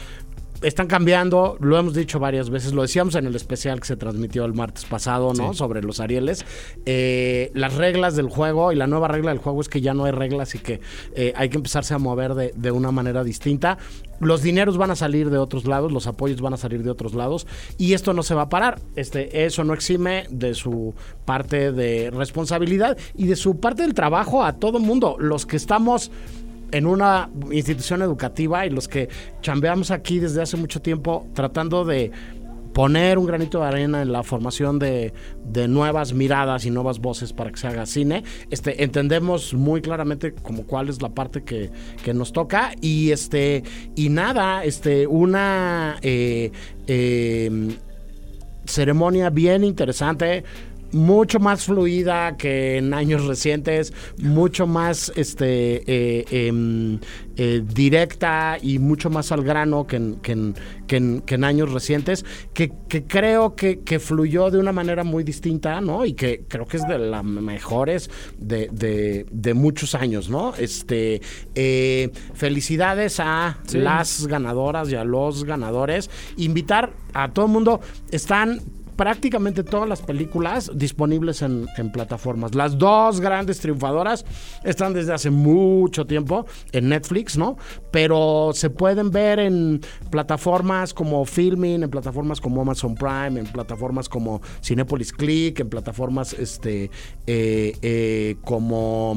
están 0.61 0.87
cambiando, 0.87 1.57
lo 1.59 1.77
hemos 1.77 1.93
dicho 1.93 2.19
varias 2.19 2.49
veces, 2.49 2.73
lo 2.73 2.83
decíamos 2.83 3.15
en 3.15 3.25
el 3.25 3.35
especial 3.35 3.79
que 3.79 3.87
se 3.87 3.97
transmitió 3.97 4.45
el 4.45 4.53
martes 4.53 4.85
pasado, 4.85 5.33
¿no? 5.33 5.53
Sobre 5.53 5.81
los 5.81 5.99
Arieles. 5.99 6.45
Eh, 6.85 7.51
las 7.53 7.75
reglas 7.75 8.15
del 8.15 8.29
juego 8.29 8.71
y 8.71 8.75
la 8.75 8.87
nueva 8.87 9.07
regla 9.07 9.31
del 9.31 9.39
juego 9.39 9.61
es 9.61 9.69
que 9.69 9.81
ya 9.81 9.93
no 9.93 10.05
hay 10.05 10.11
reglas 10.11 10.55
y 10.55 10.59
que 10.59 10.79
eh, 11.15 11.33
hay 11.35 11.49
que 11.49 11.57
empezarse 11.57 11.93
a 11.93 11.97
mover 11.97 12.35
de, 12.35 12.53
de, 12.55 12.71
una 12.71 12.91
manera 12.91 13.23
distinta. 13.23 13.77
Los 14.19 14.43
dineros 14.43 14.77
van 14.77 14.91
a 14.91 14.95
salir 14.95 15.31
de 15.31 15.39
otros 15.39 15.65
lados, 15.65 15.91
los 15.91 16.05
apoyos 16.05 16.41
van 16.41 16.53
a 16.53 16.57
salir 16.57 16.83
de 16.83 16.91
otros 16.91 17.15
lados 17.15 17.47
y 17.79 17.93
esto 17.93 18.13
no 18.13 18.21
se 18.21 18.35
va 18.35 18.43
a 18.43 18.49
parar. 18.49 18.79
Este, 18.95 19.45
eso 19.45 19.63
no 19.63 19.73
exime 19.73 20.25
de 20.29 20.53
su 20.53 20.93
parte 21.25 21.71
de 21.71 22.11
responsabilidad 22.11 22.97
y 23.15 23.25
de 23.25 23.35
su 23.35 23.59
parte 23.59 23.81
del 23.81 23.95
trabajo 23.95 24.43
a 24.43 24.53
todo 24.53 24.79
mundo. 24.79 25.15
Los 25.19 25.47
que 25.47 25.57
estamos 25.57 26.11
en 26.71 26.85
una 26.85 27.29
institución 27.51 28.01
educativa 28.01 28.65
y 28.65 28.69
los 28.69 28.87
que 28.87 29.09
chambeamos 29.41 29.91
aquí 29.91 30.19
desde 30.19 30.41
hace 30.41 30.57
mucho 30.57 30.81
tiempo 30.81 31.27
tratando 31.33 31.85
de 31.85 32.11
poner 32.73 33.17
un 33.17 33.25
granito 33.25 33.59
de 33.59 33.65
arena 33.65 34.01
en 34.01 34.11
la 34.11 34.23
formación 34.23 34.79
de, 34.79 35.13
nuevas 35.67 36.13
miradas 36.13 36.65
y 36.65 36.71
nuevas 36.71 36.99
voces 36.99 37.33
para 37.33 37.51
que 37.51 37.57
se 37.57 37.67
haga 37.67 37.85
cine. 37.85 38.23
Este, 38.49 38.83
entendemos 38.83 39.53
muy 39.53 39.81
claramente 39.81 40.33
como 40.33 40.63
cuál 40.63 40.89
es 40.89 41.01
la 41.01 41.09
parte 41.09 41.43
que, 41.43 41.69
nos 42.13 42.33
toca 42.33 42.73
y 42.81 43.11
este 43.11 43.63
y 43.95 44.09
nada, 44.09 44.63
este, 44.63 45.07
una 45.07 45.97
eh, 46.01 46.51
eh, 46.87 47.77
ceremonia 48.65 49.29
bien 49.29 49.63
interesante 49.63 50.43
mucho 50.93 51.39
más 51.39 51.65
fluida 51.65 52.37
que 52.37 52.77
en 52.77 52.93
años 52.93 53.25
recientes, 53.25 53.93
mucho 54.17 54.67
más 54.67 55.11
este 55.15 55.83
eh, 55.87 56.25
em, 56.47 56.99
eh, 57.37 57.63
directa 57.65 58.57
y 58.61 58.79
mucho 58.79 59.09
más 59.09 59.31
al 59.31 59.43
grano 59.43 59.87
que 59.87 59.95
en, 59.95 60.55
que 60.87 60.97
en, 60.97 61.43
años 61.43 61.71
recientes, 61.71 62.25
que, 62.53 62.71
creo 63.07 63.55
que, 63.55 63.99
fluyó 63.99 64.51
de 64.51 64.57
una 64.57 64.73
manera 64.73 65.03
muy 65.03 65.23
distinta, 65.23 65.79
¿no? 65.79 66.05
Y 66.05 66.13
que 66.13 66.43
creo 66.47 66.67
que 66.67 66.77
es 66.77 66.87
de 66.87 66.99
las 66.99 67.23
mejores 67.23 68.09
de, 68.37 69.53
muchos 69.55 69.95
años, 69.95 70.29
¿no? 70.29 70.53
Este, 70.55 71.21
eh, 71.55 72.11
felicidades 72.33 73.19
a 73.19 73.57
las 73.73 74.27
ganadoras 74.27 74.89
y 74.91 74.95
a 74.95 75.03
los 75.03 75.45
ganadores. 75.45 76.09
Invitar 76.37 76.93
a 77.13 77.31
todo 77.31 77.45
el 77.45 77.51
mundo, 77.51 77.79
están 78.11 78.59
prácticamente 78.95 79.63
todas 79.63 79.87
las 79.87 80.01
películas 80.01 80.71
disponibles 80.75 81.41
en, 81.41 81.67
plataformas. 81.91 82.53
Las 82.53 82.77
dos 82.77 83.19
grandes 83.19 83.59
triunfadoras 83.59 84.23
están 84.63 84.93
desde 84.93 85.13
hace 85.13 85.29
mucho 85.31 86.05
tiempo 86.05 86.45
en 86.71 86.89
Netflix, 86.89 87.37
¿no? 87.37 87.57
Pero 87.91 88.51
se 88.53 88.69
pueden 88.69 89.09
ver 89.09 89.39
en 89.39 89.81
plataformas 90.09 90.93
como 90.93 91.25
Filming, 91.25 91.83
en 91.83 91.89
plataformas 91.89 92.39
como 92.39 92.61
Amazon 92.61 92.95
Prime, 92.95 93.39
en 93.39 93.47
plataformas 93.47 94.07
como 94.07 94.41
Cinepolis 94.63 95.11
Click, 95.11 95.59
en 95.59 95.69
plataformas 95.69 96.33
este 96.33 96.91
eh, 97.25 97.75
eh, 97.81 98.35
como 98.43 99.15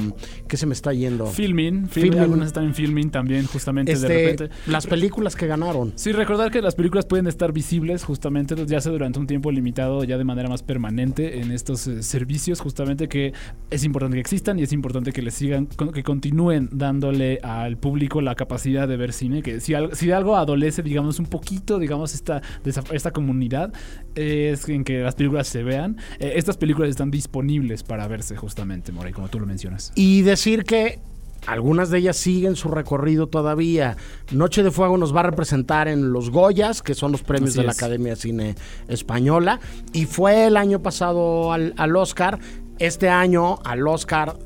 ¿qué 0.48 0.56
se 0.56 0.66
me 0.66 0.72
está 0.72 0.92
yendo? 0.92 1.26
Filming, 1.26 1.88
Filming. 1.88 2.18
algunas 2.18 2.48
están 2.48 2.64
en 2.64 2.74
Filming 2.74 3.10
también, 3.10 3.46
justamente 3.46 3.92
de 3.92 3.98
este, 3.98 4.08
repente. 4.08 4.56
Las 4.66 4.86
películas 4.86 5.36
que 5.36 5.46
ganaron. 5.46 5.92
Sí, 5.96 6.12
recordar 6.12 6.50
que 6.50 6.62
las 6.62 6.74
películas 6.74 7.04
pueden 7.04 7.26
estar 7.26 7.52
visibles 7.52 8.04
justamente 8.04 8.54
ya 8.66 8.78
hace 8.78 8.90
durante 8.90 9.18
un 9.18 9.26
tiempo 9.26 9.50
limitado 9.50 9.73
ya 9.74 10.18
de 10.18 10.24
manera 10.24 10.48
más 10.48 10.62
permanente 10.62 11.40
en 11.40 11.50
estos 11.50 11.86
eh, 11.86 12.02
servicios, 12.02 12.60
justamente 12.60 13.08
que 13.08 13.32
es 13.70 13.84
importante 13.84 14.16
que 14.16 14.20
existan 14.20 14.58
y 14.58 14.62
es 14.62 14.72
importante 14.72 15.12
que 15.12 15.22
les 15.22 15.34
sigan, 15.34 15.66
que 15.66 16.02
continúen 16.02 16.68
dándole 16.72 17.38
al 17.42 17.76
público 17.76 18.20
la 18.20 18.34
capacidad 18.34 18.88
de 18.88 18.96
ver 18.96 19.12
cine, 19.12 19.42
que 19.42 19.60
si, 19.60 19.74
si 19.92 20.10
algo 20.10 20.36
adolece, 20.36 20.82
digamos, 20.82 21.18
un 21.18 21.26
poquito, 21.26 21.78
digamos, 21.78 22.14
esta, 22.14 22.42
esta 22.64 23.10
comunidad, 23.10 23.72
es 24.14 24.68
en 24.68 24.84
que 24.84 25.00
las 25.00 25.14
películas 25.14 25.48
se 25.48 25.62
vean. 25.62 25.96
Eh, 26.18 26.34
estas 26.36 26.56
películas 26.56 26.90
están 26.90 27.10
disponibles 27.10 27.82
para 27.82 28.06
verse 28.08 28.36
justamente, 28.36 28.92
Morey, 28.92 29.12
como 29.12 29.28
tú 29.28 29.40
lo 29.40 29.46
mencionas. 29.46 29.92
Y 29.94 30.22
decir 30.22 30.64
que 30.64 31.00
algunas 31.46 31.90
de 31.90 31.98
ellas 31.98 32.16
siguen 32.16 32.56
su 32.56 32.68
recorrido 32.68 33.26
todavía. 33.26 33.96
Noche 34.32 34.62
de 34.62 34.70
Fuego 34.70 34.96
nos 34.96 35.14
va 35.14 35.20
a 35.20 35.24
representar 35.24 35.88
en 35.88 36.12
los 36.12 36.30
Goyas, 36.30 36.82
que 36.82 36.94
son 36.94 37.12
los 37.12 37.22
premios 37.22 37.54
de 37.54 37.64
la 37.64 37.72
Academia 37.72 38.10
de 38.10 38.16
Cine 38.16 38.54
Española. 38.88 39.60
Y 39.92 40.06
fue 40.06 40.46
el 40.46 40.56
año 40.56 40.80
pasado 40.82 41.52
al, 41.52 41.96
Oscar. 41.96 42.38
Este 42.78 43.08
año 43.08 43.58
al 43.64 43.86
Oscar 43.86 44.36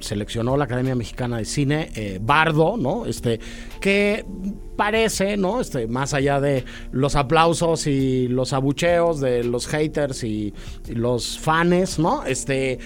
seleccionó 0.00 0.56
la 0.56 0.64
Academia 0.64 0.94
Mexicana 0.94 1.38
de 1.38 1.44
Cine, 1.44 1.90
eh, 1.94 2.20
Bardo, 2.22 2.76
¿no? 2.76 3.06
Este, 3.06 3.40
que 3.80 4.24
parece, 4.76 5.36
¿no? 5.36 5.60
Este, 5.60 5.88
más 5.88 6.14
allá 6.14 6.40
de 6.40 6.64
los 6.92 7.16
aplausos 7.16 7.86
y 7.88 8.28
los 8.28 8.52
abucheos 8.52 9.20
de 9.20 9.42
los 9.42 9.66
haters 9.66 10.22
y, 10.22 10.54
y 10.88 10.94
los 10.94 11.38
fans, 11.38 11.98
¿no? 11.98 12.24
Este, 12.24 12.78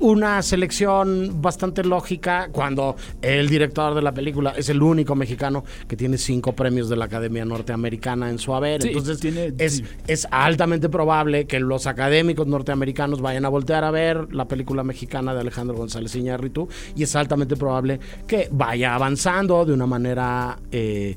una 0.00 0.42
selección 0.42 1.40
bastante 1.40 1.84
lógica 1.84 2.48
cuando 2.52 2.96
el 3.22 3.48
director 3.48 3.94
de 3.94 4.02
la 4.02 4.12
película 4.12 4.54
es 4.56 4.68
el 4.68 4.82
único 4.82 5.14
mexicano 5.14 5.64
que 5.86 5.96
tiene 5.96 6.18
cinco 6.18 6.52
premios 6.52 6.88
de 6.88 6.96
la 6.96 7.06
Academia 7.06 7.44
Norteamericana 7.44 8.30
en 8.30 8.38
su 8.38 8.54
haber. 8.54 8.84
Entonces 8.86 9.20
es, 9.58 9.82
es 10.06 10.28
altamente 10.30 10.88
probable 10.88 11.46
que 11.46 11.60
los 11.60 11.86
académicos 11.86 12.46
norteamericanos 12.46 13.20
vayan 13.20 13.44
a 13.44 13.48
voltear 13.48 13.84
a 13.84 13.90
ver 13.90 14.32
la 14.32 14.46
película 14.46 14.84
mexicana 14.84 15.34
de 15.34 15.40
Alejandro 15.40 15.76
González 15.76 16.14
Iñárritu 16.14 16.68
y 16.94 17.02
es 17.02 17.16
altamente 17.16 17.56
probable 17.56 18.00
que 18.26 18.48
vaya 18.50 18.94
avanzando 18.94 19.64
de 19.64 19.72
una 19.72 19.86
manera 19.86 20.58
eh, 20.70 21.16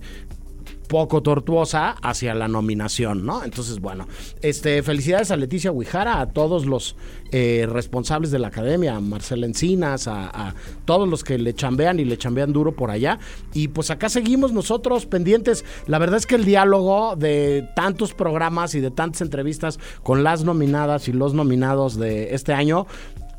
poco 0.92 1.24
tortuosa 1.24 1.96
hacia 2.02 2.36
la 2.36 2.50
nominación, 2.50 3.26
¿no? 3.26 3.46
Entonces, 3.46 3.80
bueno, 3.80 4.10
este, 4.42 4.84
felicidades 4.84 5.32
a 5.32 5.38
Leticia 5.38 5.72
Huijara, 5.72 6.20
a 6.20 6.34
todos 6.34 6.66
los 6.66 6.98
eh, 7.32 7.66
responsables 7.72 8.30
de 8.30 8.40
la 8.40 8.50
academia, 8.50 8.98
a 8.98 9.00
Marcela 9.00 9.46
Encinas, 9.46 10.10
a, 10.10 10.54
todos 10.84 11.08
los 11.08 11.24
que 11.24 11.38
le 11.38 11.54
chambean 11.54 12.02
y 12.02 12.04
le 12.04 12.18
chambean 12.18 12.52
duro 12.52 12.76
por 12.76 12.92
allá. 12.92 13.20
Y 13.54 13.70
pues 13.70 13.90
acá 13.90 14.10
seguimos 14.10 14.52
nosotros 14.52 15.06
pendientes. 15.06 15.64
La 15.88 15.98
verdad 15.98 16.18
es 16.18 16.26
que 16.26 16.36
el 16.36 16.44
diálogo 16.44 17.16
de 17.16 17.66
tantos 17.74 18.14
programas 18.14 18.76
y 18.76 18.82
de 18.82 18.92
tantas 18.92 19.22
entrevistas 19.22 19.80
con 20.04 20.26
las 20.26 20.44
nominadas 20.44 21.08
y 21.08 21.14
los 21.14 21.34
nominados 21.34 21.98
de 21.98 22.36
este 22.36 22.52
año 22.52 22.86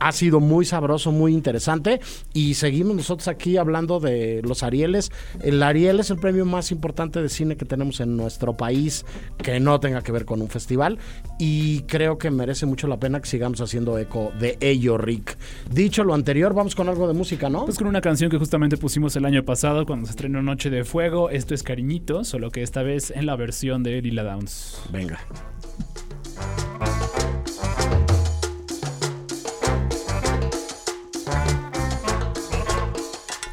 ha 0.03 0.13
sido 0.13 0.41
muy 0.41 0.65
sabroso, 0.65 1.13
muy 1.13 1.33
interesante. 1.33 2.01
Y 2.35 2.55
seguimos 2.55 2.97
nosotros 2.97 3.29
aquí 3.29 3.57
hablando 3.57 4.01
de 4.01 4.43
los 4.43 4.63
Arieles. 4.63 5.13
El 5.41 5.63
Ariel 5.63 6.01
es 6.01 6.11
el 6.11 6.19
premio 6.19 6.45
más 6.45 6.73
importante 6.73 7.23
de 7.23 7.29
cine 7.29 7.57
que 7.57 7.65
tenemos 7.65 8.01
en 8.01 8.17
nuestro 8.17 8.57
país 8.57 9.05
que 9.39 9.61
no 9.61 9.79
tenga 9.79 10.03
que 10.03 10.11
ver 10.11 10.25
con 10.25 10.43
un 10.43 10.49
festival. 10.49 10.99
Y 11.39 11.83
creo 11.83 12.19
que 12.19 12.31
merece 12.31 12.67
mucho 12.67 12.89
la 12.89 12.99
pena 12.99 13.21
que 13.21 13.29
sigamos 13.29 13.61
haciendo 13.61 13.97
eco 13.97 14.33
de 14.41 14.59
ello, 14.61 14.99
Rick. 14.99 15.39
Dicho 15.71 16.03
lo 16.03 16.15
anterior, 16.15 16.53
vamos 16.53 16.75
con 16.75 16.89
algo 16.89 17.07
de 17.07 17.15
música, 17.15 17.49
¿no? 17.49 17.65
Pues 17.65 17.79
con 17.79 17.87
una 17.87 18.01
canción 18.01 18.31
que 18.31 18.39
justamente 18.39 18.77
pusimos 18.77 19.15
el 19.15 19.25
año 19.25 19.45
pasado 19.45 19.87
cuando 19.87 20.07
se 20.07 20.11
estrenó 20.11 20.43
Noche 20.43 20.69
de 20.69 20.85
Fuego. 20.85 21.31
Esto 21.31 21.55
es 21.55 21.63
Cariñito, 21.63 22.25
solo 22.25 22.51
que 22.51 22.63
esta 22.63 22.83
vez 22.83 23.13
en 23.13 23.27
la 23.27 23.37
versión 23.37 23.85
de 23.85 24.03
Lila 24.03 24.25
Downs. 24.25 24.81
Venga. 24.91 25.21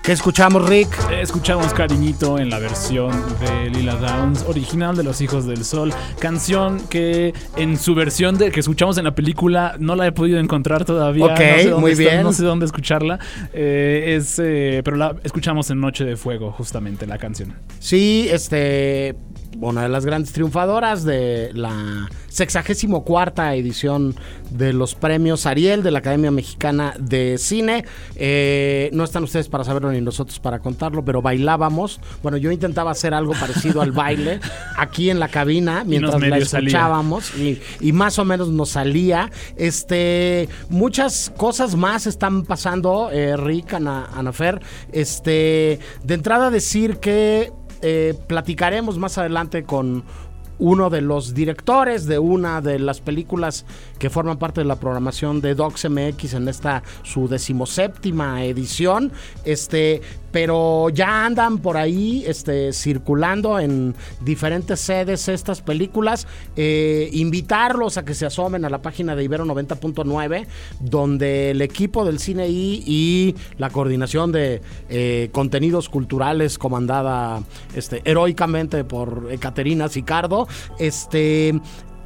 ¿Qué 0.10 0.14
escuchamos, 0.14 0.68
Rick? 0.68 0.90
Escuchamos 1.22 1.72
Cariñito 1.72 2.40
en 2.40 2.50
la 2.50 2.58
versión 2.58 3.12
de 3.40 3.70
Lila 3.70 3.94
Downs, 3.98 4.44
original 4.48 4.98
de 4.98 5.04
Los 5.04 5.22
Hijos 5.22 5.46
del 5.46 5.64
Sol. 5.64 5.94
Canción 6.18 6.80
que 6.90 7.32
en 7.58 7.78
su 7.78 7.94
versión 7.94 8.36
de 8.36 8.50
que 8.50 8.60
escuchamos 8.60 8.98
en 8.98 9.04
la 9.04 9.14
película 9.14 9.76
no 9.78 9.96
la 9.96 10.08
he 10.08 10.12
podido 10.12 10.40
encontrar 10.40 10.84
todavía. 10.84 11.26
Ok, 11.26 11.32
no 11.32 11.38
sé 11.38 11.70
dónde 11.70 11.76
muy 11.76 11.92
está, 11.92 12.04
bien. 12.04 12.24
no 12.24 12.34
sé 12.34 12.44
dónde 12.44 12.66
escucharla. 12.66 13.20
Eh, 13.54 14.16
es, 14.18 14.40
eh, 14.40 14.82
pero 14.84 14.98
la 14.98 15.16
escuchamos 15.24 15.70
en 15.70 15.80
Noche 15.80 16.06
de 16.06 16.18
Fuego, 16.18 16.52
justamente 16.54 17.06
la 17.06 17.20
canción. 17.20 17.54
Sí, 17.78 18.28
este, 18.32 19.16
una 19.62 19.84
de 19.84 19.90
las 19.90 20.06
grandes 20.06 20.32
triunfadoras 20.32 21.04
de 21.04 21.52
la 21.54 22.10
sexagésimo 22.28 23.04
cuarta 23.04 23.56
edición 23.56 24.16
de 24.52 24.74
los 24.74 24.96
premios 24.96 25.46
Ariel 25.46 25.84
de 25.84 25.92
la 25.92 26.00
Academia 26.00 26.32
Mexicana 26.32 26.94
de 27.00 27.38
Cine. 27.38 27.86
Eh, 28.16 28.90
no 28.94 29.04
están 29.04 29.24
ustedes 29.24 29.50
para 29.50 29.64
saberlo 29.64 29.92
ni 29.92 30.02
nosotros 30.02 30.40
para 30.40 30.60
contarlo, 30.60 31.04
pero 31.04 31.22
bailábamos. 31.22 32.00
Bueno, 32.24 32.38
yo 32.38 32.52
intentaba 32.52 32.92
hacer 32.92 33.14
algo 33.14 33.34
parecido 33.34 33.82
al 33.82 33.92
baile 33.92 34.40
aquí 34.78 35.10
en 35.10 35.20
la 35.20 35.28
cabina 35.28 35.84
mientras 35.86 36.22
la 36.22 36.38
escuchábamos 36.38 37.36
y, 37.36 37.62
y 37.82 37.92
más 37.92 38.20
o 38.20 38.26
menos 38.26 38.50
nos 38.50 38.70
salía. 38.70 39.30
Este, 39.58 40.50
muchas 40.70 41.32
cosas 41.36 41.76
más 41.76 42.08
están 42.08 42.44
pasando, 42.44 43.10
eh, 43.12 43.36
Rick, 43.36 43.74
Ana, 43.74 44.10
Anafer. 44.16 44.62
Este, 44.92 45.80
de 46.04 46.14
entrada 46.14 46.50
decir 46.50 46.98
que 46.98 47.52
eh, 47.82 48.14
platicaremos 48.28 48.98
más 48.98 49.18
adelante 49.18 49.64
con 49.64 50.04
uno 50.60 50.90
de 50.90 51.02
los 51.02 51.34
directores 51.34 52.06
de 52.06 52.20
una 52.20 52.62
de 52.62 52.80
las 52.80 53.02
películas 53.02 53.66
que 53.98 54.10
forman 54.10 54.38
parte 54.38 54.62
de 54.62 54.66
la 54.66 54.76
programación 54.76 55.42
de 55.42 55.56
Docs 55.56 55.90
MX 55.90 56.34
en 56.34 56.48
esta 56.48 56.84
su 57.04 57.28
decimoséptima 57.28 58.44
edición. 58.44 59.12
Este, 59.46 60.02
pero 60.32 60.90
ya 60.90 61.26
andan 61.26 61.60
por 61.60 61.78
ahí 61.78 62.24
este, 62.28 62.74
circulando 62.74 63.60
en 63.60 63.96
diferentes 64.22 64.80
sedes 64.80 65.28
estas 65.28 65.62
películas. 65.62 66.28
Eh, 66.56 67.10
invitarlos 67.14 67.98
a 67.98 68.06
que 68.06 68.14
se 68.14 68.26
asomen 68.26 68.66
a 68.66 68.70
la 68.70 68.82
página 68.82 69.16
de 69.16 69.24
Ibero 69.24 69.46
90.9, 69.46 70.46
donde 70.80 71.52
el 71.52 71.62
equipo 71.62 72.06
del 72.06 72.20
Cine 72.20 72.48
I 72.48 72.84
y 72.86 73.36
la 73.58 73.70
coordinación 73.70 74.32
de 74.32 74.62
eh, 74.90 75.30
contenidos 75.32 75.90
culturales 75.90 76.58
comandada 76.58 77.42
este, 77.76 78.02
heroicamente 78.06 78.84
por 78.84 79.38
Caterina 79.40 79.88
Sicardo, 79.88 80.48
este, 80.78 81.60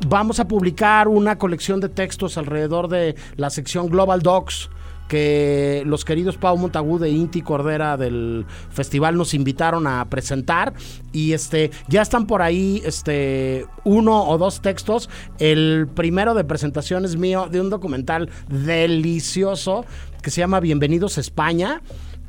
vamos 0.07 0.39
a 0.39 0.47
publicar 0.47 1.07
una 1.07 1.37
colección 1.37 1.79
de 1.79 1.89
textos 1.89 2.37
alrededor 2.37 2.87
de 2.87 3.15
la 3.35 3.49
sección 3.49 3.87
Global 3.89 4.21
Docs 4.21 4.69
que 5.07 5.83
los 5.85 6.05
queridos 6.05 6.37
Pau 6.37 6.57
Montagu 6.57 6.97
de 6.97 7.09
Inti 7.09 7.41
Cordera 7.41 7.97
del 7.97 8.45
festival 8.71 9.15
nos 9.15 9.33
invitaron 9.33 9.85
a 9.85 10.03
presentar 10.09 10.73
y 11.11 11.33
este 11.33 11.71
ya 11.87 12.01
están 12.01 12.25
por 12.25 12.41
ahí 12.41 12.81
este 12.85 13.67
uno 13.83 14.23
o 14.23 14.37
dos 14.37 14.61
textos. 14.61 15.09
El 15.39 15.87
primero 15.93 16.33
de 16.33 16.43
presentación 16.43 17.05
es 17.05 17.15
mío 17.15 17.47
de 17.51 17.61
un 17.61 17.69
documental 17.69 18.29
delicioso 18.47 19.85
que 20.21 20.31
se 20.31 20.41
llama 20.41 20.59
Bienvenidos 20.59 21.17
a 21.17 21.21
España 21.21 21.81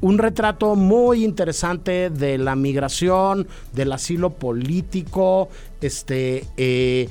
un 0.05 0.18
retrato 0.18 0.76
muy 0.76 1.24
interesante 1.24 2.11
de 2.11 2.36
la 2.36 2.57
migración, 2.57 3.48
del 3.72 3.90
asilo 3.90 4.34
político, 4.34 5.48
este, 5.80 6.44
eh, 6.59 7.09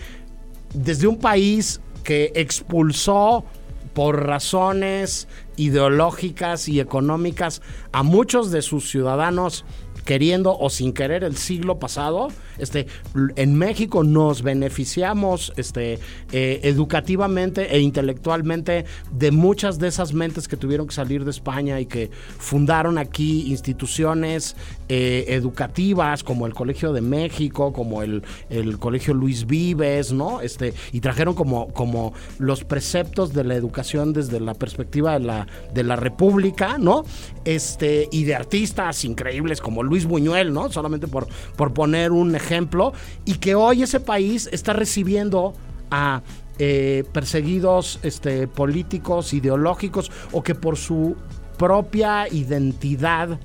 desde 0.76 1.08
un 1.08 1.18
país 1.18 1.82
que 2.04 2.32
expulsó 2.36 3.46
por 3.96 4.28
razones 4.28 5.28
ideológicas 5.56 6.70
y 6.70 6.80
económicas 6.80 7.64
a 7.94 8.04
muchos 8.04 8.52
de 8.52 8.62
sus 8.62 8.92
ciudadanos 8.92 9.66
queriendo 10.06 10.58
o 10.58 10.70
sin 10.70 10.94
querer 10.94 11.24
el 11.24 11.38
siglo 11.38 11.80
pasado, 11.80 12.30
este, 12.58 12.88
en 13.36 13.56
México 13.56 14.04
nos 14.04 14.42
beneficiamos 14.42 15.54
este, 15.58 16.00
eh, 16.32 16.60
educativamente 16.64 17.76
e 17.76 17.80
intelectualmente 17.80 18.86
de 19.12 19.32
muchas 19.32 19.80
de 19.80 19.88
esas 19.88 20.14
mentes 20.14 20.48
que 20.48 20.58
tuvieron 20.58 20.88
que 20.88 20.94
salir 20.94 21.26
de 21.26 21.32
España 21.32 21.80
y 21.80 21.86
que 21.86 22.12
fundaron 22.38 22.98
aquí 22.98 23.52
instituciones 23.52 24.56
eh, 24.90 25.26
educativas 25.30 26.24
como 26.24 26.46
el 26.46 26.54
Colegio 26.54 26.94
de 26.94 27.02
México, 27.02 27.74
como 27.74 28.04
el, 28.04 28.24
el 28.50 28.78
Colegio 28.80 29.14
Luis 29.14 29.46
Vives, 29.46 30.12
¿no? 30.12 30.42
Este, 30.42 30.74
y 30.92 31.00
trajeron 31.00 31.34
como, 31.34 31.68
como 31.70 32.14
los 32.38 32.64
preceptos 32.64 33.34
de 33.34 33.44
la 33.44 33.56
educación 33.56 34.14
desde 34.14 34.40
la 34.40 34.54
perspectiva 34.54 35.14
de 35.14 35.26
la, 35.26 35.48
de 35.74 35.84
la 35.84 35.96
República, 35.96 36.78
¿no? 36.78 37.04
Este, 37.46 38.08
y 38.12 38.24
de 38.26 38.36
artistas 38.36 39.06
increíbles 39.06 39.62
como 39.62 39.84
Luis 39.84 39.93
Buñuel, 40.06 40.54
¿no? 40.54 40.72
Solamente 40.72 41.08
por, 41.08 41.28
por 41.56 41.74
poner 41.74 42.12
un 42.12 42.36
ejemplo, 42.36 42.94
y 43.26 43.36
que 43.36 43.56
hoy 43.56 43.84
ese 43.84 44.00
país 44.00 44.50
está 44.52 44.74
recibiendo 44.74 45.54
a 45.92 46.22
eh, 46.60 47.04
perseguidos 47.14 48.00
este, 48.04 48.48
políticos, 48.48 49.34
ideológicos, 49.34 50.12
o 50.32 50.44
que 50.44 50.56
por 50.56 50.78
su 50.78 51.16
propia 51.58 52.28
identidad 52.28 53.40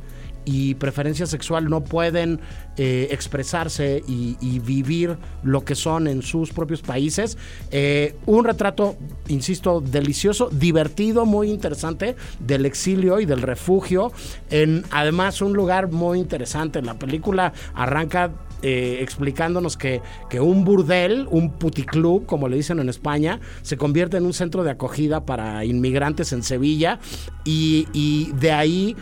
y 0.49 0.75
preferencia 0.77 1.27
sexual 1.27 1.69
no 1.69 1.85
pueden 1.85 2.41
eh, 2.79 3.09
expresarse 3.11 4.03
y, 4.09 4.59
vivir 4.61 5.19
lo 5.43 5.65
que 5.65 5.75
son 5.75 6.09
en 6.09 6.23
sus 6.23 6.53
propios 6.53 6.81
países. 6.81 7.37
Eh, 7.71 8.17
un 8.25 8.45
retrato, 8.45 8.97
insisto, 9.29 9.81
delicioso, 9.83 10.49
divertido, 10.51 11.27
muy 11.27 11.51
interesante 11.51 12.17
del 12.41 12.65
exilio 12.65 13.21
y 13.21 13.27
del 13.27 13.43
refugio. 13.43 14.11
En 14.51 14.85
además 14.91 15.43
un 15.43 15.53
lugar 15.53 15.93
muy 15.93 16.19
interesante. 16.19 16.81
La 16.81 16.99
película 16.99 17.53
arranca 17.75 18.33
eh, 18.61 18.99
explicándonos 19.03 19.77
que, 19.77 20.03
que, 20.29 20.41
un 20.41 20.65
burdel, 20.65 21.29
un 21.31 21.53
puticlub, 21.53 22.27
como 22.27 22.49
le 22.49 22.57
dicen 22.57 22.81
en 22.81 22.89
España, 22.89 23.39
se 23.63 23.77
convierte 23.77 24.17
en 24.17 24.27
un 24.27 24.33
centro 24.33 24.65
de 24.65 24.73
acogida 24.73 25.25
para 25.25 25.65
inmigrantes 25.65 26.33
en 26.33 26.43
Sevilla 26.43 26.99
y, 27.45 27.87
y 27.93 28.33
de 28.33 28.51
ahí 28.51 28.97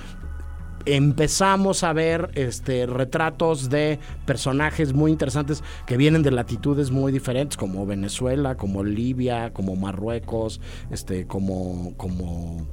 empezamos 0.87 1.82
a 1.84 1.93
ver 1.93 2.30
este, 2.34 2.87
retratos 2.87 3.68
de 3.68 3.99
personajes 4.24 4.93
muy 4.93 5.11
interesantes 5.11 5.62
que 5.84 5.97
vienen 5.97 6.22
de 6.22 6.30
latitudes 6.30 6.91
muy 6.91 7.12
diferentes, 7.12 7.57
como 7.57 7.84
Venezuela, 7.87 8.57
como 8.57 8.84
Libia, 8.84 9.53
como 9.53 9.76
Marruecos, 9.76 10.61
este, 10.91 11.26
como, 11.26 11.95
como 11.97 12.66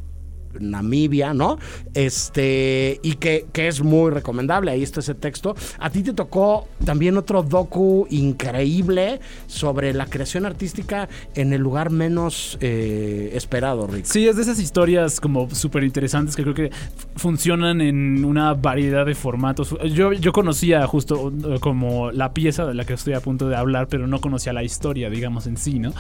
Namibia, 0.60 1.34
¿no? 1.34 1.58
Este, 1.94 3.00
y 3.04 3.16
que, 3.16 3.46
que, 3.52 3.68
es 3.68 3.82
muy 3.82 4.12
recomendable, 4.12 4.72
ahí 4.72 4.84
está 4.84 5.00
ese 5.00 5.16
texto. 5.16 5.56
A 5.80 5.90
ti 5.90 6.04
te 6.04 6.14
tocó 6.14 6.68
también 6.86 7.18
otro 7.18 7.44
docu 7.44 8.08
increíble 8.10 9.20
sobre 9.48 9.94
la 9.94 10.06
creación 10.06 10.46
artística 10.46 11.10
en 11.36 11.54
el 11.54 11.62
lugar 11.62 11.90
menos 11.90 12.58
eh, 12.62 13.32
esperado, 13.34 13.88
Rick. 13.88 14.06
Sí, 14.06 14.28
es 14.28 14.36
de 14.36 14.42
esas 14.42 14.60
historias 14.60 15.20
como 15.20 15.50
súper 15.50 15.84
interesantes 15.84 16.36
que 16.36 16.44
creo 16.44 16.56
que 16.56 16.72
funcionan 17.16 17.82
en 17.82 18.26
una 18.26 18.54
variedad 18.54 19.06
de 19.06 19.16
formatos. 19.16 19.76
Yo, 19.94 20.14
yo 20.14 20.32
conocía 20.34 20.86
justo 20.88 21.32
como 21.60 22.12
la 22.12 22.34
pieza 22.34 22.66
de 22.66 22.74
la 22.74 22.86
que 22.86 22.94
estoy 22.94 23.14
a 23.14 23.22
punto 23.22 23.48
de 23.48 23.56
hablar, 23.56 23.88
pero 23.88 24.08
no 24.08 24.20
conocía 24.20 24.54
la 24.54 24.64
historia, 24.64 25.10
digamos, 25.10 25.48
en 25.48 25.58
sí, 25.58 25.80
¿no? 25.80 25.94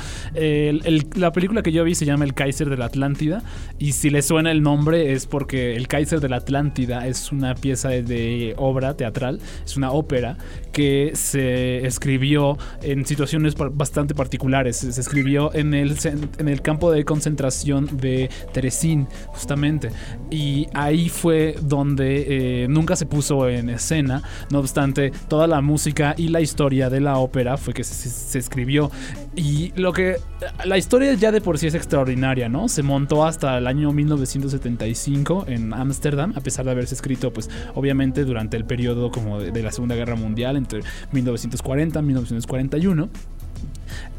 La 1.15 1.31
película 1.31 1.61
que 1.63 1.71
yo 1.71 1.83
vi 1.83 1.95
se 1.95 2.05
llama 2.05 2.25
El 2.25 2.33
Kaiser 2.33 2.69
de 2.69 2.77
la 2.77 2.85
Atlántida, 2.85 3.43
y 3.79 3.93
si 3.93 4.09
le 4.09 4.21
suena 4.21 4.42
el 4.47 4.61
nombre 4.61 5.13
es 5.13 5.25
porque 5.25 5.75
El 5.75 5.87
Kaiser 5.87 6.19
de 6.19 6.29
la 6.29 6.37
Atlántida 6.37 7.07
es 7.07 7.31
una 7.31 7.55
pieza 7.55 7.89
de 7.89 8.53
obra 8.57 8.95
teatral, 8.95 9.39
es 9.65 9.77
una 9.77 9.91
ópera 9.91 10.37
que 10.71 11.11
se 11.13 11.85
escribió 11.85 12.57
en 12.81 13.05
situaciones 13.05 13.55
bastante 13.55 14.15
particulares. 14.15 14.77
Se 14.77 14.99
escribió 14.99 15.53
en 15.53 15.73
el, 15.73 15.95
en 16.37 16.47
el 16.47 16.61
campo 16.61 16.91
de 16.91 17.05
concentración 17.05 17.97
de 17.97 18.29
Teresín, 18.51 19.07
justamente. 19.27 19.91
Y 20.31 20.67
ahí 20.73 21.09
fue 21.09 21.55
donde 21.61 22.63
eh, 22.63 22.67
nunca 22.67 22.95
se 22.95 23.05
puso 23.05 23.47
en 23.47 23.69
escena. 23.69 24.23
No 24.49 24.59
obstante, 24.59 25.11
toda 25.27 25.47
la 25.47 25.61
música 25.61 26.15
y 26.17 26.29
la 26.29 26.41
historia 26.41 26.89
de 26.89 26.99
la 26.99 27.17
ópera 27.17 27.57
fue 27.57 27.73
que 27.73 27.83
se 27.83 28.39
escribió. 28.39 28.91
Y 29.35 29.73
lo 29.75 29.93
que. 29.93 30.17
La 30.65 30.77
historia 30.77 31.13
ya 31.13 31.31
de 31.31 31.41
por 31.41 31.57
sí 31.57 31.67
es 31.67 31.73
extraordinaria, 31.73 32.49
¿no? 32.49 32.67
Se 32.67 32.83
montó 32.83 33.25
hasta 33.25 33.57
el 33.57 33.67
año 33.67 33.91
1975 33.91 35.45
en 35.47 35.73
Ámsterdam, 35.73 36.33
a 36.35 36.41
pesar 36.41 36.65
de 36.65 36.71
haberse 36.71 36.93
escrito, 36.93 37.33
pues, 37.33 37.49
obviamente 37.73 38.25
durante 38.25 38.57
el 38.57 38.65
periodo 38.65 39.11
como 39.11 39.39
de, 39.39 39.63
la 39.63 39.71
Segunda 39.71 39.95
Guerra 39.95 40.15
Mundial 40.15 40.57
entre 40.57 40.81
1940 41.11 41.99
y 41.99 42.03
1941. 42.03 43.09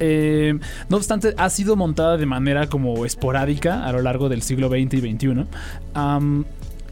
Eh, 0.00 0.58
no 0.88 0.96
obstante, 0.96 1.34
ha 1.36 1.50
sido 1.50 1.76
montada 1.76 2.16
de 2.16 2.26
manera 2.26 2.68
como 2.68 3.04
esporádica 3.04 3.84
a 3.84 3.92
lo 3.92 4.02
largo 4.02 4.28
del 4.28 4.42
siglo 4.42 4.68
XX 4.68 4.94
y 4.94 5.14
XXI. 5.14 5.46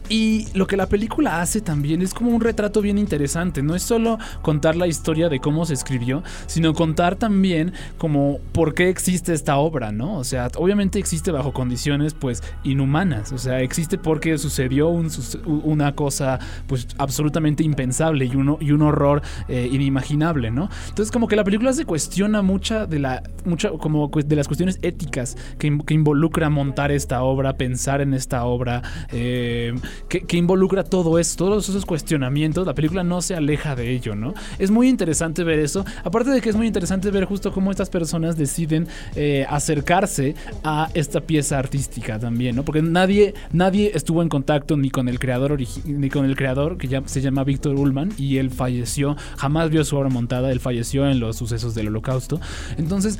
Y 0.09 0.47
lo 0.53 0.67
que 0.67 0.77
la 0.77 0.87
película 0.87 1.41
hace 1.41 1.61
también 1.61 2.01
es 2.01 2.13
como 2.13 2.31
un 2.31 2.41
retrato 2.41 2.81
bien 2.81 2.97
interesante. 2.97 3.63
No 3.63 3.75
es 3.75 3.83
solo 3.83 4.17
contar 4.41 4.75
la 4.75 4.87
historia 4.87 5.29
de 5.29 5.39
cómo 5.39 5.65
se 5.65 5.73
escribió, 5.73 6.23
sino 6.45 6.73
contar 6.73 7.15
también 7.15 7.73
como 7.97 8.39
por 8.51 8.73
qué 8.73 8.89
existe 8.89 9.33
esta 9.33 9.57
obra, 9.57 9.91
¿no? 9.91 10.17
O 10.17 10.23
sea, 10.23 10.49
obviamente 10.57 10.99
existe 10.99 11.31
bajo 11.31 11.53
condiciones 11.53 12.13
pues 12.13 12.43
inhumanas. 12.63 13.31
O 13.31 13.37
sea, 13.37 13.61
existe 13.61 13.97
porque 13.97 14.37
sucedió 14.37 14.89
una 14.89 15.95
cosa 15.95 16.39
pues 16.67 16.87
absolutamente 16.97 17.63
impensable 17.63 18.25
y 18.25 18.35
un, 18.35 18.57
y 18.59 18.71
un 18.71 18.81
horror 18.81 19.21
eh, 19.47 19.69
inimaginable, 19.71 20.51
¿no? 20.51 20.69
Entonces 20.89 21.11
como 21.11 21.27
que 21.27 21.35
la 21.35 21.43
película 21.43 21.73
se 21.73 21.85
cuestiona 21.85 22.41
mucha 22.41 22.85
de 22.85 22.99
la 22.99 23.23
mucha 23.45 23.69
como 23.71 24.09
de 24.09 24.35
las 24.35 24.47
cuestiones 24.47 24.79
éticas 24.81 25.37
que, 25.57 25.77
que 25.85 25.93
involucra 25.93 26.49
montar 26.49 26.91
esta 26.91 27.23
obra, 27.23 27.57
pensar 27.57 28.01
en 28.01 28.13
esta 28.13 28.45
obra. 28.45 28.81
Eh, 29.11 29.73
que, 30.07 30.37
involucra 30.37 30.83
todo 30.83 31.19
esto, 31.19 31.45
todos 31.45 31.69
esos 31.69 31.85
cuestionamientos. 31.85 32.65
La 32.65 32.73
película 32.73 33.03
no 33.03 33.21
se 33.21 33.35
aleja 33.35 33.75
de 33.75 33.91
ello, 33.91 34.15
¿no? 34.15 34.33
Es 34.59 34.71
muy 34.71 34.89
interesante 34.89 35.43
ver 35.43 35.59
eso. 35.59 35.85
Aparte 36.03 36.31
de 36.31 36.41
que 36.41 36.49
es 36.49 36.55
muy 36.55 36.67
interesante 36.67 37.11
ver 37.11 37.25
justo 37.25 37.51
cómo 37.51 37.71
estas 37.71 37.89
personas 37.89 38.37
deciden 38.37 38.87
eh, 39.15 39.45
acercarse 39.49 40.35
a 40.63 40.89
esta 40.93 41.21
pieza 41.21 41.57
artística 41.59 42.19
también, 42.19 42.55
¿no? 42.55 42.63
Porque 42.65 42.81
nadie, 42.81 43.33
nadie 43.51 43.91
estuvo 43.93 44.21
en 44.21 44.29
contacto 44.29 44.77
ni 44.77 44.89
con 44.89 45.07
el 45.07 45.19
creador 45.19 45.57
ni 45.85 46.09
con 46.09 46.25
el 46.25 46.35
creador 46.35 46.77
que 46.77 46.87
ya 46.87 47.01
se 47.05 47.21
llama 47.21 47.43
Víctor 47.43 47.75
Ullman 47.75 48.11
y 48.17 48.37
él 48.37 48.49
falleció, 48.49 49.15
jamás 49.37 49.69
vio 49.69 49.83
su 49.83 49.97
obra 49.97 50.09
montada, 50.09 50.51
él 50.51 50.59
falleció 50.59 51.07
en 51.09 51.19
los 51.19 51.37
sucesos 51.37 51.75
del 51.75 51.87
Holocausto. 51.87 52.39
Entonces, 52.77 53.19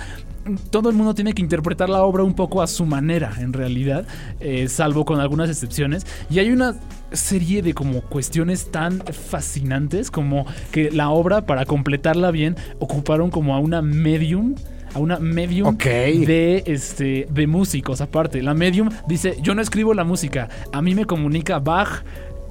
todo 0.69 0.89
el 0.89 0.95
mundo 0.95 1.13
tiene 1.13 1.33
que 1.33 1.41
interpretar 1.41 1.89
la 1.89 2.03
obra 2.03 2.23
un 2.23 2.33
poco 2.33 2.61
a 2.61 2.67
su 2.67 2.85
manera, 2.85 3.33
en 3.39 3.53
realidad, 3.53 4.05
eh, 4.39 4.67
salvo 4.67 5.05
con 5.05 5.19
algunas 5.19 5.49
excepciones. 5.49 6.05
Y 6.29 6.39
hay 6.39 6.51
una 6.51 6.75
serie 7.11 7.61
de 7.61 7.73
como 7.73 8.01
cuestiones 8.01 8.71
tan 8.71 8.99
fascinantes 8.99 10.09
como 10.11 10.45
que 10.71 10.91
la 10.91 11.09
obra, 11.09 11.45
para 11.45 11.65
completarla 11.65 12.31
bien, 12.31 12.55
ocuparon 12.79 13.29
como 13.29 13.55
a 13.55 13.59
una 13.59 13.81
medium 13.81 14.55
a 14.95 14.99
una 14.99 15.17
medium 15.17 15.75
de 15.75 16.63
este 16.67 17.27
de 17.29 17.47
músicos 17.47 17.99
aparte. 17.99 18.43
La 18.43 18.53
medium 18.53 18.89
dice, 19.07 19.37
"Yo 19.41 19.55
no 19.55 19.61
escribo 19.61 19.95
la 19.95 20.03
música, 20.03 20.49
a 20.71 20.83
mí 20.83 20.93
me 20.93 21.05
comunica 21.05 21.57
Bach 21.57 22.03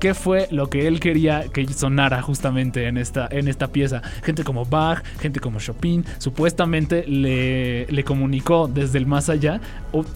qué 0.02 0.14
fue 0.14 0.48
lo 0.50 0.68
que 0.68 0.88
él 0.88 0.98
quería 0.98 1.44
que 1.44 1.64
sonara 1.72 2.22
justamente 2.22 2.88
en 2.88 2.96
esta, 2.96 3.28
en 3.30 3.46
esta 3.46 3.68
pieza. 3.68 4.02
Gente 4.24 4.42
como 4.42 4.64
Bach, 4.64 5.00
gente 5.20 5.38
como 5.38 5.60
Chopin, 5.60 6.04
supuestamente 6.18 7.04
le, 7.06 7.86
le 7.86 8.02
comunicó 8.02 8.66
desde 8.66 8.98
el 8.98 9.06
más 9.06 9.28
allá 9.28 9.60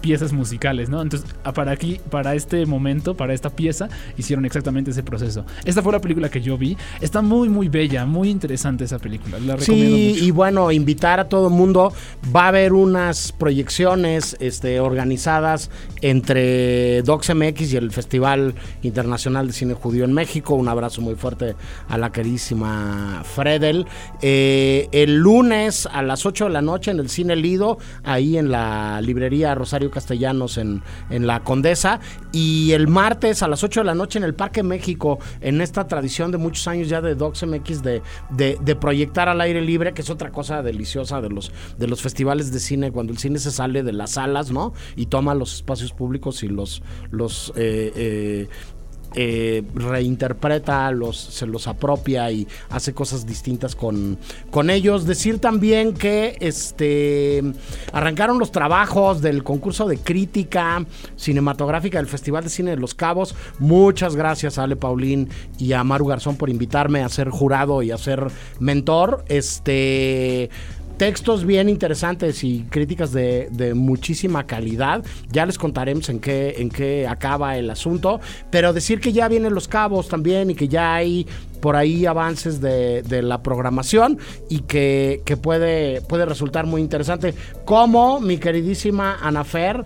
piezas 0.00 0.32
musicales, 0.32 0.88
¿no? 0.88 1.02
Entonces, 1.02 1.32
para 1.54 1.70
aquí, 1.70 2.00
para 2.10 2.34
este 2.34 2.66
momento, 2.66 3.14
para 3.14 3.32
esta 3.32 3.50
pieza, 3.50 3.88
hicieron 4.16 4.44
exactamente 4.44 4.90
ese 4.90 5.04
proceso. 5.04 5.44
Esta 5.64 5.82
fue 5.82 5.92
la 5.92 6.00
película 6.00 6.30
que 6.30 6.40
yo 6.40 6.58
vi. 6.58 6.76
Está 7.00 7.22
muy, 7.22 7.48
muy 7.48 7.68
bella, 7.68 8.06
muy 8.06 8.28
interesante 8.28 8.82
esa 8.82 8.98
película. 8.98 9.38
La 9.38 9.54
recomiendo 9.54 9.96
sí, 9.96 10.18
y 10.20 10.30
bueno, 10.32 10.72
invitar 10.72 11.20
a 11.20 11.28
todo 11.28 11.46
el 11.46 11.54
mundo. 11.54 11.92
Va 12.34 12.46
a 12.46 12.48
haber 12.48 12.72
unas 12.72 13.30
proyecciones 13.30 14.36
este, 14.40 14.80
organizadas 14.80 15.70
entre 16.00 17.02
DocsMX 17.02 17.72
y 17.72 17.76
el 17.76 17.92
Festival 17.92 18.54
Internacional 18.82 19.46
de 19.46 19.52
Cine 19.52 19.75
Judío 19.76 20.04
en 20.04 20.12
México. 20.12 20.54
Un 20.54 20.68
abrazo 20.68 21.00
muy 21.00 21.14
fuerte 21.14 21.54
a 21.88 21.98
la 21.98 22.10
queridísima 22.12 23.22
Fredel. 23.24 23.86
Eh, 24.22 24.88
el 24.92 25.16
lunes 25.16 25.88
a 25.92 26.02
las 26.02 26.26
8 26.26 26.46
de 26.46 26.50
la 26.50 26.62
noche 26.62 26.90
en 26.90 26.98
el 26.98 27.08
Cine 27.08 27.36
Lido, 27.36 27.78
ahí 28.04 28.36
en 28.36 28.50
la 28.50 29.00
librería 29.00 29.54
Rosario 29.54 29.90
Castellanos 29.90 30.58
en, 30.58 30.82
en 31.10 31.26
la 31.26 31.44
Condesa. 31.44 32.00
Y 32.32 32.72
el 32.72 32.88
martes 32.88 33.42
a 33.42 33.48
las 33.48 33.62
8 33.64 33.80
de 33.80 33.84
la 33.84 33.94
noche 33.94 34.18
en 34.18 34.24
el 34.24 34.34
Parque 34.34 34.62
México, 34.62 35.18
en 35.40 35.60
esta 35.60 35.86
tradición 35.86 36.30
de 36.30 36.38
muchos 36.38 36.66
años 36.68 36.88
ya 36.88 37.00
de 37.00 37.14
DocsMX 37.14 37.82
de, 37.82 38.02
de, 38.30 38.58
de 38.60 38.76
proyectar 38.76 39.28
al 39.28 39.40
aire 39.40 39.60
libre, 39.60 39.94
que 39.94 40.02
es 40.02 40.10
otra 40.10 40.30
cosa 40.30 40.62
deliciosa 40.62 41.20
de 41.20 41.30
los, 41.30 41.52
de 41.78 41.86
los 41.86 42.02
festivales 42.02 42.52
de 42.52 42.60
cine, 42.60 42.90
cuando 42.90 43.12
el 43.12 43.18
cine 43.18 43.38
se 43.38 43.50
sale 43.50 43.82
de 43.82 43.92
las 43.92 44.12
salas, 44.12 44.50
¿no? 44.50 44.72
Y 44.96 45.06
toma 45.06 45.34
los 45.34 45.54
espacios 45.54 45.92
públicos 45.92 46.42
y 46.42 46.48
los, 46.48 46.82
los 47.10 47.52
eh, 47.56 47.92
eh, 47.96 48.48
eh, 49.18 49.62
reinterpreta, 49.74 50.90
los, 50.90 51.16
se 51.16 51.46
los 51.46 51.66
apropia 51.66 52.30
y 52.30 52.46
hace 52.68 52.92
cosas 52.92 53.26
distintas 53.26 53.74
con, 53.74 54.18
con 54.50 54.68
ellos. 54.68 55.06
Decir 55.06 55.38
también 55.38 55.94
que 55.94 56.36
este, 56.40 57.42
arrancaron 57.92 58.38
los 58.38 58.52
trabajos 58.52 59.22
del 59.22 59.42
concurso 59.42 59.88
de 59.88 59.96
crítica 59.96 60.84
cinematográfica 61.16 61.96
del 61.98 62.06
Festival 62.06 62.44
de 62.44 62.50
Cine 62.50 62.70
de 62.72 62.76
Los 62.76 62.94
Cabos. 62.94 63.34
Muchas 63.58 64.16
gracias 64.16 64.58
a 64.58 64.64
Ale 64.64 64.76
Paulín 64.76 65.30
y 65.58 65.72
a 65.72 65.82
Maru 65.82 66.06
Garzón 66.06 66.36
por 66.36 66.50
invitarme 66.50 67.02
a 67.02 67.08
ser 67.08 67.30
jurado 67.30 67.82
y 67.82 67.92
a 67.92 67.98
ser 67.98 68.26
mentor. 68.60 69.24
Este 69.28 70.50
textos 70.96 71.44
bien 71.44 71.68
interesantes 71.68 72.42
y 72.44 72.62
críticas 72.70 73.12
de, 73.12 73.72
muchísima 73.74 74.46
calidad. 74.46 75.04
Ya 75.30 75.46
les 75.46 75.58
contaremos 75.58 76.08
en 76.08 76.20
qué, 76.20 76.54
en 76.58 76.70
qué 76.70 77.06
acaba 77.06 77.56
el 77.56 77.70
asunto. 77.70 78.20
Pero 78.50 78.72
decir 78.72 79.00
que 79.00 79.12
ya 79.12 79.28
vienen 79.28 79.54
los 79.54 79.68
cabos 79.68 80.08
también 80.08 80.50
y 80.50 80.54
que 80.54 80.68
ya 80.68 80.94
hay 80.94 81.26
por 81.60 81.76
ahí 81.76 82.06
avances 82.06 82.60
de, 82.60 83.02
la 83.22 83.42
programación 83.42 84.18
y 84.48 84.60
que, 84.60 85.22
que, 85.24 85.36
puede, 85.36 86.00
puede 86.02 86.26
resultar 86.26 86.66
muy 86.66 86.80
interesante. 86.80 87.34
Como 87.64 88.20
mi 88.20 88.38
queridísima 88.38 89.16
Anafer 89.20 89.84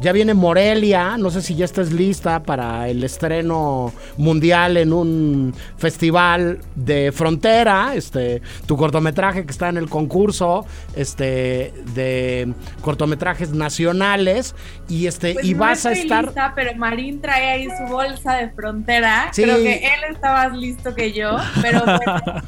ya 0.00 0.12
viene 0.12 0.34
Morelia, 0.34 1.16
no 1.16 1.30
sé 1.30 1.42
si 1.42 1.54
ya 1.54 1.64
estás 1.64 1.92
lista 1.92 2.42
para 2.42 2.88
el 2.88 3.02
estreno 3.04 3.92
mundial 4.16 4.76
en 4.76 4.92
un 4.92 5.54
festival 5.76 6.60
de 6.74 7.12
frontera, 7.12 7.94
este, 7.94 8.42
tu 8.66 8.76
cortometraje 8.76 9.44
que 9.44 9.50
está 9.50 9.68
en 9.68 9.76
el 9.76 9.88
concurso, 9.88 10.66
este, 10.96 11.72
de 11.94 12.52
cortometrajes 12.80 13.52
nacionales 13.52 14.54
y 14.88 15.06
este, 15.06 15.34
pues 15.34 15.44
y 15.44 15.54
vas 15.54 15.86
a 15.86 15.92
estar. 15.92 16.24
Lista, 16.24 16.52
pero 16.54 16.74
Marín 16.76 17.20
trae 17.20 17.50
ahí 17.50 17.68
su 17.68 17.92
bolsa 17.92 18.36
de 18.36 18.50
frontera. 18.50 19.30
Creo 19.34 19.56
que 19.56 19.76
él 19.76 20.12
está 20.12 20.32
más 20.32 20.56
listo 20.56 20.94
que 20.94 21.12
yo, 21.12 21.36
pero 21.62 21.82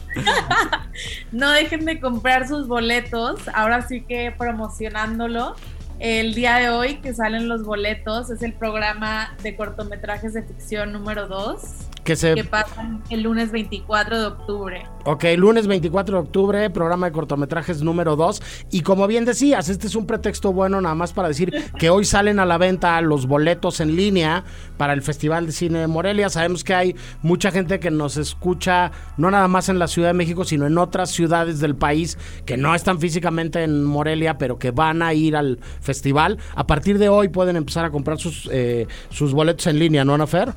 no 1.32 1.50
dejen 1.50 1.84
de 1.84 2.00
comprar 2.00 2.48
sus 2.48 2.66
boletos. 2.66 3.40
Ahora 3.54 3.86
sí 3.86 4.02
que 4.02 4.32
promocionándolo 4.36 5.56
el 5.98 6.34
día 6.34 6.56
de 6.56 6.70
hoy 6.70 6.96
que 6.96 7.14
salen 7.14 7.48
los 7.48 7.64
boletos 7.64 8.30
es 8.30 8.42
el 8.42 8.52
programa 8.52 9.34
de 9.42 9.56
cortometrajes 9.56 10.34
de 10.34 10.42
ficción 10.42 10.92
número 10.92 11.26
2 11.26 11.60
que, 12.06 12.16
se... 12.16 12.44
pasan 12.44 13.02
el 13.10 13.22
lunes 13.22 13.50
24 13.50 14.20
de 14.20 14.26
octubre. 14.26 14.82
Ok, 15.04 15.24
lunes 15.36 15.66
24 15.66 16.16
de 16.16 16.22
octubre, 16.22 16.70
programa 16.70 17.06
de 17.06 17.12
cortometrajes 17.12 17.82
número 17.82 18.16
2. 18.16 18.42
Y 18.70 18.80
como 18.80 19.06
bien 19.06 19.24
decías, 19.24 19.68
este 19.68 19.86
es 19.86 19.96
un 19.96 20.06
pretexto 20.06 20.52
bueno 20.52 20.80
nada 20.80 20.94
más 20.94 21.12
para 21.12 21.28
decir 21.28 21.52
que 21.78 21.90
hoy 21.90 22.04
salen 22.04 22.38
a 22.38 22.46
la 22.46 22.58
venta 22.58 23.00
los 23.00 23.26
boletos 23.26 23.80
en 23.80 23.96
línea 23.96 24.44
para 24.76 24.92
el 24.92 25.02
Festival 25.02 25.46
de 25.46 25.52
Cine 25.52 25.80
de 25.80 25.86
Morelia. 25.86 26.30
Sabemos 26.30 26.64
que 26.64 26.74
hay 26.74 26.96
mucha 27.22 27.50
gente 27.50 27.80
que 27.80 27.90
nos 27.90 28.16
escucha, 28.16 28.92
no 29.16 29.30
nada 29.30 29.48
más 29.48 29.68
en 29.68 29.78
la 29.78 29.88
Ciudad 29.88 30.08
de 30.08 30.14
México, 30.14 30.44
sino 30.44 30.66
en 30.66 30.78
otras 30.78 31.10
ciudades 31.10 31.60
del 31.60 31.74
país 31.74 32.18
que 32.46 32.56
no 32.56 32.74
están 32.74 33.00
físicamente 33.00 33.62
en 33.64 33.84
Morelia, 33.84 34.38
pero 34.38 34.58
que 34.58 34.70
van 34.70 35.02
a 35.02 35.12
ir 35.12 35.36
al 35.36 35.58
festival. 35.80 36.38
A 36.54 36.66
partir 36.66 36.98
de 36.98 37.08
hoy 37.08 37.28
pueden 37.28 37.56
empezar 37.56 37.84
a 37.84 37.90
comprar 37.90 38.18
sus, 38.18 38.48
eh, 38.52 38.86
sus 39.10 39.32
boletos 39.32 39.66
en 39.66 39.78
línea, 39.80 40.04
¿no, 40.04 40.14
Anafer? 40.14 40.54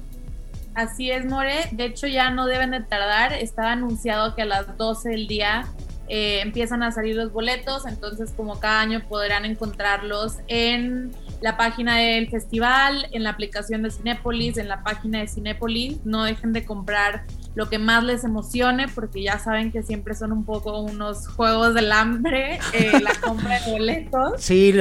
Así 0.80 1.12
es, 1.12 1.26
More. 1.26 1.68
De 1.72 1.84
hecho, 1.84 2.08
ya 2.08 2.30
no 2.30 2.46
deben 2.46 2.72
de 2.72 2.80
tardar. 2.80 3.34
Estaba 3.34 3.74
anunciado 3.74 4.34
que 4.34 4.44
a 4.44 4.46
las 4.46 4.78
12 4.78 5.10
del 5.10 5.28
día 5.28 5.68
eh, 6.08 6.40
empiezan 6.40 6.84
a 6.84 6.92
salir 6.94 7.18
los 7.18 7.34
boletos. 7.34 7.86
Entonces, 7.86 8.32
como 8.32 8.62
cada 8.62 8.80
año 8.80 9.02
podrán 9.10 9.44
encontrarlos 9.44 10.38
en 10.48 11.12
la 11.42 11.58
página 11.58 11.98
del 11.98 12.30
festival, 12.30 13.10
en 13.12 13.24
la 13.24 13.32
aplicación 13.32 13.84
de 13.84 13.92
Cinépolis, 13.92 14.56
en 14.56 14.70
la 14.70 14.82
página 14.82 15.20
de 15.20 15.28
Cinépolis. 15.28 15.98
No 16.06 16.24
dejen 16.24 16.54
de 16.54 16.64
comprar 16.64 17.26
lo 17.56 17.70
que 17.70 17.80
más 17.80 18.04
les 18.04 18.24
emocione, 18.24 18.88
porque 18.88 19.24
ya 19.24 19.40
saben 19.40 19.72
que 19.72 19.84
siempre 19.84 20.16
son 20.16 20.32
un 20.32 20.46
poco 20.46 20.80
unos 20.80 21.28
juegos 21.28 21.74
del 21.74 21.92
hambre, 21.92 22.60
eh, 22.74 23.00
la 23.02 23.12
compra 23.22 23.60
de 23.60 23.72
boletos. 23.72 24.34
Sí, 24.38 24.74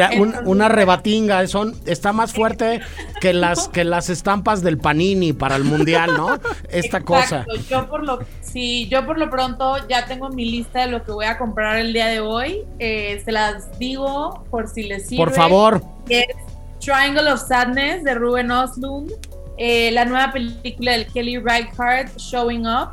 una 0.44 0.68
rebatinga, 0.68 1.46
son, 1.46 1.74
está 1.86 2.12
más 2.12 2.32
fuerte 2.32 2.80
que 3.20 3.32
las, 3.32 3.68
que 3.68 3.84
las 3.84 4.10
estampas 4.10 4.62
del 4.62 4.78
Panini 4.78 5.32
para 5.32 5.56
el 5.56 5.64
Mundial, 5.64 6.14
¿no? 6.16 6.38
Esta 6.70 7.00
cosa. 7.00 7.46
Yo 7.68 7.88
por 7.88 8.04
lo, 8.04 8.20
sí, 8.40 8.88
yo 8.88 9.04
por 9.06 9.18
lo 9.18 9.30
pronto 9.30 9.76
ya 9.88 10.06
tengo 10.06 10.28
mi 10.28 10.50
lista 10.50 10.80
de 10.80 10.88
lo 10.88 11.04
que 11.04 11.12
voy 11.12 11.26
a 11.26 11.38
comprar 11.38 11.78
el 11.78 11.92
día 11.92 12.06
de 12.06 12.20
hoy. 12.20 12.64
Eh, 12.78 13.20
se 13.24 13.32
las 13.32 13.78
digo 13.78 14.44
por 14.50 14.68
si 14.68 14.84
les 14.84 15.08
sirve. 15.08 15.24
Por 15.24 15.34
favor. 15.34 15.82
Es 16.08 16.26
Triangle 16.80 17.32
of 17.32 17.46
Sadness 17.46 18.04
de 18.04 18.14
Ruben 18.14 18.50
Oslund. 18.50 19.12
Eh, 19.58 19.90
la 19.90 20.04
nueva 20.04 20.32
película 20.32 20.92
del 20.92 21.06
Kelly 21.08 21.38
Reichardt, 21.38 22.16
Showing 22.16 22.64
Up, 22.66 22.90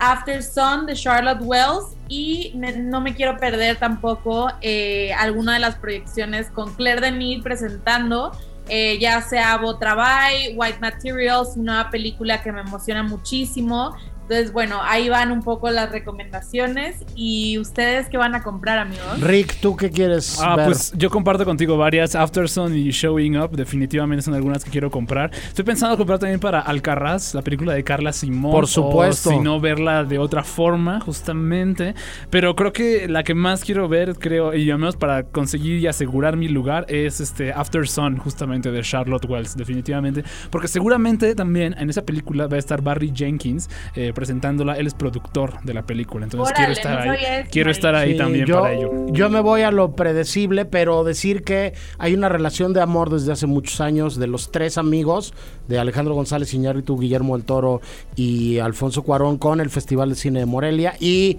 After 0.00 0.42
Sun 0.42 0.86
de 0.86 0.94
Charlotte 0.94 1.40
Wells 1.40 1.96
y 2.08 2.52
no 2.54 3.00
me 3.00 3.14
quiero 3.14 3.36
perder 3.36 3.76
tampoco 3.76 4.50
eh, 4.60 5.12
alguna 5.12 5.54
de 5.54 5.60
las 5.60 5.76
proyecciones 5.76 6.50
con 6.50 6.74
Claire 6.74 7.00
Denis 7.00 7.42
presentando, 7.42 8.32
eh, 8.68 8.98
ya 8.98 9.22
sea 9.22 9.56
Botravay, 9.58 10.56
White 10.56 10.78
Materials, 10.80 11.56
una 11.56 11.88
película 11.90 12.42
que 12.42 12.50
me 12.50 12.62
emociona 12.62 13.02
muchísimo. 13.02 13.94
Entonces, 14.28 14.52
bueno, 14.52 14.78
ahí 14.82 15.08
van 15.08 15.32
un 15.32 15.42
poco 15.42 15.70
las 15.70 15.90
recomendaciones. 15.90 16.96
¿Y 17.14 17.56
ustedes 17.58 18.10
qué 18.10 18.18
van 18.18 18.34
a 18.34 18.42
comprar, 18.42 18.78
amigos? 18.78 19.22
Rick, 19.22 19.58
¿tú 19.62 19.74
qué 19.74 19.90
quieres? 19.90 20.38
Ah, 20.38 20.54
pues 20.66 20.92
yo 20.94 21.08
comparto 21.08 21.46
contigo 21.46 21.78
varias. 21.78 22.14
Afterson 22.14 22.76
y 22.76 22.90
Showing 22.90 23.38
Up, 23.38 23.56
definitivamente 23.56 24.20
son 24.20 24.34
algunas 24.34 24.62
que 24.62 24.70
quiero 24.70 24.90
comprar. 24.90 25.30
Estoy 25.32 25.64
pensando 25.64 25.96
comprar 25.96 26.18
también 26.18 26.40
para 26.40 26.60
Alcarraz, 26.60 27.32
la 27.32 27.40
película 27.40 27.72
de 27.72 27.82
Carla 27.82 28.12
Simón. 28.12 28.52
Por 28.52 28.66
supuesto. 28.66 29.30
Si 29.30 29.38
no, 29.38 29.60
verla 29.60 30.04
de 30.04 30.18
otra 30.18 30.44
forma, 30.44 31.00
justamente. 31.00 31.94
Pero 32.28 32.54
creo 32.54 32.74
que 32.74 33.08
la 33.08 33.22
que 33.22 33.32
más 33.32 33.64
quiero 33.64 33.88
ver, 33.88 34.16
creo, 34.18 34.54
y 34.54 34.70
al 34.70 34.76
menos 34.76 34.96
para 34.96 35.22
conseguir 35.22 35.78
y 35.78 35.86
asegurar 35.86 36.36
mi 36.36 36.48
lugar, 36.48 36.84
es 36.90 37.20
este 37.20 37.50
After 37.50 37.88
Sun, 37.88 38.18
justamente 38.18 38.70
de 38.70 38.82
Charlotte 38.82 39.24
Wells, 39.24 39.56
definitivamente. 39.56 40.22
Porque 40.50 40.68
seguramente 40.68 41.34
también 41.34 41.74
en 41.78 41.88
esa 41.88 42.02
película 42.02 42.46
va 42.46 42.56
a 42.56 42.58
estar 42.58 42.82
Barry 42.82 43.10
Jenkins. 43.14 43.70
Eh, 43.94 44.12
presentándola. 44.18 44.76
Él 44.76 44.88
es 44.88 44.94
productor 44.94 45.62
de 45.62 45.74
la 45.74 45.82
película, 45.86 46.24
entonces 46.24 46.52
quiero 46.56 46.72
estar 46.72 47.08
ahí. 47.08 47.44
Quiero 47.52 47.70
estar 47.70 47.94
ahí 47.94 48.16
también 48.16 48.46
para 48.46 48.72
ello. 48.72 49.06
Yo 49.12 49.30
me 49.30 49.38
voy 49.38 49.62
a 49.62 49.70
lo 49.70 49.94
predecible, 49.94 50.64
pero 50.64 51.04
decir 51.04 51.44
que 51.44 51.74
hay 51.98 52.14
una 52.14 52.28
relación 52.28 52.72
de 52.72 52.80
amor 52.80 53.10
desde 53.10 53.30
hace 53.30 53.46
muchos 53.46 53.80
años 53.80 54.16
de 54.16 54.26
los 54.26 54.50
tres 54.50 54.76
amigos 54.76 55.34
de 55.68 55.78
Alejandro 55.78 56.14
González 56.14 56.52
Iñárritu, 56.52 56.98
Guillermo 56.98 57.36
del 57.36 57.46
Toro 57.46 57.80
y 58.16 58.58
Alfonso 58.58 59.04
Cuarón 59.04 59.38
con 59.38 59.60
el 59.60 59.70
Festival 59.70 60.08
de 60.08 60.16
Cine 60.16 60.40
de 60.40 60.46
Morelia 60.46 60.94
y 60.98 61.38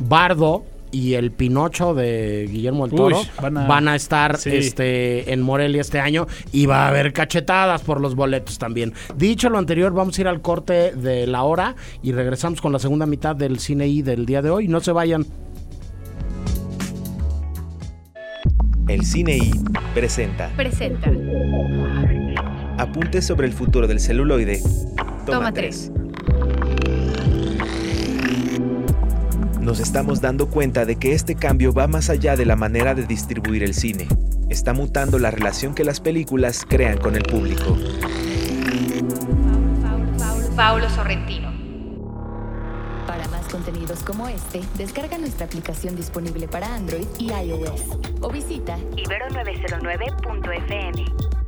Bardo 0.00 0.64
y 0.90 1.14
el 1.14 1.30
Pinocho 1.32 1.94
de 1.94 2.48
Guillermo 2.50 2.86
del 2.86 2.96
Toro 2.96 3.22
van, 3.40 3.88
a, 3.88 3.96
estar 3.96 4.38
este, 4.44 5.32
en 5.32 5.42
Morelia 5.42 5.80
este 5.80 6.00
año 6.00 6.26
y 6.52 6.66
va 6.66 6.84
a 6.84 6.88
haber 6.88 7.12
cachetadas 7.12 7.82
por 7.82 8.00
los 8.00 8.14
boletos 8.14 8.58
también. 8.58 8.94
Dicho 9.16 9.50
lo 9.50 9.58
anterior, 9.58 9.92
vamos 9.92 10.18
a 10.18 10.20
ir 10.20 10.28
al 10.28 10.40
corte 10.40 10.92
de 10.92 11.26
la 11.26 11.42
hora 11.42 11.76
y 12.02 12.12
regresamos 12.12 12.60
con 12.60 12.72
la 12.72 12.78
segunda 12.78 13.06
mitad 13.06 13.36
del 13.36 13.58
cine 13.58 13.88
y 13.88 14.02
del 14.02 14.26
día 14.26 14.42
de 14.42 14.50
hoy. 14.50 14.68
No 14.68 14.80
se 14.80 14.92
vayan. 14.92 15.26
El 18.88 19.04
Cine 19.04 19.36
I 19.36 19.50
presenta. 19.94 20.48
Presenta. 20.56 21.10
Apuntes 22.78 23.26
sobre 23.26 23.48
el 23.48 23.52
futuro 23.52 23.88
del 23.88 23.98
celuloide. 23.98 24.62
Toma, 25.26 25.52
tres. 25.52 25.90
Nos 29.66 29.80
estamos 29.80 30.20
dando 30.20 30.48
cuenta 30.48 30.84
de 30.84 30.94
que 30.94 31.12
este 31.12 31.34
cambio 31.34 31.72
va 31.72 31.88
más 31.88 32.08
allá 32.08 32.36
de 32.36 32.46
la 32.46 32.54
manera 32.54 32.94
de 32.94 33.04
distribuir 33.04 33.64
el 33.64 33.74
cine. 33.74 34.06
Está 34.48 34.72
mutando 34.72 35.18
la 35.18 35.32
relación 35.32 35.74
que 35.74 35.82
las 35.82 35.98
películas 35.98 36.64
crean 36.66 36.98
con 36.98 37.16
el 37.16 37.24
público. 37.24 37.76
Paulo 40.54 40.88
Sorrentino. 40.88 41.52
Para 43.08 43.26
más 43.26 43.48
contenidos 43.48 44.04
como 44.04 44.28
este, 44.28 44.60
descarga 44.78 45.18
nuestra 45.18 45.46
aplicación 45.46 45.96
disponible 45.96 46.46
para 46.46 46.72
Android 46.72 47.08
y 47.18 47.32
iOS 47.32 47.82
o 48.20 48.30
visita 48.30 48.78
ibero909.fm. 48.78 51.45